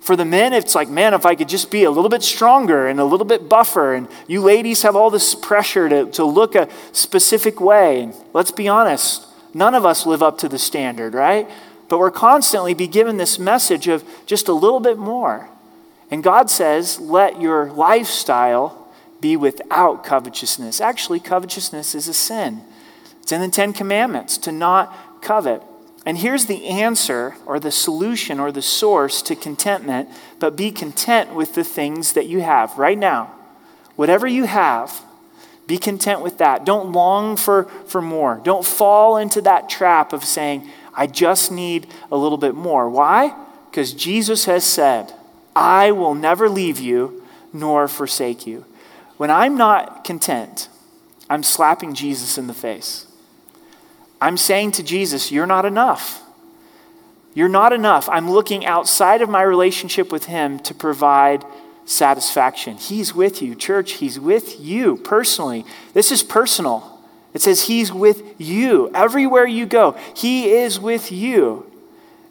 For 0.00 0.16
the 0.16 0.24
men, 0.24 0.54
it's 0.54 0.74
like, 0.74 0.88
man, 0.88 1.12
if 1.12 1.26
I 1.26 1.34
could 1.34 1.48
just 1.48 1.70
be 1.70 1.84
a 1.84 1.90
little 1.90 2.08
bit 2.08 2.22
stronger 2.22 2.88
and 2.88 2.98
a 2.98 3.04
little 3.04 3.26
bit 3.26 3.50
buffer, 3.50 3.92
and 3.92 4.08
you 4.26 4.40
ladies 4.40 4.80
have 4.82 4.96
all 4.96 5.10
this 5.10 5.34
pressure 5.34 5.90
to, 5.90 6.06
to 6.12 6.24
look 6.24 6.54
a 6.54 6.68
specific 6.92 7.60
way. 7.60 8.04
And 8.04 8.14
let's 8.32 8.50
be 8.50 8.66
honest, 8.66 9.26
none 9.52 9.74
of 9.74 9.84
us 9.84 10.06
live 10.06 10.22
up 10.22 10.38
to 10.38 10.48
the 10.48 10.58
standard, 10.58 11.12
right? 11.12 11.46
But 11.90 11.98
we're 11.98 12.10
constantly 12.10 12.72
be 12.72 12.86
given 12.86 13.18
this 13.18 13.38
message 13.38 13.88
of 13.88 14.02
just 14.24 14.48
a 14.48 14.54
little 14.54 14.80
bit 14.80 14.96
more. 14.96 15.50
And 16.10 16.22
God 16.24 16.48
says, 16.48 16.98
let 16.98 17.38
your 17.38 17.70
lifestyle 17.70 18.88
be 19.20 19.36
without 19.36 20.02
covetousness. 20.02 20.80
Actually, 20.80 21.20
covetousness 21.20 21.94
is 21.94 22.08
a 22.08 22.14
sin. 22.14 22.62
It's 23.22 23.32
in 23.32 23.40
the 23.40 23.48
Ten 23.48 23.72
Commandments 23.72 24.38
to 24.38 24.52
not 24.52 25.22
covet. 25.22 25.62
And 26.06 26.18
here's 26.18 26.46
the 26.46 26.66
answer 26.66 27.36
or 27.46 27.60
the 27.60 27.70
solution 27.70 28.40
or 28.40 28.50
the 28.50 28.62
source 28.62 29.20
to 29.22 29.36
contentment, 29.36 30.08
but 30.38 30.56
be 30.56 30.70
content 30.70 31.34
with 31.34 31.54
the 31.54 31.64
things 31.64 32.14
that 32.14 32.26
you 32.26 32.40
have 32.40 32.78
right 32.78 32.98
now. 32.98 33.32
Whatever 33.96 34.26
you 34.26 34.44
have, 34.44 35.02
be 35.66 35.78
content 35.78 36.22
with 36.22 36.38
that. 36.38 36.64
Don't 36.64 36.92
long 36.92 37.36
for, 37.36 37.64
for 37.86 38.00
more. 38.00 38.40
Don't 38.42 38.64
fall 38.64 39.16
into 39.16 39.40
that 39.42 39.68
trap 39.68 40.12
of 40.12 40.24
saying, 40.24 40.68
I 40.94 41.06
just 41.06 41.52
need 41.52 41.86
a 42.10 42.16
little 42.16 42.38
bit 42.38 42.54
more. 42.54 42.88
Why? 42.88 43.36
Because 43.70 43.92
Jesus 43.92 44.46
has 44.46 44.64
said, 44.64 45.12
I 45.54 45.92
will 45.92 46.14
never 46.14 46.48
leave 46.48 46.80
you 46.80 47.22
nor 47.52 47.86
forsake 47.88 48.46
you. 48.46 48.64
When 49.16 49.30
I'm 49.30 49.56
not 49.56 50.02
content, 50.02 50.68
I'm 51.28 51.42
slapping 51.42 51.94
Jesus 51.94 52.38
in 52.38 52.46
the 52.46 52.54
face. 52.54 53.06
I'm 54.20 54.36
saying 54.36 54.72
to 54.72 54.82
Jesus, 54.82 55.32
You're 55.32 55.46
not 55.46 55.64
enough. 55.64 56.22
You're 57.32 57.48
not 57.48 57.72
enough. 57.72 58.08
I'm 58.08 58.30
looking 58.30 58.66
outside 58.66 59.22
of 59.22 59.28
my 59.28 59.42
relationship 59.42 60.10
with 60.10 60.24
Him 60.24 60.58
to 60.60 60.74
provide 60.74 61.44
satisfaction. 61.84 62.76
He's 62.76 63.14
with 63.14 63.40
you, 63.40 63.54
church. 63.54 63.92
He's 63.92 64.18
with 64.18 64.60
you 64.60 64.96
personally. 64.98 65.64
This 65.94 66.10
is 66.10 66.22
personal. 66.22 66.98
It 67.32 67.40
says 67.40 67.64
He's 67.64 67.92
with 67.92 68.34
you. 68.38 68.90
Everywhere 68.94 69.46
you 69.46 69.66
go, 69.66 69.96
He 70.14 70.50
is 70.50 70.78
with 70.80 71.12
you. 71.12 71.66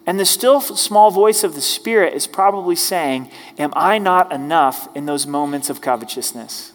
And 0.06 0.18
the 0.18 0.24
still 0.24 0.60
small 0.60 1.10
voice 1.10 1.44
of 1.44 1.54
the 1.54 1.60
Spirit 1.60 2.14
is 2.14 2.26
probably 2.26 2.76
saying, 2.76 3.30
Am 3.58 3.72
I 3.76 3.98
not 3.98 4.32
enough 4.32 4.94
in 4.96 5.06
those 5.06 5.26
moments 5.26 5.70
of 5.70 5.80
covetousness? 5.80 6.72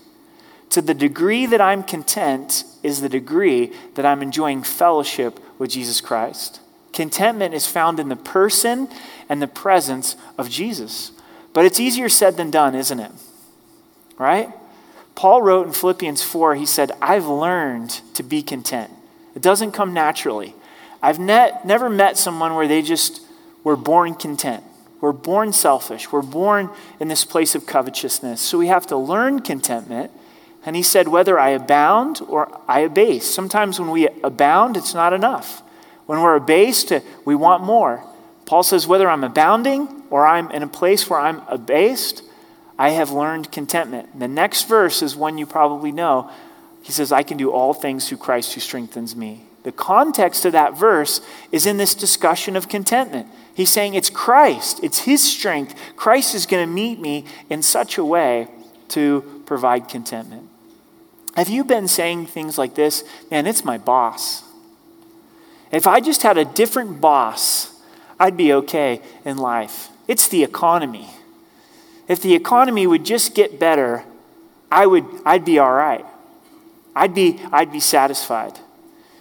To 0.76 0.82
the 0.82 0.94
degree 0.94 1.46
that 1.46 1.62
I'm 1.62 1.84
content 1.84 2.66
is 2.84 3.00
the 3.00 3.08
degree 3.08 3.72
that 3.94 4.06
I'm 4.06 4.22
enjoying 4.22 4.62
fellowship 4.62 5.40
with 5.58 5.70
Jesus 5.70 6.02
Christ. 6.02 6.60
Contentment 6.92 7.54
is 7.54 7.66
found 7.66 7.98
in 7.98 8.10
the 8.10 8.18
person 8.18 8.90
and 9.30 9.42
the 9.42 9.48
presence 9.48 10.18
of 10.38 10.50
Jesus. 10.50 11.14
But 11.54 11.64
it's 11.64 11.80
easier 11.80 12.10
said 12.10 12.36
than 12.36 12.52
done, 12.52 12.76
isn't 12.76 13.00
it? 13.00 13.12
Right? 14.18 14.50
Paul 15.16 15.44
wrote 15.44 15.66
in 15.66 15.72
Philippians 15.72 16.22
4, 16.22 16.56
he 16.56 16.66
said, 16.66 16.92
I've 17.02 17.26
learned 17.26 18.02
to 18.14 18.22
be 18.22 18.44
content. 18.44 18.92
It 19.34 19.42
doesn't 19.42 19.72
come 19.72 19.94
naturally. 19.94 20.56
I've 21.02 21.20
never 21.20 21.90
met 21.90 22.18
someone 22.18 22.54
where 22.54 22.68
they 22.68 22.82
just 22.82 23.22
were 23.64 23.78
born 23.78 24.14
content. 24.14 24.66
We're 25.00 25.14
born 25.14 25.54
selfish. 25.54 26.12
We're 26.12 26.22
born 26.22 26.70
in 27.00 27.08
this 27.08 27.24
place 27.24 27.56
of 27.56 27.66
covetousness. 27.66 28.42
So 28.42 28.58
we 28.58 28.68
have 28.68 28.86
to 28.88 28.98
learn 28.98 29.40
contentment 29.40 30.12
and 30.66 30.76
he 30.76 30.84
said, 30.84 31.08
Whether 31.08 31.40
I 31.40 31.50
abound 31.50 32.22
or 32.28 32.60
I 32.68 32.82
abase. 32.82 33.26
Sometimes 33.26 33.80
when 33.80 33.92
we 33.92 34.08
abound, 34.24 34.78
it's 34.78 34.94
not 34.94 35.14
enough. 35.14 35.62
When 36.06 36.22
we're 36.22 36.36
abased, 36.36 36.92
we 37.24 37.36
want 37.36 37.64
more. 37.64 38.04
Paul 38.46 38.64
says, 38.64 38.88
whether 38.88 39.10
I'm 39.10 39.24
abounding 39.24 40.04
or 40.10 40.26
I'm 40.26 40.52
in 40.52 40.64
a 40.64 40.68
place 40.68 41.10
where 41.10 41.20
I'm 41.20 41.42
abased, 41.48 42.24
I 42.78 42.92
have 42.92 43.12
learned 43.12 43.52
contentment. 43.52 44.20
The 44.20 44.28
next 44.28 44.68
verse 44.68 45.02
is 45.02 45.16
one 45.16 45.38
you 45.38 45.46
probably 45.46 45.92
know. 45.92 46.30
He 46.84 46.92
says, 46.92 47.12
I 47.12 47.24
can 47.24 47.38
do 47.38 47.52
all 47.52 47.74
things 47.74 48.08
through 48.08 48.20
Christ 48.20 48.54
who 48.54 48.62
strengthens 48.62 49.16
me. 49.16 49.46
The 49.64 49.72
context 49.72 50.46
of 50.46 50.52
that 50.52 50.78
verse 50.78 51.22
is 51.52 51.66
in 51.66 51.78
this 51.78 51.96
discussion 51.96 52.56
of 52.56 52.70
contentment. 52.70 53.28
He's 53.56 53.72
saying 53.72 53.96
it's 53.96 54.12
Christ, 54.12 54.80
it's 54.84 55.00
His 55.00 55.24
strength. 55.24 55.74
Christ 55.96 56.36
is 56.36 56.46
going 56.46 56.68
to 56.68 56.72
meet 56.72 57.00
me 57.00 57.26
in 57.50 57.64
such 57.64 57.98
a 57.98 58.06
way 58.06 58.48
to 58.90 59.42
provide 59.48 59.90
contentment. 59.90 60.50
Have 61.36 61.50
you 61.50 61.64
been 61.64 61.88
saying 61.88 62.28
things 62.28 62.58
like 62.58 62.76
this? 62.76 63.04
Man, 63.30 63.46
it's 63.46 63.66
my 63.66 63.78
boss. 63.78 64.44
If 65.72 65.88
I 65.88 66.00
just 66.00 66.24
had 66.24 66.38
a 66.38 66.46
different 66.46 67.02
boss, 67.02 67.74
I'd 68.20 68.38
be 68.38 68.54
okay 68.54 69.02
in 69.26 69.38
life. 69.38 69.90
It's 70.08 70.28
the 70.28 70.44
economy. 70.44 71.10
If 72.08 72.22
the 72.22 72.36
economy 72.36 72.88
would 72.88 73.04
just 73.04 73.36
get 73.36 73.60
better, 73.60 74.04
I 74.72 74.86
would, 74.86 75.06
I'd 75.26 75.44
be 75.44 75.60
all 75.60 75.74
right. 75.74 76.06
I'd 76.96 77.14
be, 77.14 77.42
I'd 77.52 77.72
be 77.72 77.80
satisfied. 77.82 78.58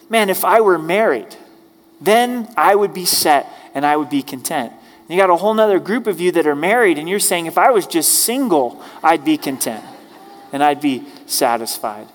Man, 0.09 0.31
if 0.31 0.45
I 0.45 0.61
were 0.61 0.79
married, 0.79 1.35
then 2.01 2.53
I 2.57 2.75
would 2.75 2.95
be 2.95 3.05
set 3.05 3.51
and 3.75 3.85
I 3.85 3.97
would 3.97 4.11
be 4.11 4.23
content. 4.23 4.73
And 4.73 5.11
you 5.11 5.17
got 5.17 5.31
a 5.31 5.37
whole 5.37 5.59
other 5.59 5.81
group 5.81 6.07
of 6.07 6.21
you 6.21 6.31
that 6.33 6.47
are 6.47 6.55
married, 6.55 6.99
and 6.99 7.09
you're 7.09 7.19
saying, 7.19 7.47
if 7.47 7.59
I 7.59 7.71
was 7.71 7.87
just 7.87 8.25
single, 8.25 8.83
I'd 9.03 9.25
be 9.25 9.37
content 9.37 9.85
and 10.53 10.63
I'd 10.63 10.81
be 10.81 11.05
satisfied. 11.27 12.09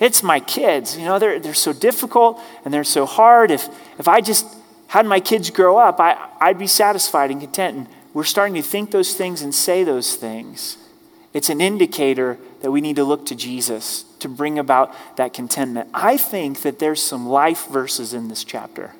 It's 0.00 0.22
my 0.22 0.40
kids. 0.40 0.96
You 0.96 1.04
know, 1.04 1.18
they're, 1.18 1.38
they're 1.38 1.54
so 1.54 1.72
difficult 1.72 2.40
and 2.64 2.74
they're 2.74 2.84
so 2.84 3.06
hard. 3.06 3.50
If, 3.50 3.68
if 3.98 4.08
I 4.08 4.20
just 4.20 4.46
had 4.88 5.06
my 5.06 5.20
kids 5.20 5.50
grow 5.50 5.78
up, 5.78 6.00
I, 6.00 6.30
I'd 6.40 6.58
be 6.58 6.66
satisfied 6.66 7.30
and 7.30 7.40
content. 7.40 7.76
And 7.76 7.86
we're 8.12 8.24
starting 8.24 8.54
to 8.54 8.62
think 8.62 8.90
those 8.90 9.14
things 9.14 9.42
and 9.42 9.54
say 9.54 9.84
those 9.84 10.16
things. 10.16 10.78
It's 11.32 11.48
an 11.48 11.60
indicator 11.60 12.38
that 12.60 12.70
we 12.70 12.80
need 12.80 12.96
to 12.96 13.04
look 13.04 13.26
to 13.26 13.34
Jesus 13.34 14.04
to 14.20 14.28
bring 14.28 14.58
about 14.58 14.94
that 15.16 15.32
contentment. 15.32 15.90
I 15.92 16.16
think 16.16 16.62
that 16.62 16.78
there's 16.78 17.02
some 17.02 17.28
life 17.28 17.66
verses 17.68 18.14
in 18.14 18.28
this 18.28 18.44
chapter. 18.44 18.94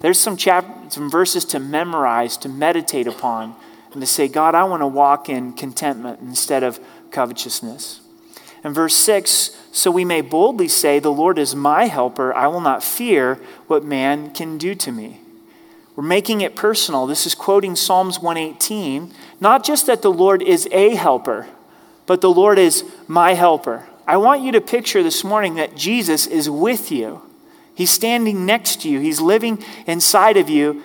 There's 0.00 0.18
some, 0.18 0.36
chap- 0.36 0.92
some 0.92 1.10
verses 1.10 1.44
to 1.46 1.60
memorize, 1.60 2.36
to 2.38 2.48
meditate 2.48 3.06
upon, 3.06 3.54
and 3.92 4.00
to 4.00 4.06
say, 4.06 4.28
God, 4.28 4.54
I 4.54 4.64
want 4.64 4.80
to 4.80 4.86
walk 4.86 5.28
in 5.28 5.52
contentment 5.52 6.20
instead 6.20 6.62
of 6.62 6.80
covetousness. 7.10 8.00
And 8.64 8.74
verse 8.74 8.94
6 8.94 9.56
so 9.72 9.90
we 9.90 10.04
may 10.04 10.20
boldly 10.20 10.68
say, 10.68 10.98
The 10.98 11.10
Lord 11.10 11.38
is 11.38 11.54
my 11.54 11.86
helper. 11.86 12.32
I 12.34 12.46
will 12.46 12.60
not 12.60 12.84
fear 12.84 13.40
what 13.66 13.82
man 13.82 14.32
can 14.32 14.58
do 14.58 14.74
to 14.76 14.92
me. 14.92 15.20
We're 15.96 16.04
making 16.04 16.42
it 16.42 16.54
personal. 16.54 17.06
This 17.06 17.26
is 17.26 17.34
quoting 17.34 17.74
Psalms 17.74 18.20
118. 18.20 19.12
Not 19.40 19.64
just 19.64 19.86
that 19.86 20.02
the 20.02 20.12
Lord 20.12 20.42
is 20.42 20.68
a 20.72 20.94
helper, 20.94 21.48
but 22.06 22.20
the 22.20 22.30
Lord 22.30 22.58
is 22.58 22.84
my 23.08 23.32
helper. 23.32 23.86
I 24.06 24.18
want 24.18 24.42
you 24.42 24.52
to 24.52 24.60
picture 24.60 25.02
this 25.02 25.24
morning 25.24 25.54
that 25.54 25.74
Jesus 25.74 26.26
is 26.26 26.50
with 26.50 26.92
you. 26.92 27.22
He's 27.74 27.90
standing 27.90 28.44
next 28.44 28.82
to 28.82 28.90
you, 28.90 29.00
He's 29.00 29.20
living 29.20 29.62
inside 29.86 30.36
of 30.36 30.50
you. 30.50 30.82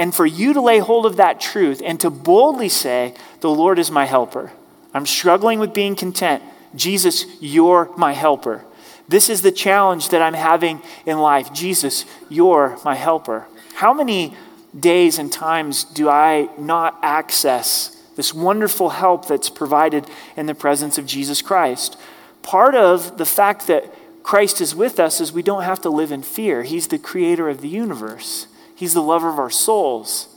And 0.00 0.14
for 0.14 0.24
you 0.24 0.52
to 0.52 0.60
lay 0.60 0.78
hold 0.78 1.06
of 1.06 1.16
that 1.16 1.40
truth 1.40 1.82
and 1.84 1.98
to 2.00 2.08
boldly 2.08 2.68
say, 2.68 3.14
The 3.40 3.50
Lord 3.50 3.80
is 3.80 3.90
my 3.90 4.04
helper. 4.04 4.52
I'm 4.94 5.06
struggling 5.06 5.58
with 5.58 5.74
being 5.74 5.96
content. 5.96 6.40
Jesus, 6.74 7.26
you're 7.40 7.90
my 7.96 8.12
helper. 8.12 8.64
This 9.08 9.30
is 9.30 9.42
the 9.42 9.52
challenge 9.52 10.10
that 10.10 10.20
I'm 10.20 10.34
having 10.34 10.82
in 11.06 11.18
life. 11.18 11.52
Jesus, 11.52 12.04
you're 12.28 12.78
my 12.84 12.94
helper. 12.94 13.46
How 13.74 13.94
many 13.94 14.34
days 14.78 15.18
and 15.18 15.32
times 15.32 15.84
do 15.84 16.08
I 16.08 16.50
not 16.58 16.98
access 17.02 17.96
this 18.16 18.34
wonderful 18.34 18.90
help 18.90 19.26
that's 19.26 19.48
provided 19.48 20.06
in 20.36 20.46
the 20.46 20.54
presence 20.54 20.98
of 20.98 21.06
Jesus 21.06 21.40
Christ? 21.40 21.96
Part 22.42 22.74
of 22.74 23.16
the 23.16 23.24
fact 23.24 23.66
that 23.68 23.94
Christ 24.22 24.60
is 24.60 24.74
with 24.74 25.00
us 25.00 25.22
is 25.22 25.32
we 25.32 25.42
don't 25.42 25.62
have 25.62 25.80
to 25.82 25.90
live 25.90 26.12
in 26.12 26.22
fear. 26.22 26.62
He's 26.62 26.88
the 26.88 26.98
creator 26.98 27.48
of 27.48 27.62
the 27.62 27.68
universe, 27.68 28.46
He's 28.74 28.94
the 28.94 29.02
lover 29.02 29.30
of 29.30 29.38
our 29.38 29.50
souls, 29.50 30.28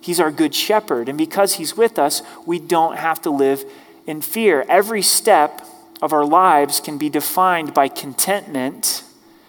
He's 0.00 0.20
our 0.20 0.30
good 0.30 0.54
shepherd. 0.54 1.08
And 1.08 1.18
because 1.18 1.54
He's 1.54 1.76
with 1.76 1.98
us, 1.98 2.22
we 2.46 2.60
don't 2.60 2.96
have 2.96 3.20
to 3.22 3.30
live 3.30 3.64
in 4.06 4.20
fear. 4.20 4.64
Every 4.68 5.02
step 5.02 5.66
of 6.02 6.12
our 6.12 6.24
lives 6.24 6.80
can 6.80 6.98
be 6.98 7.10
defined 7.10 7.74
by 7.74 7.88
contentment 7.88 9.04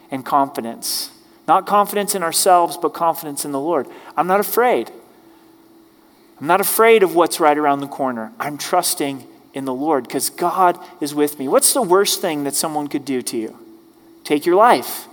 and 0.10 0.26
confidence. 0.26 1.12
Not 1.48 1.66
confidence 1.66 2.16
in 2.16 2.24
ourselves, 2.24 2.78
but 2.78 2.90
confidence 2.90 3.46
in 3.46 3.52
the 3.52 3.60
Lord. 3.60 3.88
I'm 4.16 4.28
not 4.28 4.40
afraid. 4.40 4.92
I'm 6.40 6.48
not 6.48 6.62
afraid 6.62 7.04
of 7.04 7.16
what's 7.16 7.40
right 7.40 7.58
around 7.58 7.80
the 7.80 7.88
corner. 7.88 8.32
I'm 8.40 8.58
trusting 8.58 9.28
in 9.54 9.66
the 9.66 9.74
Lord 9.74 10.04
because 10.06 10.30
God 10.30 10.80
is 11.00 11.14
with 11.14 11.40
me. 11.40 11.48
What's 11.48 11.74
the 11.74 11.82
worst 11.82 12.22
thing 12.22 12.44
that 12.44 12.56
someone 12.56 12.88
could 12.88 13.06
do 13.06 13.22
to 13.22 13.38
you? 13.38 13.58
Take 14.24 14.46
your 14.46 14.56
life. 14.56 15.08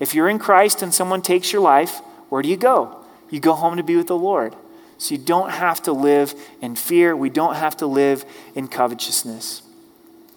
If 0.00 0.14
you're 0.14 0.28
in 0.28 0.38
Christ 0.38 0.82
and 0.82 0.92
someone 0.92 1.22
takes 1.22 1.52
your 1.52 1.62
life, 1.62 1.98
where 2.28 2.42
do 2.42 2.48
you 2.48 2.56
go? 2.56 3.04
You 3.30 3.40
go 3.40 3.54
home 3.54 3.76
to 3.76 3.82
be 3.82 3.96
with 3.96 4.08
the 4.08 4.16
Lord. 4.16 4.54
So 4.98 5.14
you 5.14 5.20
don't 5.20 5.50
have 5.50 5.82
to 5.82 5.92
live 5.92 6.34
in 6.60 6.76
fear. 6.76 7.16
We 7.16 7.30
don't 7.30 7.56
have 7.56 7.76
to 7.78 7.86
live 7.86 8.24
in 8.54 8.68
covetousness. 8.68 9.62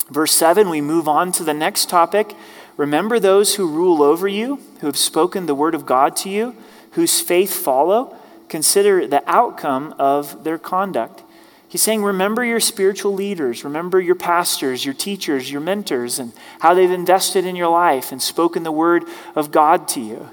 Verse 0.10 0.32
7, 0.32 0.70
we 0.70 0.82
move 0.82 1.08
on 1.08 1.32
to 1.34 1.44
the 1.44 1.54
next 1.54 1.90
topic. 1.90 2.36
Remember 2.78 3.20
those 3.20 3.56
who 3.56 3.68
rule 3.68 4.02
over 4.02 4.28
you, 4.28 4.60
who 4.80 4.88
have 4.88 4.98
spoken 4.98 5.46
the 5.46 5.56
word 5.56 5.76
of 5.76 5.86
God 5.86 6.16
to 6.18 6.30
you, 6.30 6.56
whose 6.92 7.20
faith 7.20 7.54
follow. 7.54 8.16
Consider 8.50 9.06
the 9.08 9.24
outcome 9.28 9.94
of 10.00 10.44
their 10.44 10.58
conduct. 10.58 11.24
He's 11.70 11.82
saying, 11.82 12.02
remember 12.02 12.46
your 12.46 12.62
spiritual 12.62 13.14
leaders, 13.14 13.66
remember 13.66 14.00
your 14.00 14.16
pastors, 14.16 14.86
your 14.86 14.94
teachers, 14.94 15.52
your 15.52 15.60
mentors, 15.60 16.18
and 16.18 16.32
how 16.60 16.74
they've 16.74 16.90
invested 16.90 17.46
in 17.46 17.58
your 17.58 17.70
life 17.70 18.14
and 18.14 18.22
spoken 18.22 18.64
the 18.64 18.72
word 18.72 19.04
of 19.36 19.52
God 19.52 19.88
to 19.90 20.00
you. 20.00 20.30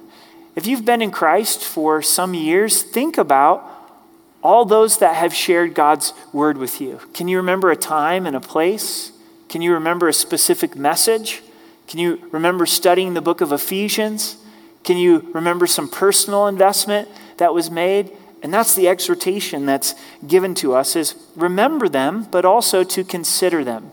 If 0.54 0.68
you've 0.68 0.84
been 0.84 1.02
in 1.02 1.10
Christ 1.10 1.64
for 1.64 2.00
some 2.02 2.34
years, 2.34 2.82
think 2.82 3.18
about 3.18 3.68
all 4.44 4.64
those 4.64 4.98
that 4.98 5.16
have 5.16 5.34
shared 5.34 5.74
God's 5.74 6.12
word 6.32 6.56
with 6.56 6.80
you. 6.80 7.00
Can 7.14 7.26
you 7.26 7.38
remember 7.38 7.72
a 7.72 7.76
time 7.76 8.26
and 8.26 8.37
a 8.37 8.40
place? 8.40 9.10
Can 9.54 9.62
you 9.62 9.74
remember 9.74 10.08
a 10.08 10.12
specific 10.12 10.74
message? 10.74 11.40
Can 11.86 12.00
you 12.00 12.28
remember 12.32 12.66
studying 12.66 13.14
the 13.14 13.20
book 13.20 13.40
of 13.40 13.52
Ephesians? 13.52 14.36
Can 14.82 14.96
you 14.96 15.30
remember 15.32 15.68
some 15.68 15.88
personal 15.88 16.48
investment 16.48 17.08
that 17.36 17.54
was 17.54 17.70
made? 17.70 18.10
And 18.42 18.52
that's 18.52 18.74
the 18.74 18.88
exhortation 18.88 19.64
that's 19.64 19.94
given 20.26 20.56
to 20.56 20.74
us 20.74 20.96
is 20.96 21.14
remember 21.36 21.88
them, 21.88 22.26
but 22.32 22.44
also 22.44 22.82
to 22.82 23.04
consider 23.04 23.62
them. 23.62 23.92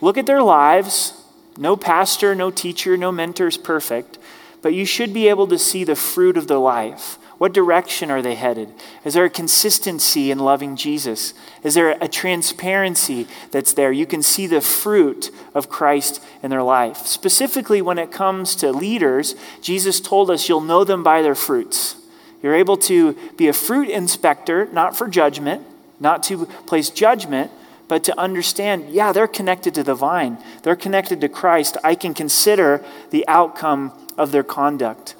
Look 0.00 0.16
at 0.16 0.24
their 0.24 0.42
lives. 0.42 1.12
No 1.58 1.76
pastor, 1.76 2.34
no 2.34 2.50
teacher, 2.50 2.96
no 2.96 3.12
mentor 3.12 3.48
is 3.48 3.58
perfect, 3.58 4.16
but 4.62 4.72
you 4.72 4.86
should 4.86 5.12
be 5.12 5.28
able 5.28 5.46
to 5.48 5.58
see 5.58 5.84
the 5.84 5.94
fruit 5.94 6.38
of 6.38 6.48
their 6.48 6.56
life. 6.56 7.18
What 7.42 7.52
direction 7.52 8.08
are 8.12 8.22
they 8.22 8.36
headed? 8.36 8.72
Is 9.04 9.14
there 9.14 9.24
a 9.24 9.28
consistency 9.28 10.30
in 10.30 10.38
loving 10.38 10.76
Jesus? 10.76 11.34
Is 11.64 11.74
there 11.74 11.98
a 12.00 12.06
transparency 12.06 13.26
that's 13.50 13.72
there? 13.72 13.90
You 13.90 14.06
can 14.06 14.22
see 14.22 14.46
the 14.46 14.60
fruit 14.60 15.32
of 15.52 15.68
Christ 15.68 16.22
in 16.44 16.50
their 16.50 16.62
life. 16.62 16.98
Specifically, 16.98 17.82
when 17.82 17.98
it 17.98 18.12
comes 18.12 18.54
to 18.54 18.70
leaders, 18.70 19.34
Jesus 19.60 19.98
told 19.98 20.30
us 20.30 20.48
you'll 20.48 20.60
know 20.60 20.84
them 20.84 21.02
by 21.02 21.20
their 21.20 21.34
fruits. 21.34 21.96
You're 22.44 22.54
able 22.54 22.76
to 22.76 23.14
be 23.36 23.48
a 23.48 23.52
fruit 23.52 23.90
inspector, 23.90 24.66
not 24.66 24.96
for 24.96 25.08
judgment, 25.08 25.66
not 25.98 26.22
to 26.22 26.46
place 26.46 26.90
judgment, 26.90 27.50
but 27.88 28.04
to 28.04 28.16
understand, 28.16 28.90
yeah, 28.90 29.10
they're 29.10 29.26
connected 29.26 29.74
to 29.74 29.82
the 29.82 29.96
vine, 29.96 30.38
they're 30.62 30.76
connected 30.76 31.20
to 31.20 31.28
Christ. 31.28 31.76
I 31.82 31.96
can 31.96 32.14
consider 32.14 32.84
the 33.10 33.26
outcome 33.26 33.90
of 34.16 34.30
their 34.30 34.44
conduct. 34.44 35.16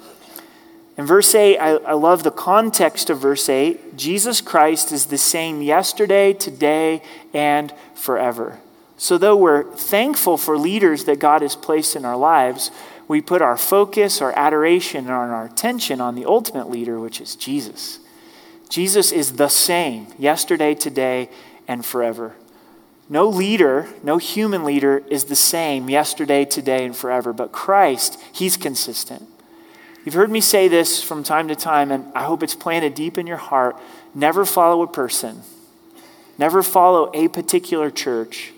In 0.97 1.05
verse 1.07 1.33
8, 1.33 1.57
I, 1.57 1.69
I, 1.77 1.93
love 1.93 2.21
the 2.21 2.31
context 2.31 3.09
of 3.09 3.19
verse 3.19 3.49
8. 3.49 3.97
Jesus 3.97 4.41
Christ 4.41 4.91
is 4.91 5.07
the 5.07 5.17
same 5.17 5.61
yesterday, 5.61 6.33
today, 6.33 7.01
and 7.33 7.73
forever. 7.95 8.59
So, 8.95 9.17
though 9.17 9.35
we're 9.35 9.63
thankful 9.75 10.37
for 10.37 10.55
leaders 10.55 11.05
that 11.05 11.17
God 11.17 11.41
has 11.41 11.55
placed 11.55 11.95
in 11.95 12.05
our 12.05 12.15
lives, 12.15 12.69
we 13.07 13.21
put 13.21 13.41
our 13.41 13.57
focus, 13.57 14.21
our 14.21 14.33
adoration, 14.37 15.05
and 15.05 15.09
our 15.09 15.45
attention 15.45 15.99
on 15.99 16.13
the 16.13 16.25
ultimate 16.25 16.69
leader, 16.69 16.99
which 16.99 17.19
is 17.19 17.35
Jesus. 17.35 17.99
Jesus 18.69 19.11
is 19.11 19.33
the 19.33 19.49
same 19.49 20.07
yesterday, 20.19 20.75
today, 20.75 21.29
and 21.67 21.83
forever. 21.83 22.35
No 23.09 23.27
leader, 23.27 23.87
no 24.03 24.17
human 24.17 24.63
leader 24.63 25.03
is 25.09 25.25
the 25.25 25.35
same 25.35 25.89
yesterday, 25.89 26.45
today, 26.45 26.85
and 26.85 26.95
forever, 26.95 27.33
but 27.33 27.51
Christ, 27.51 28.19
He's 28.31 28.57
consistent. 28.57 29.27
You've 30.03 30.15
heard 30.15 30.31
me 30.31 30.41
say 30.41 30.67
this 30.67 31.01
from 31.01 31.23
time 31.23 31.47
to 31.47 31.55
time, 31.55 31.91
and 31.91 32.11
I 32.13 32.23
hope 32.23 32.43
it's 32.43 32.55
planted 32.55 32.93
deep 32.93 33.17
in 33.17 33.25
your 33.25 33.37
heart. 33.37 33.77
Never 34.13 34.45
follow 34.45 34.81
a 34.81 34.87
person, 34.87 35.41
never 36.37 36.61
follow 36.61 37.09
a 37.13 37.29
particular 37.29 37.89
church, 37.89 38.51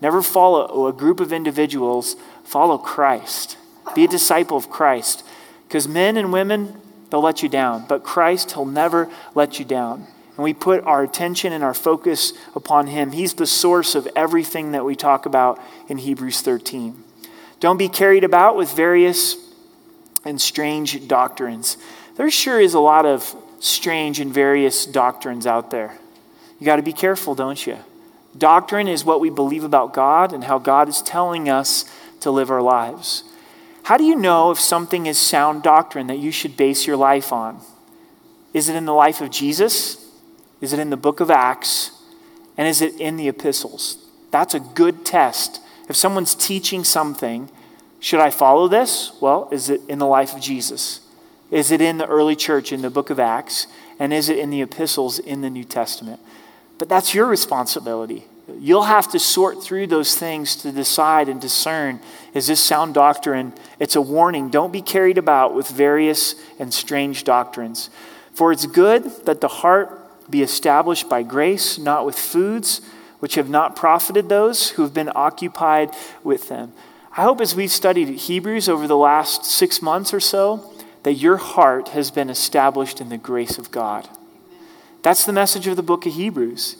never 0.00 0.22
follow 0.22 0.86
a 0.86 0.92
group 0.92 1.20
of 1.20 1.32
individuals. 1.32 2.16
Follow 2.44 2.78
Christ. 2.78 3.56
Be 3.94 4.02
a 4.02 4.08
disciple 4.08 4.56
of 4.56 4.70
Christ. 4.70 5.24
Because 5.68 5.86
men 5.86 6.16
and 6.16 6.32
women, 6.32 6.80
they'll 7.08 7.22
let 7.22 7.44
you 7.44 7.48
down, 7.48 7.86
but 7.88 8.02
Christ, 8.02 8.50
He'll 8.52 8.64
never 8.64 9.08
let 9.36 9.60
you 9.60 9.64
down. 9.64 10.08
and 10.36 10.42
we 10.44 10.52
put 10.52 10.82
our 10.82 11.04
attention 11.04 11.52
and 11.52 11.62
our 11.62 11.74
focus 11.74 12.32
upon 12.56 12.88
Him. 12.88 13.12
He's 13.12 13.34
the 13.34 13.46
source 13.46 13.94
of 13.94 14.08
everything 14.16 14.72
that 14.72 14.84
we 14.84 14.96
talk 14.96 15.26
about 15.26 15.60
in 15.88 15.98
Hebrews 15.98 16.40
13. 16.40 17.04
Don't 17.60 17.76
be 17.76 17.88
carried 17.88 18.24
about 18.24 18.56
with 18.56 18.72
various 18.72 19.36
and 20.24 20.40
strange 20.40 21.06
doctrines. 21.08 21.76
There 22.16 22.30
sure 22.30 22.60
is 22.60 22.74
a 22.74 22.80
lot 22.80 23.06
of 23.06 23.34
strange 23.60 24.20
and 24.20 24.32
various 24.32 24.86
doctrines 24.86 25.46
out 25.46 25.70
there. 25.70 25.98
You 26.58 26.66
got 26.66 26.76
to 26.76 26.82
be 26.82 26.92
careful, 26.92 27.34
don't 27.34 27.66
you? 27.66 27.78
Doctrine 28.36 28.88
is 28.88 29.04
what 29.04 29.20
we 29.20 29.30
believe 29.30 29.64
about 29.64 29.92
God 29.92 30.32
and 30.32 30.44
how 30.44 30.58
God 30.58 30.88
is 30.88 31.02
telling 31.02 31.48
us 31.48 31.84
to 32.20 32.30
live 32.30 32.50
our 32.50 32.62
lives. 32.62 33.24
How 33.84 33.96
do 33.96 34.04
you 34.04 34.14
know 34.14 34.50
if 34.50 34.60
something 34.60 35.06
is 35.06 35.18
sound 35.18 35.62
doctrine 35.62 36.06
that 36.08 36.18
you 36.18 36.30
should 36.30 36.56
base 36.56 36.86
your 36.86 36.96
life 36.96 37.32
on? 37.32 37.60
Is 38.52 38.68
it 38.68 38.76
in 38.76 38.84
the 38.84 38.92
life 38.92 39.20
of 39.20 39.30
Jesus? 39.30 40.06
Is 40.60 40.72
it 40.72 40.78
in 40.78 40.90
the 40.90 40.96
book 40.96 41.20
of 41.20 41.30
Acts? 41.30 41.92
And 42.56 42.68
is 42.68 42.82
it 42.82 43.00
in 43.00 43.16
the 43.16 43.28
epistles? 43.28 43.96
That's 44.30 44.54
a 44.54 44.60
good 44.60 45.04
test. 45.04 45.60
If 45.88 45.96
someone's 45.96 46.34
teaching 46.34 46.84
something, 46.84 47.50
should 48.00 48.20
I 48.20 48.30
follow 48.30 48.66
this? 48.66 49.12
Well, 49.20 49.48
is 49.52 49.68
it 49.68 49.82
in 49.88 49.98
the 49.98 50.06
life 50.06 50.34
of 50.34 50.40
Jesus? 50.40 51.00
Is 51.50 51.70
it 51.70 51.80
in 51.80 51.98
the 51.98 52.06
early 52.06 52.34
church 52.34 52.72
in 52.72 52.82
the 52.82 52.90
book 52.90 53.10
of 53.10 53.20
Acts? 53.20 53.66
And 53.98 54.12
is 54.12 54.28
it 54.28 54.38
in 54.38 54.50
the 54.50 54.62
epistles 54.62 55.18
in 55.18 55.42
the 55.42 55.50
New 55.50 55.64
Testament? 55.64 56.20
But 56.78 56.88
that's 56.88 57.14
your 57.14 57.26
responsibility. 57.26 58.24
You'll 58.58 58.84
have 58.84 59.10
to 59.10 59.18
sort 59.18 59.62
through 59.62 59.88
those 59.88 60.16
things 60.16 60.56
to 60.56 60.72
decide 60.72 61.28
and 61.28 61.40
discern 61.40 62.00
is 62.32 62.46
this 62.46 62.60
sound 62.60 62.94
doctrine? 62.94 63.52
It's 63.80 63.96
a 63.96 64.00
warning. 64.00 64.50
Don't 64.50 64.72
be 64.72 64.82
carried 64.82 65.18
about 65.18 65.54
with 65.54 65.68
various 65.68 66.36
and 66.58 66.72
strange 66.72 67.24
doctrines. 67.24 67.90
For 68.32 68.52
it's 68.52 68.66
good 68.66 69.04
that 69.26 69.40
the 69.40 69.48
heart 69.48 70.30
be 70.30 70.42
established 70.42 71.08
by 71.08 71.24
grace, 71.24 71.76
not 71.76 72.06
with 72.06 72.16
foods 72.16 72.80
which 73.18 73.34
have 73.34 73.50
not 73.50 73.76
profited 73.76 74.28
those 74.28 74.70
who 74.70 74.82
have 74.82 74.94
been 74.94 75.10
occupied 75.14 75.90
with 76.22 76.48
them. 76.48 76.72
I 77.20 77.24
hope 77.24 77.42
as 77.42 77.54
we've 77.54 77.70
studied 77.70 78.08
Hebrews 78.08 78.66
over 78.66 78.86
the 78.86 78.96
last 78.96 79.44
six 79.44 79.82
months 79.82 80.14
or 80.14 80.20
so, 80.20 80.72
that 81.02 81.12
your 81.12 81.36
heart 81.36 81.88
has 81.88 82.10
been 82.10 82.30
established 82.30 82.98
in 82.98 83.10
the 83.10 83.18
grace 83.18 83.58
of 83.58 83.70
God. 83.70 84.08
That's 85.02 85.26
the 85.26 85.32
message 85.34 85.66
of 85.66 85.76
the 85.76 85.82
book 85.82 86.06
of 86.06 86.14
Hebrews. 86.14 86.76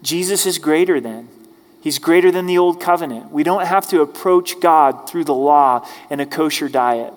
Jesus 0.00 0.46
is 0.46 0.58
greater 0.58 1.00
than. 1.00 1.28
He's 1.80 1.98
greater 1.98 2.30
than 2.30 2.46
the 2.46 2.56
old 2.56 2.80
covenant. 2.80 3.32
We 3.32 3.42
don't 3.42 3.66
have 3.66 3.88
to 3.88 4.00
approach 4.00 4.60
God 4.60 5.10
through 5.10 5.24
the 5.24 5.34
law 5.34 5.84
and 6.08 6.20
a 6.20 6.26
kosher 6.26 6.68
diet 6.68 7.12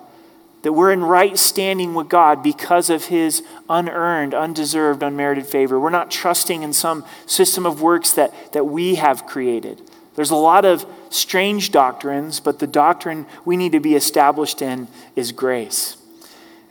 that 0.62 0.72
we're 0.72 0.90
in 0.90 1.04
right 1.04 1.38
standing 1.38 1.94
with 1.94 2.08
God 2.08 2.42
because 2.42 2.90
of 2.90 3.04
his 3.04 3.44
unearned, 3.68 4.34
undeserved, 4.34 5.00
unmerited 5.04 5.46
favor. 5.46 5.78
We're 5.78 5.90
not 5.90 6.10
trusting 6.10 6.64
in 6.64 6.72
some 6.72 7.04
system 7.24 7.66
of 7.66 7.80
works 7.80 8.10
that, 8.14 8.34
that 8.52 8.64
we 8.64 8.96
have 8.96 9.26
created. 9.26 9.80
There's 10.16 10.30
a 10.30 10.36
lot 10.36 10.64
of 10.64 10.86
strange 11.14 11.70
doctrines, 11.70 12.40
but 12.40 12.58
the 12.58 12.66
doctrine 12.66 13.26
we 13.44 13.56
need 13.56 13.72
to 13.72 13.80
be 13.80 13.94
established 13.94 14.60
in 14.60 14.88
is 15.16 15.32
grace. 15.32 15.96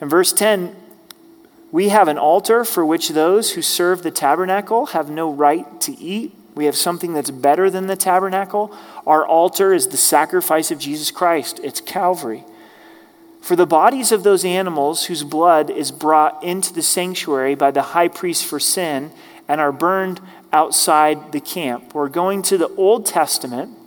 In 0.02 0.10
verse 0.10 0.34
10, 0.34 0.76
we 1.72 1.90
have 1.90 2.08
an 2.08 2.18
altar 2.18 2.64
for 2.64 2.86
which 2.86 3.10
those 3.10 3.54
who 3.54 3.62
serve 3.62 4.04
the 4.04 4.12
tabernacle 4.12 4.88
have 4.88 5.10
no 5.10 5.32
right 5.32 5.82
to 5.82 5.98
eat. 5.98 6.36
We 6.56 6.66
have 6.66 6.76
something 6.76 7.14
that's 7.14 7.32
better 7.32 7.70
than 7.70 7.88
the 7.88 7.96
tabernacle. 7.96 8.76
Our 9.08 9.26
altar 9.26 9.74
is 9.74 9.88
the 9.88 9.98
sacrifice 9.98 10.70
of 10.70 10.78
Jesus 10.78 11.10
Christ, 11.10 11.60
it's 11.64 11.82
Calvary. 11.82 12.44
For 13.42 13.56
the 13.56 13.66
bodies 13.66 14.12
of 14.12 14.24
those 14.24 14.46
animals 14.46 15.06
whose 15.06 15.24
blood 15.24 15.70
is 15.70 15.92
brought 15.92 16.44
into 16.44 16.74
the 16.74 16.82
sanctuary 16.82 17.56
by 17.56 17.72
the 17.72 17.82
high 17.82 18.08
priest 18.08 18.46
for 18.46 18.60
sin 18.60 19.12
and 19.48 19.60
are 19.60 19.72
burned 19.72 20.22
outside 20.54 21.32
the 21.32 21.42
camp. 21.42 21.94
We're 21.94 22.08
going 22.08 22.42
to 22.44 22.58
the 22.58 22.74
Old 22.76 23.06
Testament 23.06 23.78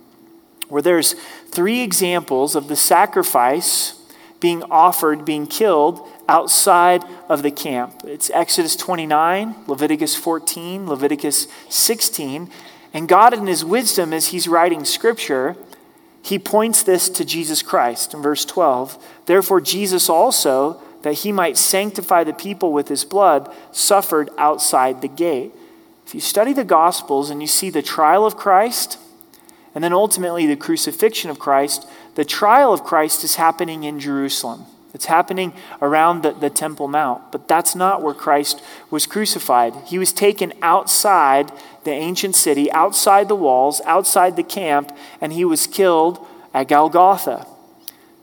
where 0.69 0.81
there's 0.81 1.13
three 1.49 1.81
examples 1.81 2.55
of 2.55 2.67
the 2.67 2.75
sacrifice 2.75 3.93
being 4.39 4.63
offered, 4.63 5.25
being 5.25 5.47
killed 5.47 6.07
outside 6.29 7.03
of 7.27 7.41
the 7.41 7.51
camp. 7.51 8.01
It's 8.03 8.29
Exodus 8.29 8.75
29, 8.75 9.55
Leviticus 9.67 10.15
14, 10.15 10.87
Leviticus 10.87 11.47
16. 11.69 12.49
And 12.93 13.07
God, 13.07 13.33
in 13.33 13.47
His 13.47 13.65
wisdom, 13.65 14.13
as 14.13 14.27
He's 14.27 14.47
writing 14.47 14.85
scripture, 14.85 15.55
he 16.27 16.37
points 16.37 16.83
this 16.83 17.07
to 17.07 17.23
Jesus 17.23 17.61
Christ 17.61 18.13
in 18.13 18.21
verse 18.21 18.43
12. 18.43 19.01
Therefore, 19.27 19.61
Jesus 19.61 20.09
also, 20.09 20.81
that 21.03 21.19
he 21.19 21.31
might 21.31 21.55
sanctify 21.55 22.25
the 22.25 22.33
people 22.33 22.73
with 22.73 22.89
his 22.89 23.05
blood, 23.05 23.49
suffered 23.71 24.29
outside 24.37 25.01
the 25.01 25.07
gate. 25.07 25.53
If 26.05 26.13
you 26.13 26.19
study 26.19 26.51
the 26.51 26.65
Gospels 26.65 27.29
and 27.29 27.39
you 27.39 27.47
see 27.47 27.69
the 27.69 27.81
trial 27.81 28.25
of 28.25 28.35
Christ, 28.35 28.99
and 29.77 29.83
then 29.83 29.93
ultimately 29.93 30.47
the 30.47 30.55
crucifixion 30.55 31.29
of 31.29 31.37
Christ, 31.37 31.87
the 32.15 32.25
trial 32.25 32.73
of 32.73 32.83
Christ 32.83 33.23
is 33.23 33.35
happening 33.35 33.83
in 33.83 33.99
Jerusalem. 33.99 34.65
It's 34.91 35.05
happening 35.05 35.53
around 35.79 36.23
the, 36.23 36.31
the 36.31 36.49
Temple 36.49 36.87
Mount, 36.87 37.31
but 37.31 37.47
that's 37.47 37.75
not 37.75 38.01
where 38.01 38.15
Christ 38.15 38.59
was 38.89 39.05
crucified. 39.05 39.75
He 39.85 39.99
was 39.99 40.11
taken 40.11 40.51
outside 40.63 41.51
the 41.83 41.91
ancient 41.91 42.35
city, 42.35 42.71
outside 42.71 43.27
the 43.27 43.35
walls, 43.35 43.79
outside 43.85 44.35
the 44.35 44.41
camp, 44.41 44.97
and 45.21 45.31
he 45.31 45.45
was 45.45 45.67
killed 45.67 46.25
at 46.55 46.69
Golgotha, 46.69 47.45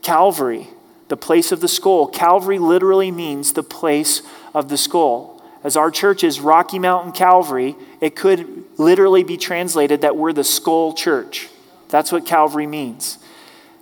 Calvary, 0.01 0.67
the 1.07 1.15
place 1.15 1.53
of 1.53 1.61
the 1.61 1.69
skull. 1.69 2.09
Calvary 2.09 2.59
literally 2.59 3.11
means 3.11 3.53
the 3.53 3.63
place 3.63 4.21
of 4.53 4.67
the 4.67 4.75
skull. 4.77 5.34
As 5.65 5.75
our 5.75 5.89
church 5.89 6.23
is 6.23 6.39
Rocky 6.39 6.77
Mountain 6.77 7.13
Calvary, 7.13 7.75
it 7.99 8.15
could 8.15 8.65
literally 8.77 9.23
be 9.23 9.35
translated 9.35 10.01
that 10.01 10.15
we're 10.15 10.31
the 10.31 10.43
skull 10.43 10.93
church. 10.93 11.49
That's 11.89 12.11
what 12.11 12.23
Calvary 12.23 12.67
means. 12.67 13.17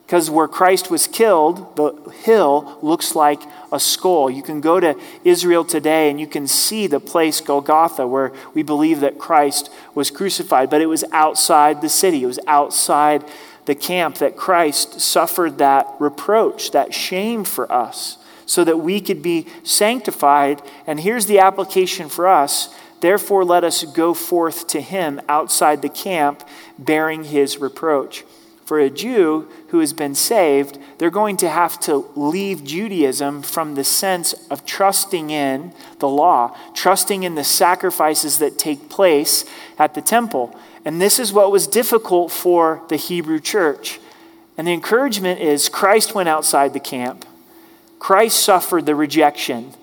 Because 0.05 0.29
where 0.29 0.47
Christ 0.47 0.89
was 0.89 1.07
killed, 1.07 1.75
the 1.75 1.91
hill 2.23 2.79
looks 2.81 3.15
like 3.15 3.41
a 3.69 3.81
skull. 3.81 4.29
You 4.29 4.41
can 4.41 4.61
go 4.61 4.79
to 4.79 4.97
Israel 5.25 5.65
today 5.65 6.09
and 6.09 6.21
you 6.21 6.27
can 6.27 6.47
see 6.47 6.87
the 6.87 7.01
place 7.01 7.41
Golgotha 7.41 8.07
where 8.07 8.31
we 8.53 8.63
believe 8.63 9.01
that 9.01 9.19
Christ 9.19 9.69
was 9.93 10.09
crucified, 10.09 10.69
but 10.69 10.79
it 10.79 10.85
was 10.85 11.03
outside 11.11 11.81
the 11.81 11.89
city, 11.89 12.23
it 12.23 12.27
was 12.27 12.39
outside 12.47 13.25
the 13.65 13.75
camp 13.75 14.19
that 14.19 14.37
Christ 14.37 15.01
suffered 15.01 15.57
that 15.57 15.85
reproach, 15.99 16.71
that 16.71 16.93
shame 16.93 17.43
for 17.43 17.69
us, 17.69 18.17
so 18.53 18.63
that 18.63 18.77
we 18.77 19.01
could 19.01 19.21
be 19.21 19.47
sanctified. 19.63 20.61
And 20.85 20.99
here's 20.99 21.25
the 21.25 21.39
application 21.39 22.09
for 22.09 22.27
us. 22.27 22.73
Therefore, 23.01 23.43
let 23.43 23.63
us 23.63 23.83
go 23.83 24.13
forth 24.13 24.67
to 24.67 24.81
him 24.81 25.19
outside 25.27 25.81
the 25.81 25.89
camp, 25.89 26.47
bearing 26.77 27.23
his 27.23 27.57
reproach 27.57 28.23
for 28.65 28.79
a 28.79 28.89
Jew 28.89 29.47
who 29.67 29.79
has 29.79 29.93
been 29.93 30.15
saved, 30.15 30.79
they're 30.97 31.09
going 31.09 31.37
to 31.37 31.49
have 31.49 31.79
to 31.81 32.09
leave 32.15 32.63
Judaism 32.63 33.41
from 33.41 33.75
the 33.75 33.83
sense 33.83 34.33
of 34.49 34.65
trusting 34.65 35.29
in 35.29 35.73
the 35.99 36.07
law, 36.07 36.57
trusting 36.73 37.23
in 37.23 37.35
the 37.35 37.43
sacrifices 37.43 38.39
that 38.39 38.57
take 38.57 38.89
place 38.89 39.45
at 39.77 39.93
the 39.93 40.01
temple. 40.01 40.55
And 40.85 41.01
this 41.01 41.19
is 41.19 41.33
what 41.33 41.51
was 41.51 41.67
difficult 41.67 42.31
for 42.31 42.81
the 42.89 42.95
Hebrew 42.95 43.39
church. 43.39 43.99
And 44.57 44.67
the 44.67 44.73
encouragement 44.73 45.39
is 45.39 45.69
Christ 45.69 46.15
went 46.15 46.29
outside 46.29 46.73
the 46.73 46.79
camp, 46.79 47.25
Christ 48.03 48.43
suffered 48.43 48.85
the 48.85 48.95
rejection. 48.95 49.73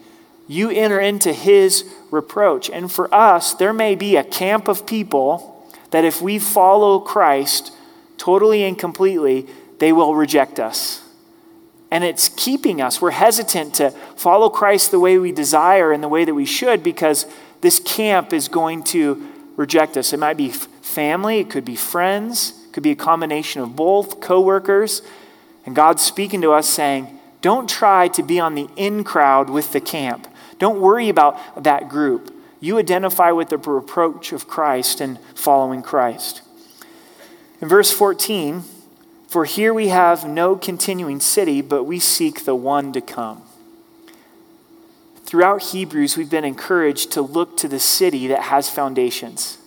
You 0.47 0.69
enter 0.69 1.01
into 1.01 1.33
his 1.33 1.91
reproach. 2.11 2.69
And 2.69 2.93
for 2.93 3.13
us, 3.15 3.55
there 3.55 3.73
may 3.73 3.95
be 3.95 4.15
a 4.15 4.23
camp 4.23 4.69
of 4.69 4.87
people 4.87 5.67
that 5.91 6.05
if 6.05 6.21
we 6.21 6.39
follow 6.39 7.01
Christ, 7.01 7.73
totally 8.19 8.63
and 8.63 8.79
completely, 8.79 9.47
they 9.79 9.91
will 9.91 10.15
reject 10.15 10.61
us. 10.61 11.03
And 11.91 12.05
it's 12.05 12.29
keeping 12.29 12.83
us. 12.83 13.01
We're 13.01 13.13
hesitant 13.13 13.77
to 13.77 13.91
follow 14.17 14.51
Christ 14.51 14.91
the 14.91 15.01
way 15.01 15.17
we 15.17 15.33
desire 15.33 15.91
and 15.91 16.03
the 16.03 16.09
way 16.09 16.27
that 16.27 16.35
we 16.35 16.45
should 16.45 16.83
because 16.83 17.25
this 17.63 17.81
camp 17.81 18.35
is 18.35 18.49
going 18.49 18.83
to 18.93 19.27
reject 19.57 19.97
us. 19.97 20.13
It 20.13 20.19
might 20.19 20.37
be 20.37 20.51
family, 20.51 21.39
it 21.39 21.49
could 21.49 21.65
be 21.65 21.75
friends, 21.75 22.53
it 22.67 22.75
could 22.75 22.83
be 22.83 22.91
a 22.91 22.97
combination 22.97 23.63
of 23.63 23.75
both, 23.75 24.21
coworkers. 24.21 25.01
And 25.65 25.75
God's 25.75 26.03
speaking 26.03 26.43
to 26.43 26.53
us 26.53 26.69
saying, 26.69 27.17
don't 27.41 27.69
try 27.69 28.09
to 28.09 28.23
be 28.23 28.39
on 28.39 28.55
the 28.55 28.69
in 28.77 29.05
crowd 29.05 29.49
with 29.49 29.73
the 29.73 29.81
camp. 29.81 30.27
Don't 30.59 30.81
worry 30.81 31.09
about 31.09 31.63
that 31.63 31.89
group. 31.89 32.35
You 32.61 32.79
identify 32.79 33.31
with 33.31 33.49
the 33.49 33.57
reproach 33.57 34.33
of 34.33 34.47
Christ 34.47 35.01
and 35.01 35.19
following 35.35 35.83
Christ. 35.83 36.43
In 37.63 37.69
verse 37.69 37.91
14, 37.91 38.65
for 39.29 39.45
here 39.45 39.73
we 39.73 39.89
have 39.89 40.27
no 40.27 40.57
continuing 40.57 41.21
city, 41.21 41.63
but 41.63 41.85
we 41.85 41.99
seek 41.99 42.45
the 42.45 42.55
one 42.55 42.93
to 42.93 43.01
come. 43.01 43.43
Throughout 45.25 45.63
Hebrews, 45.63 46.17
we've 46.17 46.29
been 46.29 46.45
encouraged 46.45 47.13
to 47.13 47.23
look 47.23 47.57
to 47.59 47.69
the 47.69 47.79
city 47.79 48.27
that 48.27 48.43
has 48.43 48.69
foundations. 48.69 49.59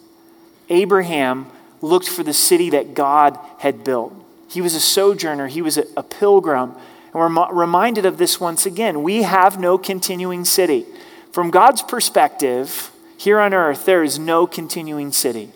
Abraham 0.69 1.47
looked 1.81 2.09
for 2.09 2.23
the 2.23 2.33
city 2.33 2.69
that 2.71 2.93
God 2.93 3.39
had 3.59 3.83
built. 3.83 4.13
He 4.49 4.61
was 4.61 4.75
a 4.75 4.79
sojourner, 4.79 5.47
he 5.47 5.61
was 5.61 5.77
a, 5.77 6.03
pilgrim. 6.03 6.75
And 7.13 7.35
we're 7.35 7.53
reminded 7.53 8.05
of 8.05 8.17
this 8.17 8.39
once 8.39 8.65
again. 8.65 9.03
We 9.03 9.21
have 9.21 9.59
no 9.59 9.77
continuing 9.77 10.45
city. 10.45 10.85
From 11.31 11.51
God's 11.51 11.81
perspective, 11.81 12.91
Here 13.23 13.39
on 13.39 13.53
earth, 13.53 13.85
there 13.85 14.03
is 14.03 14.19
no 14.19 14.45
continuing 14.45 15.13
city. 15.13 15.49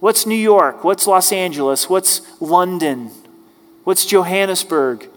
What's 0.00 0.26
New 0.26 0.34
York? 0.34 0.82
What's 0.82 1.06
Los 1.06 1.30
Angeles? 1.30 1.88
What's 1.88 2.22
London? 2.40 3.12
What's 3.84 4.04
Johannesburg? 4.04 5.08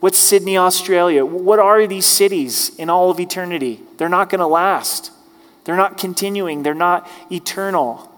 What's 0.00 0.18
Sydney, 0.18 0.58
Australia? 0.58 1.24
What 1.24 1.60
are 1.60 1.86
these 1.86 2.06
cities 2.06 2.74
in 2.76 2.90
all 2.90 3.08
of 3.08 3.20
eternity? 3.20 3.78
They're 3.98 4.08
not 4.08 4.30
going 4.30 4.40
to 4.40 4.48
last. 4.48 5.12
They're 5.62 5.76
not 5.76 5.96
continuing. 5.96 6.64
They're 6.64 6.74
not 6.74 7.08
eternal. 7.30 8.10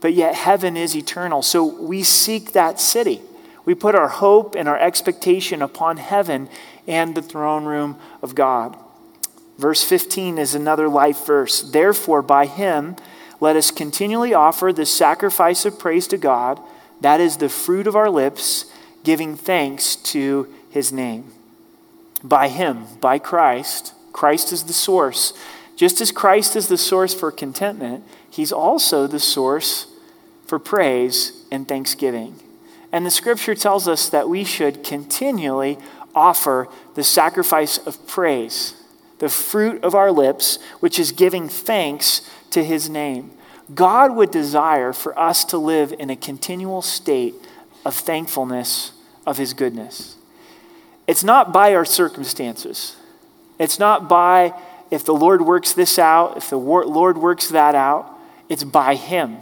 But 0.00 0.14
yet, 0.14 0.36
heaven 0.36 0.76
is 0.76 0.94
eternal. 0.94 1.42
So 1.42 1.64
we 1.64 2.04
seek 2.04 2.52
that 2.52 2.78
city. 2.78 3.20
We 3.64 3.74
put 3.74 3.94
our 3.94 4.08
hope 4.08 4.54
and 4.54 4.68
our 4.68 4.78
expectation 4.78 5.62
upon 5.62 5.96
heaven 5.98 6.48
and 6.86 7.14
the 7.14 7.22
throne 7.22 7.64
room 7.64 7.98
of 8.20 8.34
God. 8.34 8.76
Verse 9.58 9.84
15 9.84 10.38
is 10.38 10.54
another 10.54 10.88
life 10.88 11.26
verse. 11.26 11.62
Therefore, 11.62 12.22
by 12.22 12.46
him, 12.46 12.96
let 13.40 13.56
us 13.56 13.70
continually 13.70 14.34
offer 14.34 14.72
the 14.72 14.86
sacrifice 14.86 15.64
of 15.64 15.78
praise 15.78 16.06
to 16.08 16.18
God. 16.18 16.60
That 17.00 17.20
is 17.20 17.36
the 17.36 17.48
fruit 17.48 17.86
of 17.86 17.96
our 17.96 18.10
lips, 18.10 18.66
giving 19.04 19.36
thanks 19.36 19.96
to 19.96 20.52
his 20.70 20.92
name. 20.92 21.32
By 22.24 22.48
him, 22.48 22.86
by 23.00 23.18
Christ, 23.18 23.94
Christ 24.12 24.52
is 24.52 24.64
the 24.64 24.72
source. 24.72 25.32
Just 25.76 26.00
as 26.00 26.12
Christ 26.12 26.54
is 26.54 26.68
the 26.68 26.78
source 26.78 27.14
for 27.14 27.32
contentment, 27.32 28.04
he's 28.30 28.52
also 28.52 29.06
the 29.06 29.18
source 29.18 29.86
for 30.46 30.58
praise 30.58 31.44
and 31.50 31.66
thanksgiving. 31.66 32.38
And 32.92 33.06
the 33.06 33.10
scripture 33.10 33.54
tells 33.54 33.88
us 33.88 34.08
that 34.10 34.28
we 34.28 34.44
should 34.44 34.84
continually 34.84 35.78
offer 36.14 36.68
the 36.94 37.02
sacrifice 37.02 37.78
of 37.78 38.06
praise, 38.06 38.74
the 39.18 39.30
fruit 39.30 39.82
of 39.82 39.94
our 39.94 40.12
lips, 40.12 40.58
which 40.80 40.98
is 40.98 41.10
giving 41.10 41.48
thanks 41.48 42.28
to 42.50 42.62
his 42.62 42.90
name. 42.90 43.30
God 43.74 44.14
would 44.14 44.30
desire 44.30 44.92
for 44.92 45.18
us 45.18 45.44
to 45.46 45.58
live 45.58 45.94
in 45.98 46.10
a 46.10 46.16
continual 46.16 46.82
state 46.82 47.34
of 47.84 47.94
thankfulness 47.94 48.92
of 49.26 49.38
his 49.38 49.54
goodness. 49.54 50.16
It's 51.06 51.24
not 51.24 51.52
by 51.52 51.74
our 51.74 51.84
circumstances. 51.84 52.96
It's 53.58 53.78
not 53.78 54.08
by 54.08 54.54
if 54.90 55.04
the 55.04 55.14
Lord 55.14 55.42
works 55.42 55.72
this 55.72 55.98
out, 55.98 56.36
if 56.36 56.50
the 56.50 56.58
Lord 56.58 57.16
works 57.16 57.48
that 57.48 57.74
out. 57.74 58.18
It's 58.48 58.64
by 58.64 58.94
Him. 58.94 59.38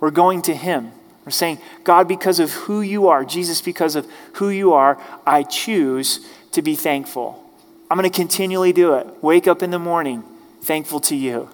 We're 0.00 0.10
going 0.10 0.42
to 0.42 0.54
Him. 0.54 0.92
We're 1.24 1.32
saying, 1.32 1.58
God, 1.84 2.08
because 2.08 2.40
of 2.40 2.50
who 2.52 2.80
you 2.80 3.08
are, 3.08 3.24
Jesus, 3.24 3.60
because 3.60 3.94
of 3.94 4.06
who 4.34 4.48
you 4.48 4.72
are, 4.72 5.00
I 5.26 5.42
choose 5.42 6.26
to 6.52 6.62
be 6.62 6.74
thankful. 6.74 7.44
I'm 7.90 7.98
going 7.98 8.08
to 8.08 8.16
continually 8.16 8.72
do 8.72 8.94
it. 8.94 9.06
Wake 9.22 9.46
up 9.46 9.62
in 9.62 9.70
the 9.70 9.78
morning, 9.78 10.24
thankful 10.62 11.00
to 11.00 11.16
you. 11.16 11.50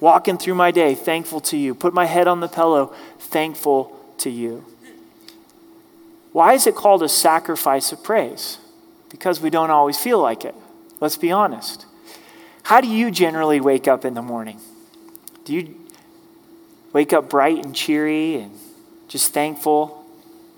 Walking 0.00 0.38
through 0.38 0.54
my 0.54 0.70
day, 0.70 0.94
thankful 0.94 1.40
to 1.40 1.56
you. 1.56 1.74
Put 1.74 1.92
my 1.92 2.06
head 2.06 2.28
on 2.28 2.40
the 2.40 2.48
pillow, 2.48 2.94
thankful 3.18 3.96
to 4.18 4.30
you. 4.30 4.64
Why 6.32 6.52
is 6.52 6.66
it 6.66 6.76
called 6.76 7.02
a 7.02 7.08
sacrifice 7.08 7.90
of 7.90 8.04
praise? 8.04 8.58
because 9.10 9.40
we 9.40 9.50
don't 9.50 9.70
always 9.70 9.98
feel 9.98 10.20
like 10.20 10.44
it. 10.44 10.54
Let's 11.00 11.16
be 11.16 11.30
honest. 11.30 11.86
How 12.64 12.80
do 12.80 12.88
you 12.88 13.10
generally 13.10 13.60
wake 13.60 13.88
up 13.88 14.04
in 14.04 14.14
the 14.14 14.22
morning? 14.22 14.60
Do 15.44 15.54
you 15.54 15.74
wake 16.92 17.12
up 17.12 17.30
bright 17.30 17.64
and 17.64 17.74
cheery 17.74 18.36
and 18.36 18.58
just 19.08 19.32
thankful? 19.32 20.04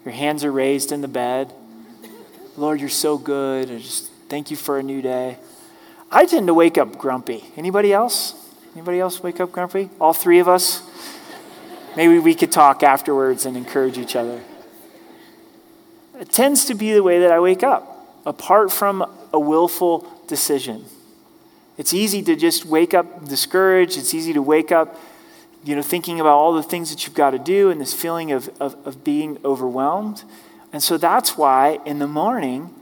Your 0.04 0.12
hands 0.12 0.44
are 0.44 0.52
raised 0.52 0.92
in 0.92 1.00
the 1.00 1.08
bed. 1.08 1.52
Lord, 2.56 2.80
you're 2.80 2.88
so 2.88 3.16
good. 3.16 3.70
I 3.70 3.78
just 3.78 4.10
thank 4.28 4.50
you 4.50 4.56
for 4.56 4.78
a 4.78 4.82
new 4.82 5.00
day. 5.00 5.38
I 6.10 6.26
tend 6.26 6.48
to 6.48 6.54
wake 6.54 6.76
up 6.76 6.98
grumpy. 6.98 7.44
Anybody 7.56 7.92
else? 7.92 8.34
Anybody 8.74 9.00
else 9.00 9.22
wake 9.22 9.40
up 9.40 9.52
grumpy? 9.52 9.88
All 10.00 10.12
three 10.12 10.40
of 10.40 10.48
us? 10.48 10.82
Maybe 11.96 12.18
we 12.18 12.34
could 12.34 12.52
talk 12.52 12.82
afterwards 12.82 13.46
and 13.46 13.56
encourage 13.56 13.98
each 13.98 14.16
other. 14.16 14.40
It 16.18 16.30
tends 16.30 16.66
to 16.66 16.74
be 16.74 16.92
the 16.92 17.02
way 17.02 17.20
that 17.20 17.32
I 17.32 17.40
wake 17.40 17.62
up 17.62 18.20
apart 18.26 18.70
from 18.70 19.04
a 19.32 19.40
willful 19.40 20.06
decision. 20.26 20.84
It's 21.78 21.94
easy 21.94 22.22
to 22.24 22.36
just 22.36 22.66
wake 22.66 22.92
up 22.92 23.26
discouraged. 23.26 23.96
It's 23.96 24.12
easy 24.12 24.32
to 24.34 24.42
wake 24.42 24.70
up, 24.70 25.00
you 25.64 25.76
know, 25.76 25.82
thinking 25.82 26.20
about 26.20 26.34
all 26.34 26.52
the 26.52 26.62
things 26.62 26.90
that 26.90 27.06
you've 27.06 27.14
got 27.14 27.30
to 27.30 27.38
do 27.38 27.70
and 27.70 27.80
this 27.80 27.92
feeling 27.92 28.32
of, 28.32 28.48
of, 28.60 28.76
of 28.86 29.04
being 29.04 29.38
overwhelmed. 29.44 30.24
And 30.72 30.82
so 30.82 30.96
that's 30.96 31.36
why 31.36 31.78
in 31.84 31.98
the 31.98 32.06
morning, 32.06 32.74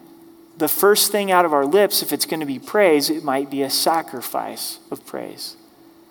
the 0.57 0.69
first 0.69 1.11
thing 1.11 1.31
out 1.31 1.45
of 1.45 1.53
our 1.53 1.65
lips, 1.65 2.03
if 2.03 2.13
it's 2.13 2.27
going 2.27 2.41
to 2.41 2.47
be 2.47 2.59
praise, 2.59 3.11
it 3.11 3.25
might 3.25 3.51
be 3.51 3.63
a 3.63 3.71
sacrifice 3.71 4.79
of 4.91 5.05
praise. 5.07 5.57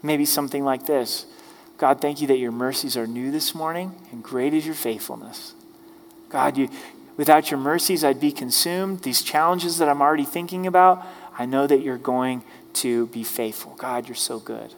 Maybe 0.01 0.25
something 0.25 0.63
like 0.63 0.85
this 0.85 1.25
God, 1.77 2.01
thank 2.01 2.21
you 2.21 2.27
that 2.27 2.37
your 2.37 2.51
mercies 2.51 2.97
are 2.97 3.07
new 3.07 3.31
this 3.31 3.53
morning, 3.53 3.93
and 4.11 4.23
great 4.23 4.53
is 4.53 4.65
your 4.65 4.75
faithfulness. 4.75 5.53
God, 6.29 6.57
you, 6.57 6.69
Without 7.17 7.49
your 7.49 7.59
mercies, 7.59 8.03
I'd 8.03 8.19
be 8.19 8.31
consumed. 8.31 9.01
These 9.01 9.23
challenges 9.23 9.79
that 9.79 9.89
I'm 9.89 10.01
already 10.01 10.23
thinking 10.23 10.67
about, 10.67 11.05
I 11.37 11.47
know 11.47 11.65
that 11.65 11.81
you're 11.81 11.97
going 11.97 12.43
to 12.73 13.07
be 13.07 13.23
faithful. 13.23 13.73
God, 13.75 14.07
you're 14.07 14.15
so 14.15 14.39
good. 14.39 14.73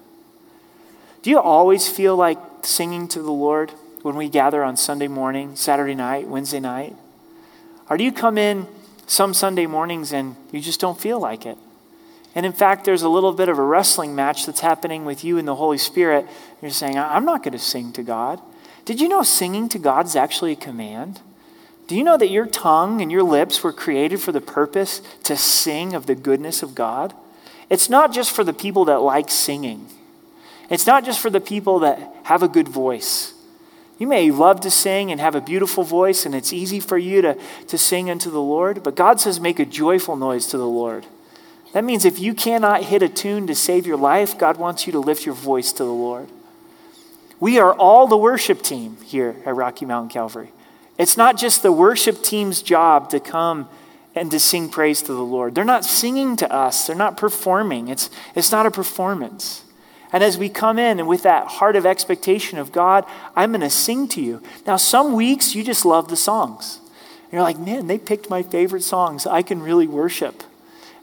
Do 1.21 1.29
you 1.29 1.39
always 1.39 1.89
feel 1.89 2.15
like 2.15 2.38
singing 2.62 3.08
to 3.10 3.21
the 3.21 3.32
Lord 3.32 3.71
when 4.03 4.15
we 4.15 4.29
gather 4.29 4.63
on 4.63 4.77
Sunday 4.77 5.08
morning, 5.08 5.55
Saturday 5.55 5.95
night, 5.95 6.27
Wednesday 6.27 6.60
night? 6.60 6.95
Or 7.89 7.97
do 7.97 8.03
you 8.03 8.12
come 8.12 8.38
in 8.38 8.67
some 9.05 9.34
Sunday 9.34 9.65
mornings 9.65 10.13
and 10.13 10.36
you 10.51 10.62
just 10.62 10.79
don't 10.79 10.99
feel 10.99 11.19
like 11.19 11.45
it? 11.45 11.58
And 12.36 12.45
in 12.45 12.53
fact, 12.53 12.86
there's 12.86 13.01
a 13.01 13.10
little 13.10 13.34
bit 13.34 13.49
of 13.49 13.58
a 13.58 13.63
wrestling 13.63 14.15
match 14.15 14.45
that's 14.45 14.62
happening 14.62 15.03
with 15.03 15.23
you 15.23 15.38
and 15.38 15.47
the 15.47 15.55
Holy 15.55 15.77
Spirit. 15.77 16.25
You're 16.62 16.71
saying, 16.71 16.97
I'm 16.97 17.25
not 17.25 17.43
going 17.43 17.53
to 17.53 17.60
sing 17.60 17.91
to 17.93 18.03
God. 18.03 18.39
Did 18.86 19.01
you 19.01 19.10
know 19.10 19.23
singing 19.23 19.67
to 19.69 19.79
God 19.79 20.05
is 20.05 20.15
actually 20.15 20.53
a 20.53 20.58
command? 20.58 21.21
Do 21.88 21.95
you 21.95 22.03
know 22.03 22.17
that 22.17 22.29
your 22.29 22.45
tongue 22.45 23.01
and 23.01 23.12
your 23.12 23.23
lips 23.23 23.63
were 23.63 23.73
created 23.73 24.21
for 24.21 24.32
the 24.32 24.41
purpose 24.41 25.01
to 25.23 25.36
sing 25.36 25.95
of 25.95 26.05
the 26.05 26.15
goodness 26.15 26.62
of 26.62 26.75
God? 26.75 27.13
It's 27.69 27.89
not 27.89 28.13
just 28.13 28.32
for 28.32 28.43
the 28.43 28.53
people 28.53 28.86
that 28.86 29.01
like 29.01 29.29
singing, 29.29 29.88
it's 30.69 30.88
not 30.88 31.05
just 31.05 31.19
for 31.19 31.29
the 31.29 31.41
people 31.41 31.79
that 31.79 31.99
have 32.23 32.43
a 32.43 32.47
good 32.47 32.67
voice. 32.67 33.34
You 33.97 34.08
may 34.08 34.32
love 34.32 34.62
to 34.62 34.71
sing 34.71 35.12
and 35.12 35.19
have 35.19 35.36
a 35.36 35.41
beautiful 35.41 35.84
voice, 35.84 36.25
and 36.25 36.34
it's 36.34 36.53
easy 36.53 36.79
for 36.79 36.97
you 36.97 37.21
to, 37.21 37.38
to 37.67 37.77
sing 37.77 38.10
unto 38.10 38.32
the 38.32 38.41
Lord, 38.41 38.82
but 38.82 38.95
God 38.95 39.19
says, 39.19 39.39
make 39.39 39.60
a 39.60 39.65
joyful 39.65 40.15
noise 40.15 40.47
to 40.47 40.58
the 40.58 40.67
Lord. 40.67 41.05
That 41.73 41.84
means 41.84 42.05
if 42.05 42.17
you 42.17 42.34
cannot 42.34 42.84
hit 42.84 43.03
a 43.03 43.10
tune 43.10 43.45
to 43.47 43.55
save 43.55 43.86
your 43.86 43.97
life, 43.97 44.38
God 44.38 44.58
wants 44.58 44.88
you 44.88 44.93
to 44.93 44.99
lift 44.99 45.25
your 45.25 45.36
voice 45.36 45.71
to 45.73 45.84
the 45.84 45.91
Lord. 45.91 46.29
We 47.39 47.60
are 47.60 47.73
all 47.73 48.08
the 48.08 48.17
worship 48.17 48.62
team 48.62 48.97
here 49.03 49.36
at 49.45 49.55
Rocky 49.55 49.86
Mountain 49.86 50.10
Calvary. 50.10 50.51
It's 50.97 51.15
not 51.15 51.38
just 51.38 51.62
the 51.62 51.71
worship 51.71 52.23
team's 52.23 52.62
job 52.62 53.10
to 53.12 53.19
come 53.19 53.69
and 54.15 54.32
to 54.32 54.39
sing 54.39 54.69
praise 54.69 55.01
to 55.03 55.13
the 55.13 55.23
Lord. 55.23 55.55
They're 55.55 55.63
not 55.63 55.86
singing 55.86 56.36
to 56.38 56.51
us, 56.51 56.88
they're 56.88 56.95
not 56.95 57.17
performing. 57.17 57.88
It's, 57.88 58.10
it's 58.36 58.51
not 58.51 58.65
a 58.65 58.71
performance. 58.71 59.63
And 60.12 60.24
as 60.24 60.38
we 60.38 60.50
come 60.50 60.80
in 60.80 61.00
and 61.00 61.08
with 61.08 61.24
that 61.24 61.48
heart 61.48 61.76
of 61.76 61.86
expectation 61.86 62.58
of 62.58 62.72
God, 62.72 63.06
I'm 63.36 63.52
going 63.52 63.62
to 63.62 63.69
sing 63.69 64.08
to 64.10 64.22
you. 64.22 64.41
Now, 64.65 64.78
some 64.78 65.13
weeks 65.13 65.54
you 65.54 65.63
just 65.63 65.86
love 65.86 66.08
the 66.08 66.15
songs. 66.15 66.80
And 67.26 67.34
You're 67.34 67.43
like, 67.43 67.60
man, 67.60 67.88
they 67.88 68.00
picked 68.00 68.30
my 68.30 68.41
favorite 68.41 68.82
songs. 68.82 69.28
I 69.28 69.43
can 69.43 69.62
really 69.62 69.88
worship. 69.88 70.43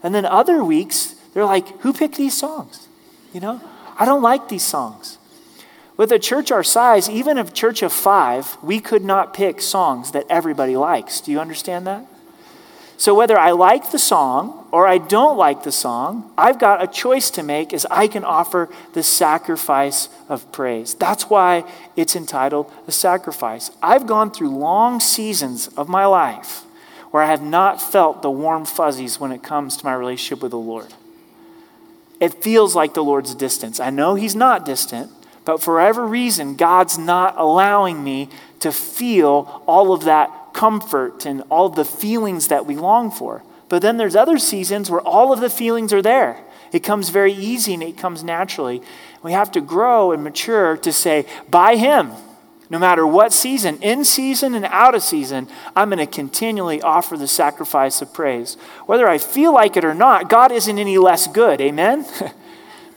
And 0.03 0.13
then 0.13 0.25
other 0.25 0.63
weeks, 0.63 1.15
they're 1.33 1.45
like, 1.45 1.79
who 1.81 1.93
picked 1.93 2.15
these 2.15 2.37
songs? 2.37 2.87
You 3.33 3.39
know, 3.39 3.61
I 3.97 4.05
don't 4.05 4.21
like 4.21 4.49
these 4.49 4.65
songs. 4.65 5.17
With 5.95 6.11
a 6.11 6.19
church 6.19 6.51
our 6.51 6.63
size, 6.63 7.09
even 7.09 7.37
a 7.37 7.49
church 7.49 7.81
of 7.81 7.93
five, 7.93 8.57
we 8.61 8.79
could 8.79 9.03
not 9.03 9.33
pick 9.33 9.61
songs 9.61 10.11
that 10.11 10.25
everybody 10.29 10.75
likes. 10.75 11.21
Do 11.21 11.31
you 11.31 11.39
understand 11.39 11.87
that? 11.87 12.05
So, 12.99 13.13
whether 13.13 13.37
I 13.37 13.51
like 13.51 13.91
the 13.91 13.99
song 13.99 14.67
or 14.71 14.87
I 14.87 14.97
don't 14.97 15.37
like 15.37 15.61
the 15.61 15.71
song, 15.71 16.31
I've 16.35 16.57
got 16.57 16.83
a 16.83 16.87
choice 16.87 17.29
to 17.31 17.43
make 17.43 17.71
as 17.71 17.85
I 17.91 18.07
can 18.07 18.23
offer 18.23 18.69
the 18.93 19.03
sacrifice 19.03 20.09
of 20.27 20.51
praise. 20.51 20.95
That's 20.95 21.29
why 21.29 21.63
it's 21.95 22.15
entitled 22.15 22.71
a 22.87 22.91
sacrifice. 22.91 23.69
I've 23.83 24.07
gone 24.07 24.31
through 24.31 24.49
long 24.49 24.99
seasons 24.99 25.67
of 25.69 25.87
my 25.87 26.07
life 26.07 26.63
where 27.11 27.21
I 27.21 27.27
have 27.27 27.43
not 27.43 27.79
felt 27.79 28.23
the 28.23 28.31
warm 28.31 28.65
fuzzies 28.65 29.19
when 29.19 29.31
it 29.31 29.43
comes 29.43 29.77
to 29.77 29.85
my 29.85 29.93
relationship 29.93 30.41
with 30.41 30.51
the 30.51 30.57
Lord. 30.57 30.93
It 32.19 32.43
feels 32.43 32.75
like 32.75 32.95
the 32.95 33.03
Lord's 33.03 33.35
distance. 33.35 33.79
I 33.79 33.91
know 33.91 34.15
He's 34.15 34.35
not 34.35 34.65
distant, 34.65 35.11
but 35.45 35.61
for 35.61 35.75
whatever 35.75 36.05
reason, 36.05 36.55
God's 36.55 36.97
not 36.97 37.35
allowing 37.37 38.03
me 38.03 38.29
to 38.59 38.71
feel 38.71 39.61
all 39.67 39.93
of 39.93 40.05
that 40.05 40.46
comfort 40.57 41.23
and 41.27 41.43
all 41.51 41.69
the 41.69 41.85
feelings 41.85 42.47
that 42.47 42.65
we 42.65 42.75
long 42.75 43.11
for. 43.11 43.43
But 43.69 43.83
then 43.83 43.97
there's 43.97 44.15
other 44.15 44.39
seasons 44.39 44.89
where 44.89 45.01
all 45.01 45.31
of 45.31 45.39
the 45.39 45.51
feelings 45.51 45.93
are 45.93 46.01
there. 46.01 46.43
It 46.73 46.79
comes 46.79 47.09
very 47.09 47.31
easy 47.31 47.75
and 47.75 47.83
it 47.83 47.95
comes 47.95 48.23
naturally. 48.23 48.81
We 49.21 49.33
have 49.33 49.51
to 49.51 49.61
grow 49.61 50.11
and 50.11 50.23
mature 50.23 50.75
to 50.77 50.91
say, 50.91 51.27
by 51.47 51.75
Him, 51.75 52.11
no 52.71 52.79
matter 52.79 53.05
what 53.05 53.33
season, 53.33 53.77
in 53.83 54.03
season 54.03 54.55
and 54.55 54.65
out 54.65 54.95
of 54.95 55.03
season, 55.03 55.47
I'm 55.75 55.91
going 55.91 55.99
to 55.99 56.07
continually 56.07 56.81
offer 56.81 57.17
the 57.17 57.27
sacrifice 57.27 58.01
of 58.01 58.11
praise. 58.11 58.55
Whether 58.87 59.07
I 59.07 59.19
feel 59.19 59.53
like 59.53 59.77
it 59.77 59.85
or 59.85 59.93
not, 59.93 60.27
God 60.27 60.51
isn't 60.51 60.79
any 60.79 60.97
less 60.97 61.27
good. 61.27 61.61
Amen? 61.61 62.03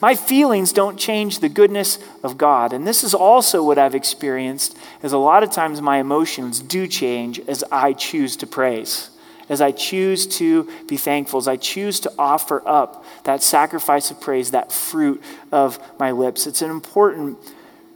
My 0.01 0.15
feelings 0.15 0.73
don't 0.73 0.99
change 0.99 1.41
the 1.41 1.49
goodness 1.49 1.99
of 2.23 2.39
God. 2.39 2.73
And 2.73 2.87
this 2.87 3.05
is 3.05 3.15
also 3.15 3.63
what 3.63 3.79
I've 3.79 3.95
experienced 3.95 4.77
is 5.03 5.13
a 5.13 5.19
lot 5.19 5.43
of 5.43 5.51
times 5.51 5.83
my 5.83 5.99
emotions 5.99 6.61
do 6.61 6.87
change 6.87 7.39
as 7.41 7.63
I 7.71 7.93
choose 7.93 8.37
to 8.37 8.47
praise. 8.47 9.11
As 9.49 9.61
I 9.61 9.73
choose 9.73 10.27
to 10.39 10.71
be 10.87 10.97
thankful, 10.97 11.39
as 11.39 11.49
I 11.49 11.57
choose 11.57 12.01
to 12.01 12.13
offer 12.19 12.67
up 12.67 13.05
that 13.25 13.43
sacrifice 13.43 14.11
of 14.11 14.21
praise, 14.21 14.53
that 14.53 14.73
fruit 14.73 15.23
of 15.51 15.79
my 15.99 16.13
lips. 16.13 16.47
It's 16.47 16.63
an 16.63 16.71
important 16.71 17.37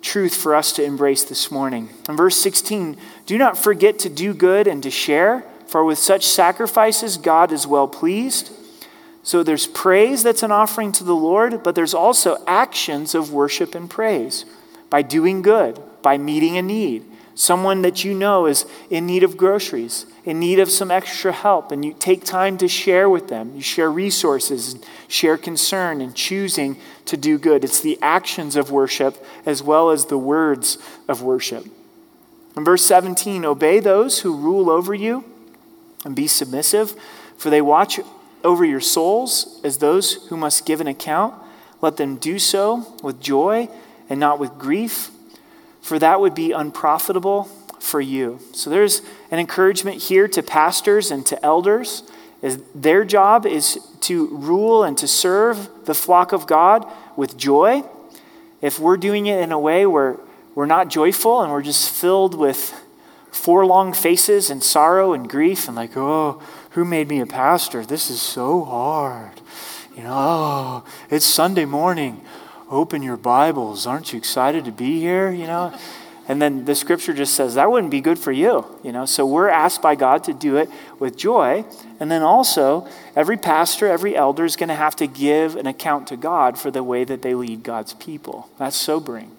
truth 0.02 0.34
for 0.34 0.54
us 0.54 0.72
to 0.72 0.84
embrace 0.84 1.24
this 1.24 1.50
morning. 1.50 1.88
In 2.08 2.16
verse 2.16 2.36
16, 2.36 2.96
do 3.24 3.38
not 3.38 3.56
forget 3.56 3.98
to 4.00 4.08
do 4.10 4.34
good 4.34 4.66
and 4.66 4.82
to 4.82 4.90
share, 4.90 5.44
for 5.66 5.84
with 5.84 5.98
such 5.98 6.26
sacrifices 6.26 7.16
God 7.16 7.52
is 7.52 7.66
well 7.66 7.88
pleased. 7.88 8.50
So 9.24 9.42
there's 9.42 9.66
praise 9.66 10.22
that's 10.22 10.42
an 10.42 10.52
offering 10.52 10.92
to 10.92 11.04
the 11.04 11.16
Lord, 11.16 11.62
but 11.62 11.74
there's 11.74 11.94
also 11.94 12.36
actions 12.46 13.14
of 13.14 13.32
worship 13.32 13.74
and 13.74 13.88
praise 13.88 14.44
by 14.90 15.00
doing 15.00 15.40
good, 15.40 15.80
by 16.02 16.18
meeting 16.18 16.58
a 16.58 16.62
need. 16.62 17.06
Someone 17.34 17.82
that 17.82 18.04
you 18.04 18.12
know 18.14 18.46
is 18.46 18.66
in 18.90 19.06
need 19.06 19.24
of 19.24 19.36
groceries, 19.36 20.04
in 20.24 20.38
need 20.38 20.60
of 20.60 20.70
some 20.70 20.90
extra 20.90 21.32
help, 21.32 21.72
and 21.72 21.84
you 21.84 21.94
take 21.98 22.24
time 22.24 22.58
to 22.58 22.68
share 22.68 23.08
with 23.08 23.28
them. 23.28 23.56
You 23.56 23.62
share 23.62 23.90
resources, 23.90 24.74
and 24.74 24.86
share 25.08 25.38
concern, 25.38 26.02
and 26.02 26.14
choosing 26.14 26.76
to 27.06 27.16
do 27.16 27.38
good. 27.38 27.64
It's 27.64 27.80
the 27.80 27.98
actions 28.02 28.56
of 28.56 28.70
worship 28.70 29.24
as 29.46 29.62
well 29.62 29.90
as 29.90 30.06
the 30.06 30.18
words 30.18 30.76
of 31.08 31.22
worship. 31.22 31.66
In 32.56 32.64
verse 32.64 32.84
17, 32.84 33.44
obey 33.44 33.80
those 33.80 34.20
who 34.20 34.36
rule 34.36 34.70
over 34.70 34.94
you 34.94 35.24
and 36.04 36.14
be 36.14 36.28
submissive, 36.28 36.94
for 37.36 37.48
they 37.48 37.62
watch 37.62 37.98
over 38.44 38.64
your 38.64 38.80
souls 38.80 39.60
as 39.64 39.78
those 39.78 40.28
who 40.28 40.36
must 40.36 40.66
give 40.66 40.80
an 40.80 40.86
account. 40.86 41.34
Let 41.80 41.96
them 41.96 42.16
do 42.16 42.38
so 42.38 42.94
with 43.02 43.20
joy 43.20 43.68
and 44.08 44.20
not 44.20 44.38
with 44.38 44.58
grief, 44.58 45.10
for 45.80 45.98
that 45.98 46.20
would 46.20 46.34
be 46.34 46.52
unprofitable 46.52 47.44
for 47.80 48.00
you. 48.00 48.38
So 48.52 48.70
there's 48.70 49.02
an 49.30 49.38
encouragement 49.38 50.02
here 50.02 50.28
to 50.28 50.42
pastors 50.42 51.10
and 51.10 51.24
to 51.26 51.44
elders. 51.44 52.02
Is 52.42 52.62
their 52.74 53.04
job 53.04 53.46
is 53.46 53.78
to 54.00 54.26
rule 54.28 54.84
and 54.84 54.96
to 54.98 55.08
serve 55.08 55.86
the 55.86 55.94
flock 55.94 56.32
of 56.32 56.46
God 56.46 56.86
with 57.16 57.36
joy. 57.36 57.82
If 58.60 58.78
we're 58.78 58.98
doing 58.98 59.26
it 59.26 59.40
in 59.40 59.52
a 59.52 59.58
way 59.58 59.86
where 59.86 60.18
we're 60.54 60.66
not 60.66 60.88
joyful 60.88 61.42
and 61.42 61.50
we're 61.50 61.62
just 61.62 61.90
filled 61.90 62.34
with 62.34 62.74
four 63.30 63.66
long 63.66 63.92
faces 63.92 64.50
and 64.50 64.62
sorrow 64.62 65.12
and 65.12 65.28
grief 65.28 65.66
and 65.66 65.76
like, 65.76 65.96
oh, 65.96 66.42
who 66.74 66.84
made 66.84 67.08
me 67.08 67.20
a 67.20 67.26
pastor? 67.26 67.84
This 67.84 68.10
is 68.10 68.20
so 68.20 68.64
hard. 68.64 69.40
You 69.96 70.02
know, 70.02 70.12
oh, 70.12 70.84
it's 71.08 71.24
Sunday 71.24 71.64
morning. 71.64 72.20
Open 72.68 73.00
your 73.00 73.16
Bibles. 73.16 73.86
Aren't 73.86 74.12
you 74.12 74.18
excited 74.18 74.64
to 74.64 74.72
be 74.72 74.98
here? 74.98 75.30
You 75.30 75.46
know? 75.46 75.78
And 76.26 76.42
then 76.42 76.64
the 76.64 76.74
scripture 76.74 77.12
just 77.12 77.34
says 77.34 77.54
that 77.54 77.70
wouldn't 77.70 77.92
be 77.92 78.00
good 78.00 78.18
for 78.18 78.32
you, 78.32 78.66
you 78.82 78.90
know. 78.90 79.06
So 79.06 79.24
we're 79.24 79.50
asked 79.50 79.82
by 79.82 79.94
God 79.94 80.24
to 80.24 80.32
do 80.32 80.56
it 80.56 80.68
with 80.98 81.16
joy. 81.16 81.64
And 82.00 82.10
then 82.10 82.22
also, 82.22 82.88
every 83.14 83.36
pastor, 83.36 83.86
every 83.86 84.16
elder 84.16 84.44
is 84.44 84.56
going 84.56 84.70
to 84.70 84.74
have 84.74 84.96
to 84.96 85.06
give 85.06 85.54
an 85.54 85.68
account 85.68 86.08
to 86.08 86.16
God 86.16 86.58
for 86.58 86.72
the 86.72 86.82
way 86.82 87.04
that 87.04 87.22
they 87.22 87.34
lead 87.34 87.62
God's 87.62 87.92
people. 87.94 88.48
That's 88.58 88.74
sobering. 88.74 89.30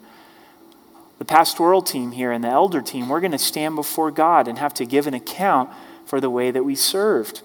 The 1.17 1.25
pastoral 1.25 1.81
team 1.81 2.11
here 2.11 2.31
and 2.31 2.43
the 2.43 2.49
elder 2.49 2.81
team, 2.81 3.09
we're 3.09 3.21
going 3.21 3.31
to 3.31 3.37
stand 3.39 3.75
before 3.75 4.11
God 4.11 4.47
and 4.47 4.57
have 4.57 4.73
to 4.75 4.85
give 4.85 5.07
an 5.07 5.13
account 5.13 5.69
for 6.05 6.21
the 6.21 6.29
way 6.29 6.51
that 6.51 6.63
we 6.63 6.75
served. 6.75 7.41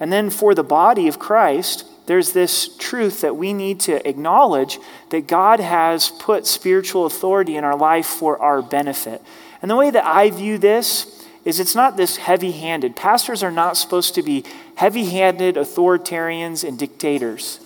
And 0.00 0.12
then 0.12 0.30
for 0.30 0.54
the 0.54 0.64
body 0.64 1.08
of 1.08 1.18
Christ, 1.18 1.84
there's 2.06 2.32
this 2.32 2.74
truth 2.78 3.20
that 3.20 3.36
we 3.36 3.52
need 3.52 3.80
to 3.80 4.06
acknowledge 4.08 4.78
that 5.10 5.26
God 5.26 5.60
has 5.60 6.10
put 6.10 6.46
spiritual 6.46 7.04
authority 7.04 7.56
in 7.56 7.64
our 7.64 7.76
life 7.76 8.06
for 8.06 8.40
our 8.40 8.62
benefit. 8.62 9.22
And 9.60 9.70
the 9.70 9.76
way 9.76 9.90
that 9.90 10.06
I 10.06 10.30
view 10.30 10.56
this 10.56 11.26
is 11.44 11.60
it's 11.60 11.74
not 11.74 11.96
this 11.96 12.16
heavy 12.16 12.52
handed. 12.52 12.96
Pastors 12.96 13.42
are 13.42 13.50
not 13.50 13.76
supposed 13.76 14.14
to 14.14 14.22
be 14.22 14.44
heavy 14.76 15.06
handed 15.06 15.56
authoritarians 15.56 16.66
and 16.66 16.78
dictators. 16.78 17.60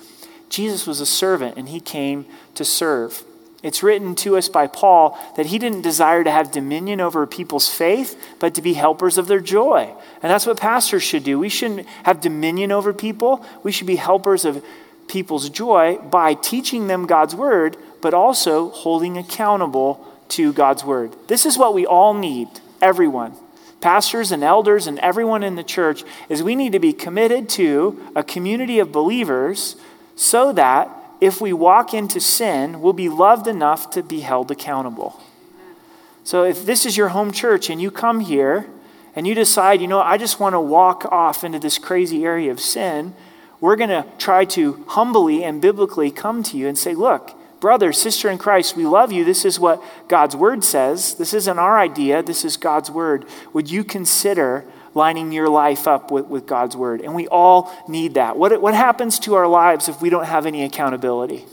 Jesus 0.48 0.86
was 0.86 1.00
a 1.00 1.06
servant 1.06 1.56
and 1.56 1.68
he 1.68 1.80
came 1.80 2.26
to 2.54 2.64
serve. 2.64 3.24
It's 3.62 3.82
written 3.82 4.14
to 4.16 4.36
us 4.36 4.48
by 4.48 4.66
Paul 4.66 5.18
that 5.36 5.46
he 5.46 5.58
didn't 5.58 5.82
desire 5.82 6.24
to 6.24 6.30
have 6.30 6.50
dominion 6.50 7.00
over 7.00 7.26
people's 7.26 7.68
faith, 7.68 8.20
but 8.40 8.54
to 8.54 8.62
be 8.62 8.74
helpers 8.74 9.18
of 9.18 9.28
their 9.28 9.40
joy. 9.40 9.94
And 10.22 10.30
that's 10.30 10.46
what 10.46 10.58
pastors 10.58 11.02
should 11.02 11.22
do. 11.22 11.38
We 11.38 11.48
shouldn't 11.48 11.86
have 12.02 12.20
dominion 12.20 12.72
over 12.72 12.92
people, 12.92 13.44
we 13.62 13.70
should 13.70 13.86
be 13.86 13.96
helpers 13.96 14.44
of 14.44 14.64
people's 15.08 15.48
joy 15.48 15.98
by 15.98 16.34
teaching 16.34 16.86
them 16.86 17.06
God's 17.06 17.34
word, 17.34 17.76
but 18.00 18.14
also 18.14 18.70
holding 18.70 19.16
accountable 19.16 20.04
to 20.30 20.52
God's 20.52 20.84
word. 20.84 21.14
This 21.28 21.46
is 21.46 21.58
what 21.58 21.74
we 21.74 21.86
all 21.86 22.14
need, 22.14 22.48
everyone. 22.80 23.34
Pastors 23.80 24.32
and 24.32 24.42
elders 24.42 24.86
and 24.86 24.98
everyone 25.00 25.42
in 25.42 25.56
the 25.56 25.64
church 25.64 26.04
is 26.28 26.42
we 26.42 26.56
need 26.56 26.72
to 26.72 26.78
be 26.78 26.92
committed 26.92 27.48
to 27.50 28.00
a 28.14 28.22
community 28.22 28.78
of 28.78 28.92
believers 28.92 29.76
so 30.14 30.52
that 30.52 30.88
if 31.22 31.40
we 31.40 31.52
walk 31.52 31.94
into 31.94 32.18
sin, 32.18 32.80
we'll 32.80 32.92
be 32.92 33.08
loved 33.08 33.46
enough 33.46 33.90
to 33.90 34.02
be 34.02 34.22
held 34.22 34.50
accountable. 34.50 35.22
So 36.24 36.42
if 36.42 36.66
this 36.66 36.84
is 36.84 36.96
your 36.96 37.10
home 37.10 37.30
church 37.30 37.70
and 37.70 37.80
you 37.80 37.92
come 37.92 38.18
here 38.18 38.68
and 39.14 39.24
you 39.24 39.32
decide, 39.32 39.80
you 39.80 39.86
know, 39.86 40.00
I 40.00 40.18
just 40.18 40.40
want 40.40 40.54
to 40.54 40.60
walk 40.60 41.04
off 41.12 41.44
into 41.44 41.60
this 41.60 41.78
crazy 41.78 42.24
area 42.24 42.50
of 42.50 42.58
sin, 42.58 43.14
we're 43.60 43.76
going 43.76 43.90
to 43.90 44.04
try 44.18 44.44
to 44.46 44.84
humbly 44.88 45.44
and 45.44 45.62
biblically 45.62 46.10
come 46.10 46.42
to 46.42 46.56
you 46.56 46.66
and 46.66 46.76
say, 46.76 46.92
look, 46.92 47.30
brother, 47.60 47.92
sister 47.92 48.28
in 48.28 48.36
Christ, 48.36 48.76
we 48.76 48.84
love 48.84 49.12
you. 49.12 49.24
This 49.24 49.44
is 49.44 49.60
what 49.60 49.80
God's 50.08 50.34
word 50.34 50.64
says. 50.64 51.14
This 51.14 51.32
isn't 51.32 51.56
our 51.56 51.78
idea, 51.78 52.24
this 52.24 52.44
is 52.44 52.56
God's 52.56 52.90
word. 52.90 53.26
Would 53.52 53.70
you 53.70 53.84
consider 53.84 54.64
lining 54.94 55.32
your 55.32 55.48
life 55.48 55.86
up 55.86 56.10
with, 56.10 56.26
with 56.26 56.46
God's 56.46 56.76
word. 56.76 57.00
And 57.00 57.14
we 57.14 57.28
all 57.28 57.72
need 57.88 58.14
that. 58.14 58.36
What, 58.36 58.60
what 58.60 58.74
happens 58.74 59.18
to 59.20 59.34
our 59.34 59.46
lives 59.46 59.88
if 59.88 60.00
we 60.00 60.10
don't 60.10 60.26
have 60.26 60.46
any 60.46 60.64
accountability? 60.64 61.44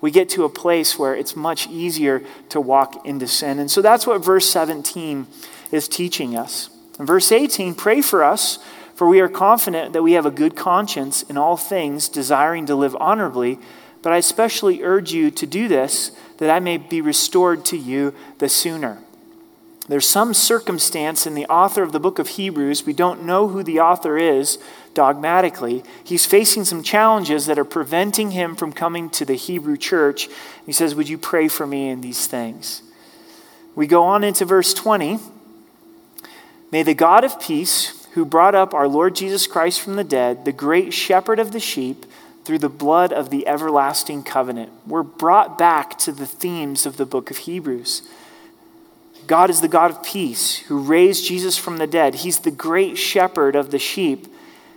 We 0.00 0.10
get 0.10 0.28
to 0.30 0.44
a 0.44 0.50
place 0.50 0.98
where 0.98 1.14
it's 1.14 1.34
much 1.34 1.66
easier 1.68 2.22
to 2.50 2.60
walk 2.60 3.06
into 3.06 3.26
sin. 3.26 3.58
And 3.58 3.70
so 3.70 3.80
that's 3.80 4.06
what 4.06 4.22
verse 4.22 4.48
17 4.50 5.26
is 5.72 5.88
teaching 5.88 6.36
us. 6.36 6.68
In 6.98 7.06
verse 7.06 7.32
18, 7.32 7.74
pray 7.74 8.02
for 8.02 8.22
us, 8.22 8.58
for 8.94 9.08
we 9.08 9.20
are 9.20 9.28
confident 9.28 9.92
that 9.94 10.02
we 10.02 10.12
have 10.12 10.26
a 10.26 10.30
good 10.30 10.56
conscience 10.56 11.22
in 11.22 11.36
all 11.36 11.56
things, 11.56 12.08
desiring 12.08 12.66
to 12.66 12.74
live 12.74 12.94
honorably. 13.00 13.58
But 14.02 14.12
I 14.12 14.18
especially 14.18 14.82
urge 14.82 15.12
you 15.12 15.30
to 15.30 15.46
do 15.46 15.66
this, 15.66 16.12
that 16.36 16.50
I 16.50 16.60
may 16.60 16.76
be 16.76 17.00
restored 17.00 17.64
to 17.66 17.78
you 17.78 18.14
the 18.38 18.50
sooner. 18.50 18.98
There's 19.86 20.08
some 20.08 20.32
circumstance 20.32 21.26
in 21.26 21.34
the 21.34 21.46
author 21.46 21.82
of 21.82 21.92
the 21.92 22.00
book 22.00 22.18
of 22.18 22.28
Hebrews. 22.28 22.86
We 22.86 22.94
don't 22.94 23.24
know 23.24 23.48
who 23.48 23.62
the 23.62 23.80
author 23.80 24.16
is 24.16 24.58
dogmatically. 24.94 25.84
He's 26.02 26.24
facing 26.24 26.64
some 26.64 26.82
challenges 26.82 27.46
that 27.46 27.58
are 27.58 27.64
preventing 27.64 28.30
him 28.30 28.56
from 28.56 28.72
coming 28.72 29.10
to 29.10 29.26
the 29.26 29.34
Hebrew 29.34 29.76
church. 29.76 30.28
He 30.64 30.72
says, 30.72 30.94
Would 30.94 31.10
you 31.10 31.18
pray 31.18 31.48
for 31.48 31.66
me 31.66 31.90
in 31.90 32.00
these 32.00 32.26
things? 32.26 32.82
We 33.74 33.86
go 33.86 34.04
on 34.04 34.24
into 34.24 34.46
verse 34.46 34.72
20. 34.72 35.18
May 36.70 36.82
the 36.82 36.94
God 36.94 37.22
of 37.22 37.40
peace, 37.40 38.06
who 38.14 38.24
brought 38.24 38.54
up 38.54 38.72
our 38.72 38.88
Lord 38.88 39.14
Jesus 39.14 39.46
Christ 39.46 39.80
from 39.80 39.96
the 39.96 40.04
dead, 40.04 40.44
the 40.44 40.52
great 40.52 40.94
shepherd 40.94 41.38
of 41.38 41.52
the 41.52 41.60
sheep, 41.60 42.06
through 42.44 42.58
the 42.58 42.68
blood 42.68 43.12
of 43.12 43.30
the 43.30 43.46
everlasting 43.46 44.22
covenant. 44.22 44.70
We're 44.86 45.02
brought 45.02 45.58
back 45.58 45.98
to 46.00 46.12
the 46.12 46.26
themes 46.26 46.86
of 46.86 46.96
the 46.96 47.06
book 47.06 47.30
of 47.30 47.38
Hebrews. 47.38 48.02
God 49.26 49.50
is 49.50 49.60
the 49.60 49.68
God 49.68 49.90
of 49.90 50.02
peace 50.02 50.58
who 50.58 50.78
raised 50.78 51.26
Jesus 51.26 51.56
from 51.56 51.78
the 51.78 51.86
dead. 51.86 52.16
He's 52.16 52.40
the 52.40 52.50
great 52.50 52.98
shepherd 52.98 53.56
of 53.56 53.70
the 53.70 53.78
sheep. 53.78 54.26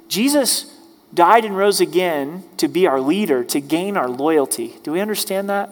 Jesus 0.08 0.74
died 1.14 1.46
and 1.46 1.58
rose 1.58 1.82
again 1.82 2.44
to 2.58 2.68
be 2.68 2.88
our 2.88 3.00
leader, 3.00 3.44
to 3.46 3.60
gain 3.60 3.98
our 3.98 4.10
loyalty. 4.10 4.76
Do 4.84 4.92
we 4.92 5.02
understand 5.02 5.50
that? 5.50 5.70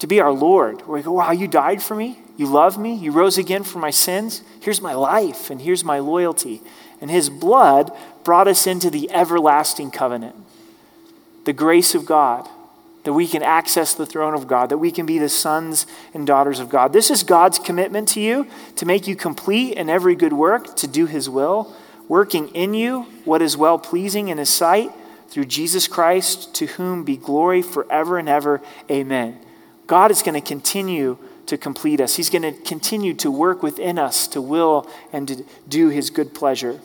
To 0.00 0.06
be 0.06 0.20
our 0.20 0.32
Lord. 0.32 0.86
We 0.86 1.02
go, 1.02 1.12
wow, 1.12 1.30
you 1.32 1.46
died 1.46 1.82
for 1.82 1.94
me? 1.94 2.18
You 2.36 2.46
love 2.46 2.78
me? 2.78 2.94
You 2.94 3.12
rose 3.12 3.36
again 3.38 3.64
for 3.64 3.78
my 3.78 3.90
sins? 3.90 4.42
Here's 4.60 4.80
my 4.80 4.94
life, 4.94 5.50
and 5.50 5.60
here's 5.60 5.84
my 5.84 5.98
loyalty. 5.98 6.62
And 7.00 7.10
his 7.10 7.28
blood 7.30 7.90
brought 8.24 8.48
us 8.48 8.66
into 8.66 8.90
the 8.90 9.10
everlasting 9.10 9.90
covenant, 9.90 10.36
the 11.44 11.52
grace 11.52 11.94
of 11.94 12.06
God 12.06 12.48
that 13.10 13.14
we 13.14 13.26
can 13.26 13.42
access 13.42 13.92
the 13.92 14.06
throne 14.06 14.34
of 14.34 14.46
God, 14.46 14.68
that 14.68 14.78
we 14.78 14.92
can 14.92 15.04
be 15.04 15.18
the 15.18 15.28
sons 15.28 15.84
and 16.14 16.24
daughters 16.24 16.60
of 16.60 16.68
God. 16.68 16.92
This 16.92 17.10
is 17.10 17.24
God's 17.24 17.58
commitment 17.58 18.06
to 18.10 18.20
you 18.20 18.46
to 18.76 18.86
make 18.86 19.08
you 19.08 19.16
complete 19.16 19.76
in 19.76 19.90
every 19.90 20.14
good 20.14 20.32
work, 20.32 20.76
to 20.76 20.86
do 20.86 21.06
His 21.06 21.28
will, 21.28 21.74
working 22.06 22.46
in 22.50 22.72
you 22.72 23.06
what 23.24 23.42
is 23.42 23.56
well 23.56 23.80
pleasing 23.80 24.28
in 24.28 24.38
His 24.38 24.48
sight 24.48 24.92
through 25.26 25.46
Jesus 25.46 25.88
Christ, 25.88 26.54
to 26.54 26.66
whom 26.66 27.02
be 27.02 27.16
glory 27.16 27.62
forever 27.62 28.16
and 28.16 28.28
ever. 28.28 28.62
Amen. 28.88 29.40
God 29.88 30.12
is 30.12 30.22
going 30.22 30.40
to 30.40 30.40
continue 30.40 31.18
to 31.46 31.58
complete 31.58 32.00
us, 32.00 32.14
He's 32.14 32.30
going 32.30 32.42
to 32.42 32.52
continue 32.62 33.14
to 33.14 33.28
work 33.28 33.60
within 33.60 33.98
us 33.98 34.28
to 34.28 34.40
will 34.40 34.88
and 35.12 35.26
to 35.26 35.44
do 35.68 35.88
His 35.88 36.10
good 36.10 36.32
pleasure. 36.32 36.78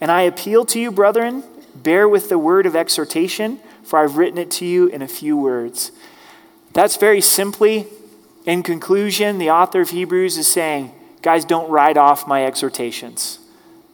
And 0.00 0.08
I 0.08 0.22
appeal 0.22 0.64
to 0.66 0.78
you, 0.78 0.92
brethren, 0.92 1.42
bear 1.74 2.08
with 2.08 2.28
the 2.28 2.38
word 2.38 2.64
of 2.64 2.76
exhortation 2.76 3.58
for 3.92 3.98
I've 3.98 4.16
written 4.16 4.38
it 4.38 4.50
to 4.52 4.64
you 4.64 4.86
in 4.86 5.02
a 5.02 5.06
few 5.06 5.36
words. 5.36 5.92
That's 6.72 6.96
very 6.96 7.20
simply, 7.20 7.86
in 8.46 8.62
conclusion, 8.62 9.36
the 9.36 9.50
author 9.50 9.82
of 9.82 9.90
Hebrews 9.90 10.38
is 10.38 10.48
saying, 10.48 10.92
guys, 11.20 11.44
don't 11.44 11.70
write 11.70 11.98
off 11.98 12.26
my 12.26 12.46
exhortations. 12.46 13.38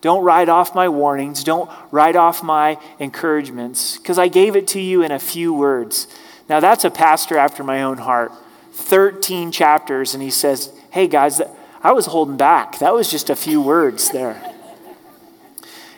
Don't 0.00 0.22
write 0.22 0.48
off 0.48 0.72
my 0.72 0.88
warnings. 0.88 1.42
Don't 1.42 1.68
write 1.90 2.14
off 2.14 2.44
my 2.44 2.78
encouragements, 3.00 3.98
because 3.98 4.20
I 4.20 4.28
gave 4.28 4.54
it 4.54 4.68
to 4.68 4.80
you 4.80 5.02
in 5.02 5.10
a 5.10 5.18
few 5.18 5.52
words. 5.52 6.06
Now, 6.48 6.60
that's 6.60 6.84
a 6.84 6.92
pastor 6.92 7.36
after 7.36 7.64
my 7.64 7.82
own 7.82 7.98
heart. 7.98 8.30
13 8.74 9.50
chapters, 9.50 10.14
and 10.14 10.22
he 10.22 10.30
says, 10.30 10.72
Hey, 10.92 11.08
guys, 11.08 11.42
I 11.82 11.90
was 11.90 12.06
holding 12.06 12.36
back. 12.36 12.78
That 12.78 12.94
was 12.94 13.10
just 13.10 13.30
a 13.30 13.34
few 13.34 13.60
words 13.60 14.10
there. 14.10 14.47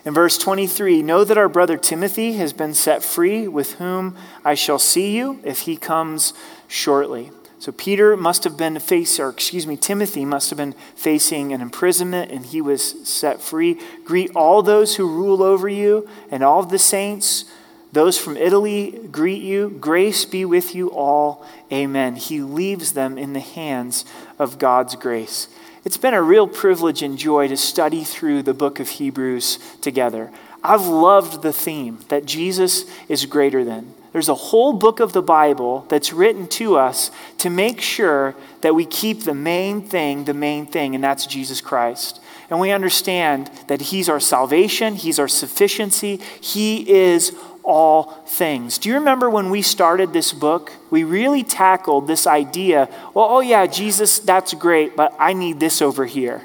In 0.05 0.15
verse 0.15 0.39
23, 0.39 1.03
know 1.03 1.25
that 1.25 1.37
our 1.37 1.49
brother 1.49 1.77
Timothy 1.77 2.35
has 2.35 2.53
been 2.53 2.73
set 2.73 3.05
free, 3.05 3.47
with 3.47 3.75
whom 3.75 4.17
I 4.45 4.55
shall 4.55 4.79
see 4.79 5.15
you 5.15 5.41
if 5.45 5.61
he 5.61 5.77
comes 5.77 6.33
shortly. 6.69 7.31
So 7.59 7.73
Peter 7.73 8.17
must 8.17 8.45
have 8.45 8.57
been 8.57 8.79
facing, 8.79 9.23
or 9.23 9.29
excuse 9.29 9.67
me, 9.67 9.77
Timothy 9.77 10.25
must 10.25 10.49
have 10.49 10.57
been 10.57 10.75
facing 10.95 11.53
an 11.53 11.61
imprisonment 11.61 12.31
and 12.31 12.47
he 12.47 12.63
was 12.63 13.07
set 13.07 13.43
free. 13.43 13.79
Greet 14.03 14.31
all 14.35 14.63
those 14.63 14.97
who 14.97 15.07
rule 15.07 15.43
over 15.43 15.69
you 15.69 16.09
and 16.31 16.43
all 16.43 16.61
of 16.61 16.71
the 16.71 16.79
saints. 16.79 17.45
Those 17.93 18.17
from 18.19 18.37
Italy 18.37 19.09
greet 19.11 19.43
you. 19.43 19.71
Grace 19.81 20.25
be 20.25 20.45
with 20.45 20.75
you 20.75 20.91
all. 20.93 21.45
Amen. 21.73 22.17
He 22.17 22.41
leaves 22.41 22.93
them 22.93 23.19
in 23.19 23.33
the 23.33 23.41
hands 23.41 24.05
of 24.39 24.59
God's 24.59 24.95
grace. 24.95 25.49
It's 25.85 25.97
been 25.97 26.15
a 26.15 26.23
real 26.23 26.47
privilege 26.47 27.03
and 27.03 27.19
joy 27.19 27.49
to 27.49 27.57
study 27.57 28.05
through 28.05 28.43
the 28.43 28.55
book 28.55 28.81
of 28.81 28.89
Hebrews 28.89 29.59
together. 29.81 30.31
I've 30.63 30.87
loved 30.87 31.43
the 31.43 31.53
theme 31.53 32.01
that 32.09 32.27
Jesus 32.27 32.85
is 33.09 33.27
greater 33.27 33.65
than. 33.65 33.95
There's 34.13 34.29
a 34.29 34.35
whole 34.35 34.73
book 34.73 35.01
of 35.01 35.13
the 35.13 35.23
Bible 35.23 35.87
that's 35.89 36.13
written 36.13 36.49
to 36.49 36.77
us 36.77 37.11
to 37.39 37.49
make 37.49 37.81
sure 37.81 38.35
that 38.61 38.75
we 38.75 38.85
keep 38.85 39.23
the 39.23 39.35
main 39.35 39.83
thing 39.83 40.25
the 40.25 40.35
main 40.35 40.67
thing, 40.67 40.95
and 40.95 41.03
that's 41.03 41.27
Jesus 41.27 41.61
Christ. 41.61 42.21
And 42.51 42.59
we 42.59 42.73
understand 42.73 43.49
that 43.69 43.81
He's 43.81 44.09
our 44.09 44.19
salvation, 44.19 44.97
He's 44.97 45.21
our 45.21 45.29
sufficiency, 45.29 46.17
He 46.41 46.91
is 46.91 47.35
all 47.63 48.05
things. 48.27 48.79
Do 48.79 48.89
you 48.89 48.97
remember 48.97 49.29
when 49.29 49.51
we 49.51 49.63
started 49.63 50.13
this 50.13 50.33
book? 50.33 50.73
We 50.91 51.05
really 51.05 51.43
tackled 51.45 52.07
this 52.07 52.27
idea 52.27 52.89
well, 53.15 53.27
oh, 53.29 53.41
yeah, 53.41 53.67
Jesus, 53.67 54.19
that's 54.19 54.55
great, 54.55 54.97
but 54.97 55.15
I 55.19 55.33
need 55.33 55.61
this 55.61 55.83
over 55.83 56.07
here. 56.07 56.43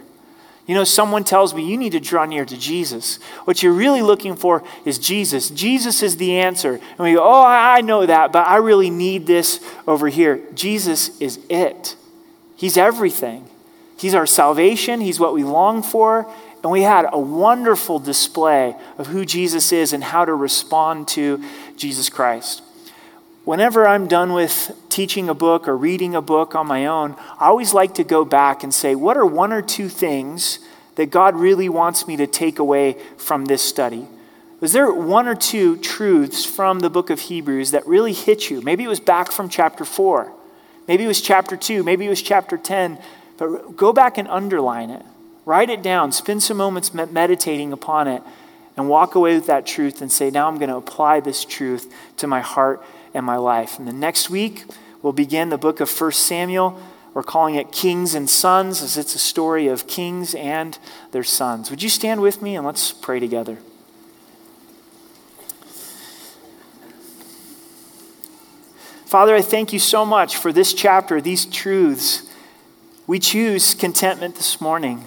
You 0.68 0.74
know, 0.74 0.84
someone 0.84 1.24
tells 1.24 1.54
me 1.54 1.64
you 1.70 1.78
need 1.78 1.92
to 1.92 2.00
draw 2.00 2.26
near 2.26 2.44
to 2.44 2.58
Jesus. 2.58 3.18
What 3.44 3.62
you're 3.62 3.72
really 3.72 4.02
looking 4.02 4.36
for 4.36 4.64
is 4.84 4.98
Jesus. 4.98 5.52
Jesus 5.52 6.02
is 6.02 6.18
the 6.18 6.40
answer. 6.40 6.74
And 6.74 7.00
we 7.00 7.14
go, 7.14 7.24
oh, 7.24 7.44
I 7.46 7.82
know 7.82 8.06
that, 8.06 8.32
but 8.32 8.48
I 8.48 8.58
really 8.58 8.90
need 8.90 9.28
this 9.28 9.64
over 9.88 10.08
here. 10.08 10.42
Jesus 10.56 11.20
is 11.22 11.40
it. 11.50 11.96
He's 12.56 12.78
everything. 12.78 13.48
He's 13.98 14.16
our 14.16 14.26
salvation. 14.26 15.02
He's 15.02 15.20
what 15.20 15.34
we 15.34 15.44
long 15.44 15.84
for. 15.84 16.32
And 16.66 16.72
we 16.72 16.82
had 16.82 17.06
a 17.14 17.20
wonderful 17.20 18.00
display 18.00 18.76
of 18.98 19.06
who 19.06 19.24
Jesus 19.24 19.72
is 19.72 19.94
and 19.94 20.04
how 20.04 20.26
to 20.26 20.34
respond 20.34 21.08
to 21.10 21.44
Jesus 21.78 22.10
Christ. 22.10 22.64
Whenever 23.44 23.88
I'm 23.88 24.08
done 24.08 24.34
with 24.34 24.76
teaching 24.90 25.30
a 25.30 25.36
book 25.36 25.68
or 25.68 25.78
reading 25.78 26.16
a 26.16 26.24
book 26.24 26.56
on 26.56 26.66
my 26.66 26.88
own, 26.88 27.18
I 27.40 27.46
always 27.50 27.76
like 27.76 27.94
to 27.94 28.04
go 28.04 28.26
back 28.26 28.64
and 28.64 28.74
say, 28.74 28.96
what 28.96 29.16
are 29.16 29.28
one 29.28 29.54
or 29.54 29.62
two 29.62 29.90
things 29.90 30.58
that 30.96 31.12
God 31.12 31.36
really 31.36 31.70
wants 31.70 32.08
me 32.08 32.18
to 32.18 32.26
take 32.26 32.58
away 32.58 32.98
from 33.16 33.46
this 33.46 33.62
study? 33.62 34.08
Was 34.60 34.74
there 34.74 34.92
one 34.92 35.28
or 35.28 35.36
two 35.36 35.78
truths 35.78 36.46
from 36.46 36.80
the 36.80 36.90
book 36.90 37.12
of 37.12 37.20
Hebrews 37.20 37.70
that 37.70 37.86
really 37.86 38.14
hit 38.14 38.50
you? 38.50 38.64
Maybe 38.64 38.84
it 38.84 38.90
was 38.90 39.00
back 39.00 39.32
from 39.32 39.50
chapter 39.50 39.86
4. 39.86 40.34
Maybe 40.88 41.04
it 41.04 41.08
was 41.08 41.22
chapter 41.22 41.56
2. 41.56 41.84
Maybe 41.84 42.08
it 42.08 42.10
was 42.10 42.24
chapter 42.24 42.58
10. 42.58 42.98
But 43.38 43.78
go 43.78 43.94
back 43.94 44.18
and 44.18 44.28
underline 44.28 44.90
it. 44.90 45.06
Write 45.46 45.70
it 45.70 45.84
down, 45.84 46.12
spend 46.12 46.42
some 46.42 46.58
moments 46.58 46.94
meditating 46.94 47.72
upon 47.72 48.08
it, 48.08 48.24
and 48.76 48.90
walk 48.90 49.14
away 49.14 49.36
with 49.36 49.46
that 49.46 49.66
truth 49.66 50.02
and 50.02 50.12
say, 50.12 50.32
Now 50.32 50.48
I'm 50.48 50.58
going 50.58 50.70
to 50.70 50.76
apply 50.76 51.20
this 51.20 51.46
truth 51.46 51.94
to 52.18 52.28
my 52.28 52.42
heart 52.42 52.84
and 53.14 53.26
my 53.26 53.38
life. 53.38 53.78
And 53.78 53.88
the 53.88 53.94
next 53.94 54.30
week, 54.30 54.66
we'll 55.02 55.14
begin 55.14 55.50
the 55.50 55.58
book 55.58 55.80
of 55.80 56.02
1 56.02 56.12
Samuel. 56.12 56.82
We're 57.14 57.24
calling 57.24 57.56
it 57.56 57.72
Kings 57.72 58.16
and 58.16 58.30
Sons, 58.30 58.82
as 58.82 58.98
it's 58.98 59.16
a 59.16 59.20
story 59.20 59.68
of 59.68 59.88
kings 59.88 60.36
and 60.36 60.78
their 61.12 61.24
sons. 61.24 61.70
Would 61.70 61.82
you 61.82 61.90
stand 61.90 62.22
with 62.22 62.42
me 62.42 62.58
and 62.58 62.66
let's 62.66 62.92
pray 62.92 63.20
together? 63.20 63.60
Father, 69.06 69.36
I 69.36 69.42
thank 69.42 69.72
you 69.72 69.80
so 69.80 70.04
much 70.04 70.36
for 70.36 70.52
this 70.52 70.74
chapter, 70.74 71.22
these 71.22 71.46
truths. 71.46 72.24
We 73.08 73.20
choose 73.20 73.74
contentment 73.74 74.36
this 74.36 74.60
morning 74.60 75.06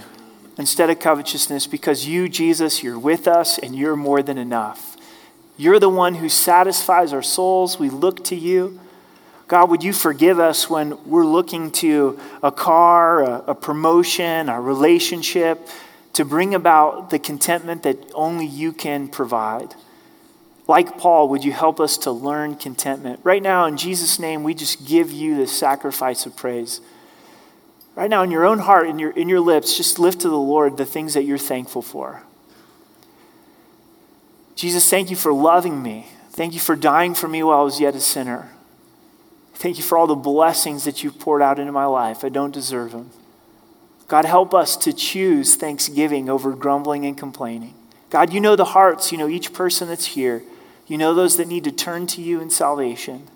instead 0.59 0.91
of 0.91 0.99
covetousness 0.99 1.67
because 1.67 2.07
you, 2.07 2.29
Jesus, 2.29 2.83
you're 2.83 2.99
with 2.99 3.27
us 3.27 3.59
and 3.59 3.75
you're 3.75 3.97
more 3.97 4.23
than 4.23 4.37
enough. 4.37 4.97
You're 5.57 5.79
the 5.79 5.89
one 5.89 6.17
who 6.17 6.29
satisfies 6.29 7.13
our 7.13 7.23
souls. 7.23 7.79
We 7.79 7.89
look 7.89 8.25
to 8.25 8.37
you. 8.37 8.79
God, 9.47 9.71
would 9.71 9.83
you 9.83 9.95
forgive 9.95 10.39
us 10.39 10.69
when 10.69 11.03
we're 11.07 11.25
looking 11.25 11.71
to 11.73 12.21
a 12.43 12.53
car, 12.53 13.23
a, 13.23 13.45
a, 13.49 13.55
promotion, 13.55 14.51
a 14.51 14.61
relationship 14.61 15.67
to 16.13 16.25
bring 16.25 16.55
about 16.55 17.09
the 17.11 17.19
contentment 17.19 17.83
that 17.85 18.13
only 18.15 18.45
you 18.45 18.73
can 18.73 19.09
provide? 19.09 19.75
Like 20.67 20.99
Paul, 20.99 21.31
would 21.31 21.45
you 21.45 21.53
help 21.53 21.81
us 21.81 21.97
to 21.99 22.11
learn 22.11 22.57
contentment? 22.57 23.21
Right 23.25 23.43
now, 23.43 23.65
in 23.65 23.79
Jesus' 23.79 24.19
name, 24.19 24.43
we 24.43 24.53
just 24.53 24.87
give 24.87 25.11
you 25.11 25.39
the 25.39 25.47
sacrifice 25.47 26.27
of 26.27 26.37
praise. 26.37 26.83
Right 27.99 28.09
now, 28.09 28.23
in 28.23 28.31
your 28.31 28.47
own 28.47 28.61
heart, 28.61 28.87
in 28.87 29.01
your, 29.01 29.11
in 29.11 29.29
your 29.29 29.41
lips, 29.41 29.77
just 29.77 29.99
lift 29.99 30.21
to 30.21 30.29
the 30.29 30.39
Lord 30.39 30.77
the 30.77 30.85
things 30.85 31.15
that 31.15 31.25
you're 31.25 31.37
thankful 31.37 31.83
for. 31.83 32.23
Jesus, 34.55 34.89
thank 34.89 35.11
you 35.11 35.17
for 35.17 35.33
loving 35.33 35.83
me. 35.83 36.07
Thank 36.31 36.55
you 36.55 36.61
for 36.61 36.77
dying 36.77 37.13
for 37.13 37.27
me 37.27 37.43
while 37.43 37.59
I 37.59 37.65
was 37.65 37.81
yet 37.81 37.97
a 37.97 38.01
sinner. 38.01 38.53
Thank 39.55 39.79
you 39.79 39.83
for 39.83 39.99
all 39.99 40.07
the 40.07 40.15
blessings 40.15 40.85
that 40.85 41.03
you've 41.03 41.19
poured 41.19 41.43
out 41.43 41.59
into 41.59 41.73
my 41.73 41.87
life. 41.87 42.23
I 42.23 42.29
don't 42.29 42.55
deserve 42.55 42.93
them. 42.93 43.11
God, 44.07 44.25
help 44.25 44.55
us 44.55 44.77
to 44.77 44.93
choose 44.93 45.57
thanksgiving 45.57 46.31
over 46.31 46.53
grumbling 46.53 47.05
and 47.05 47.19
complaining. 47.19 47.75
God, 48.11 48.33
you 48.33 48.41
know 48.41 48.55
the 48.55 48.65
hearts, 48.65 49.11
you 49.11 49.19
know 49.19 49.27
each 49.27 49.53
person 49.53 49.89
that's 49.89 50.07
here. 50.07 50.45
You 50.87 50.99
know 50.99 51.15
those 51.15 51.37
that 51.37 51.49
need 51.49 51.65
to 51.65 51.73
turn 51.73 52.07
to 52.07 52.23
you 52.23 52.41
in 52.41 52.51
salvation. 52.51 53.27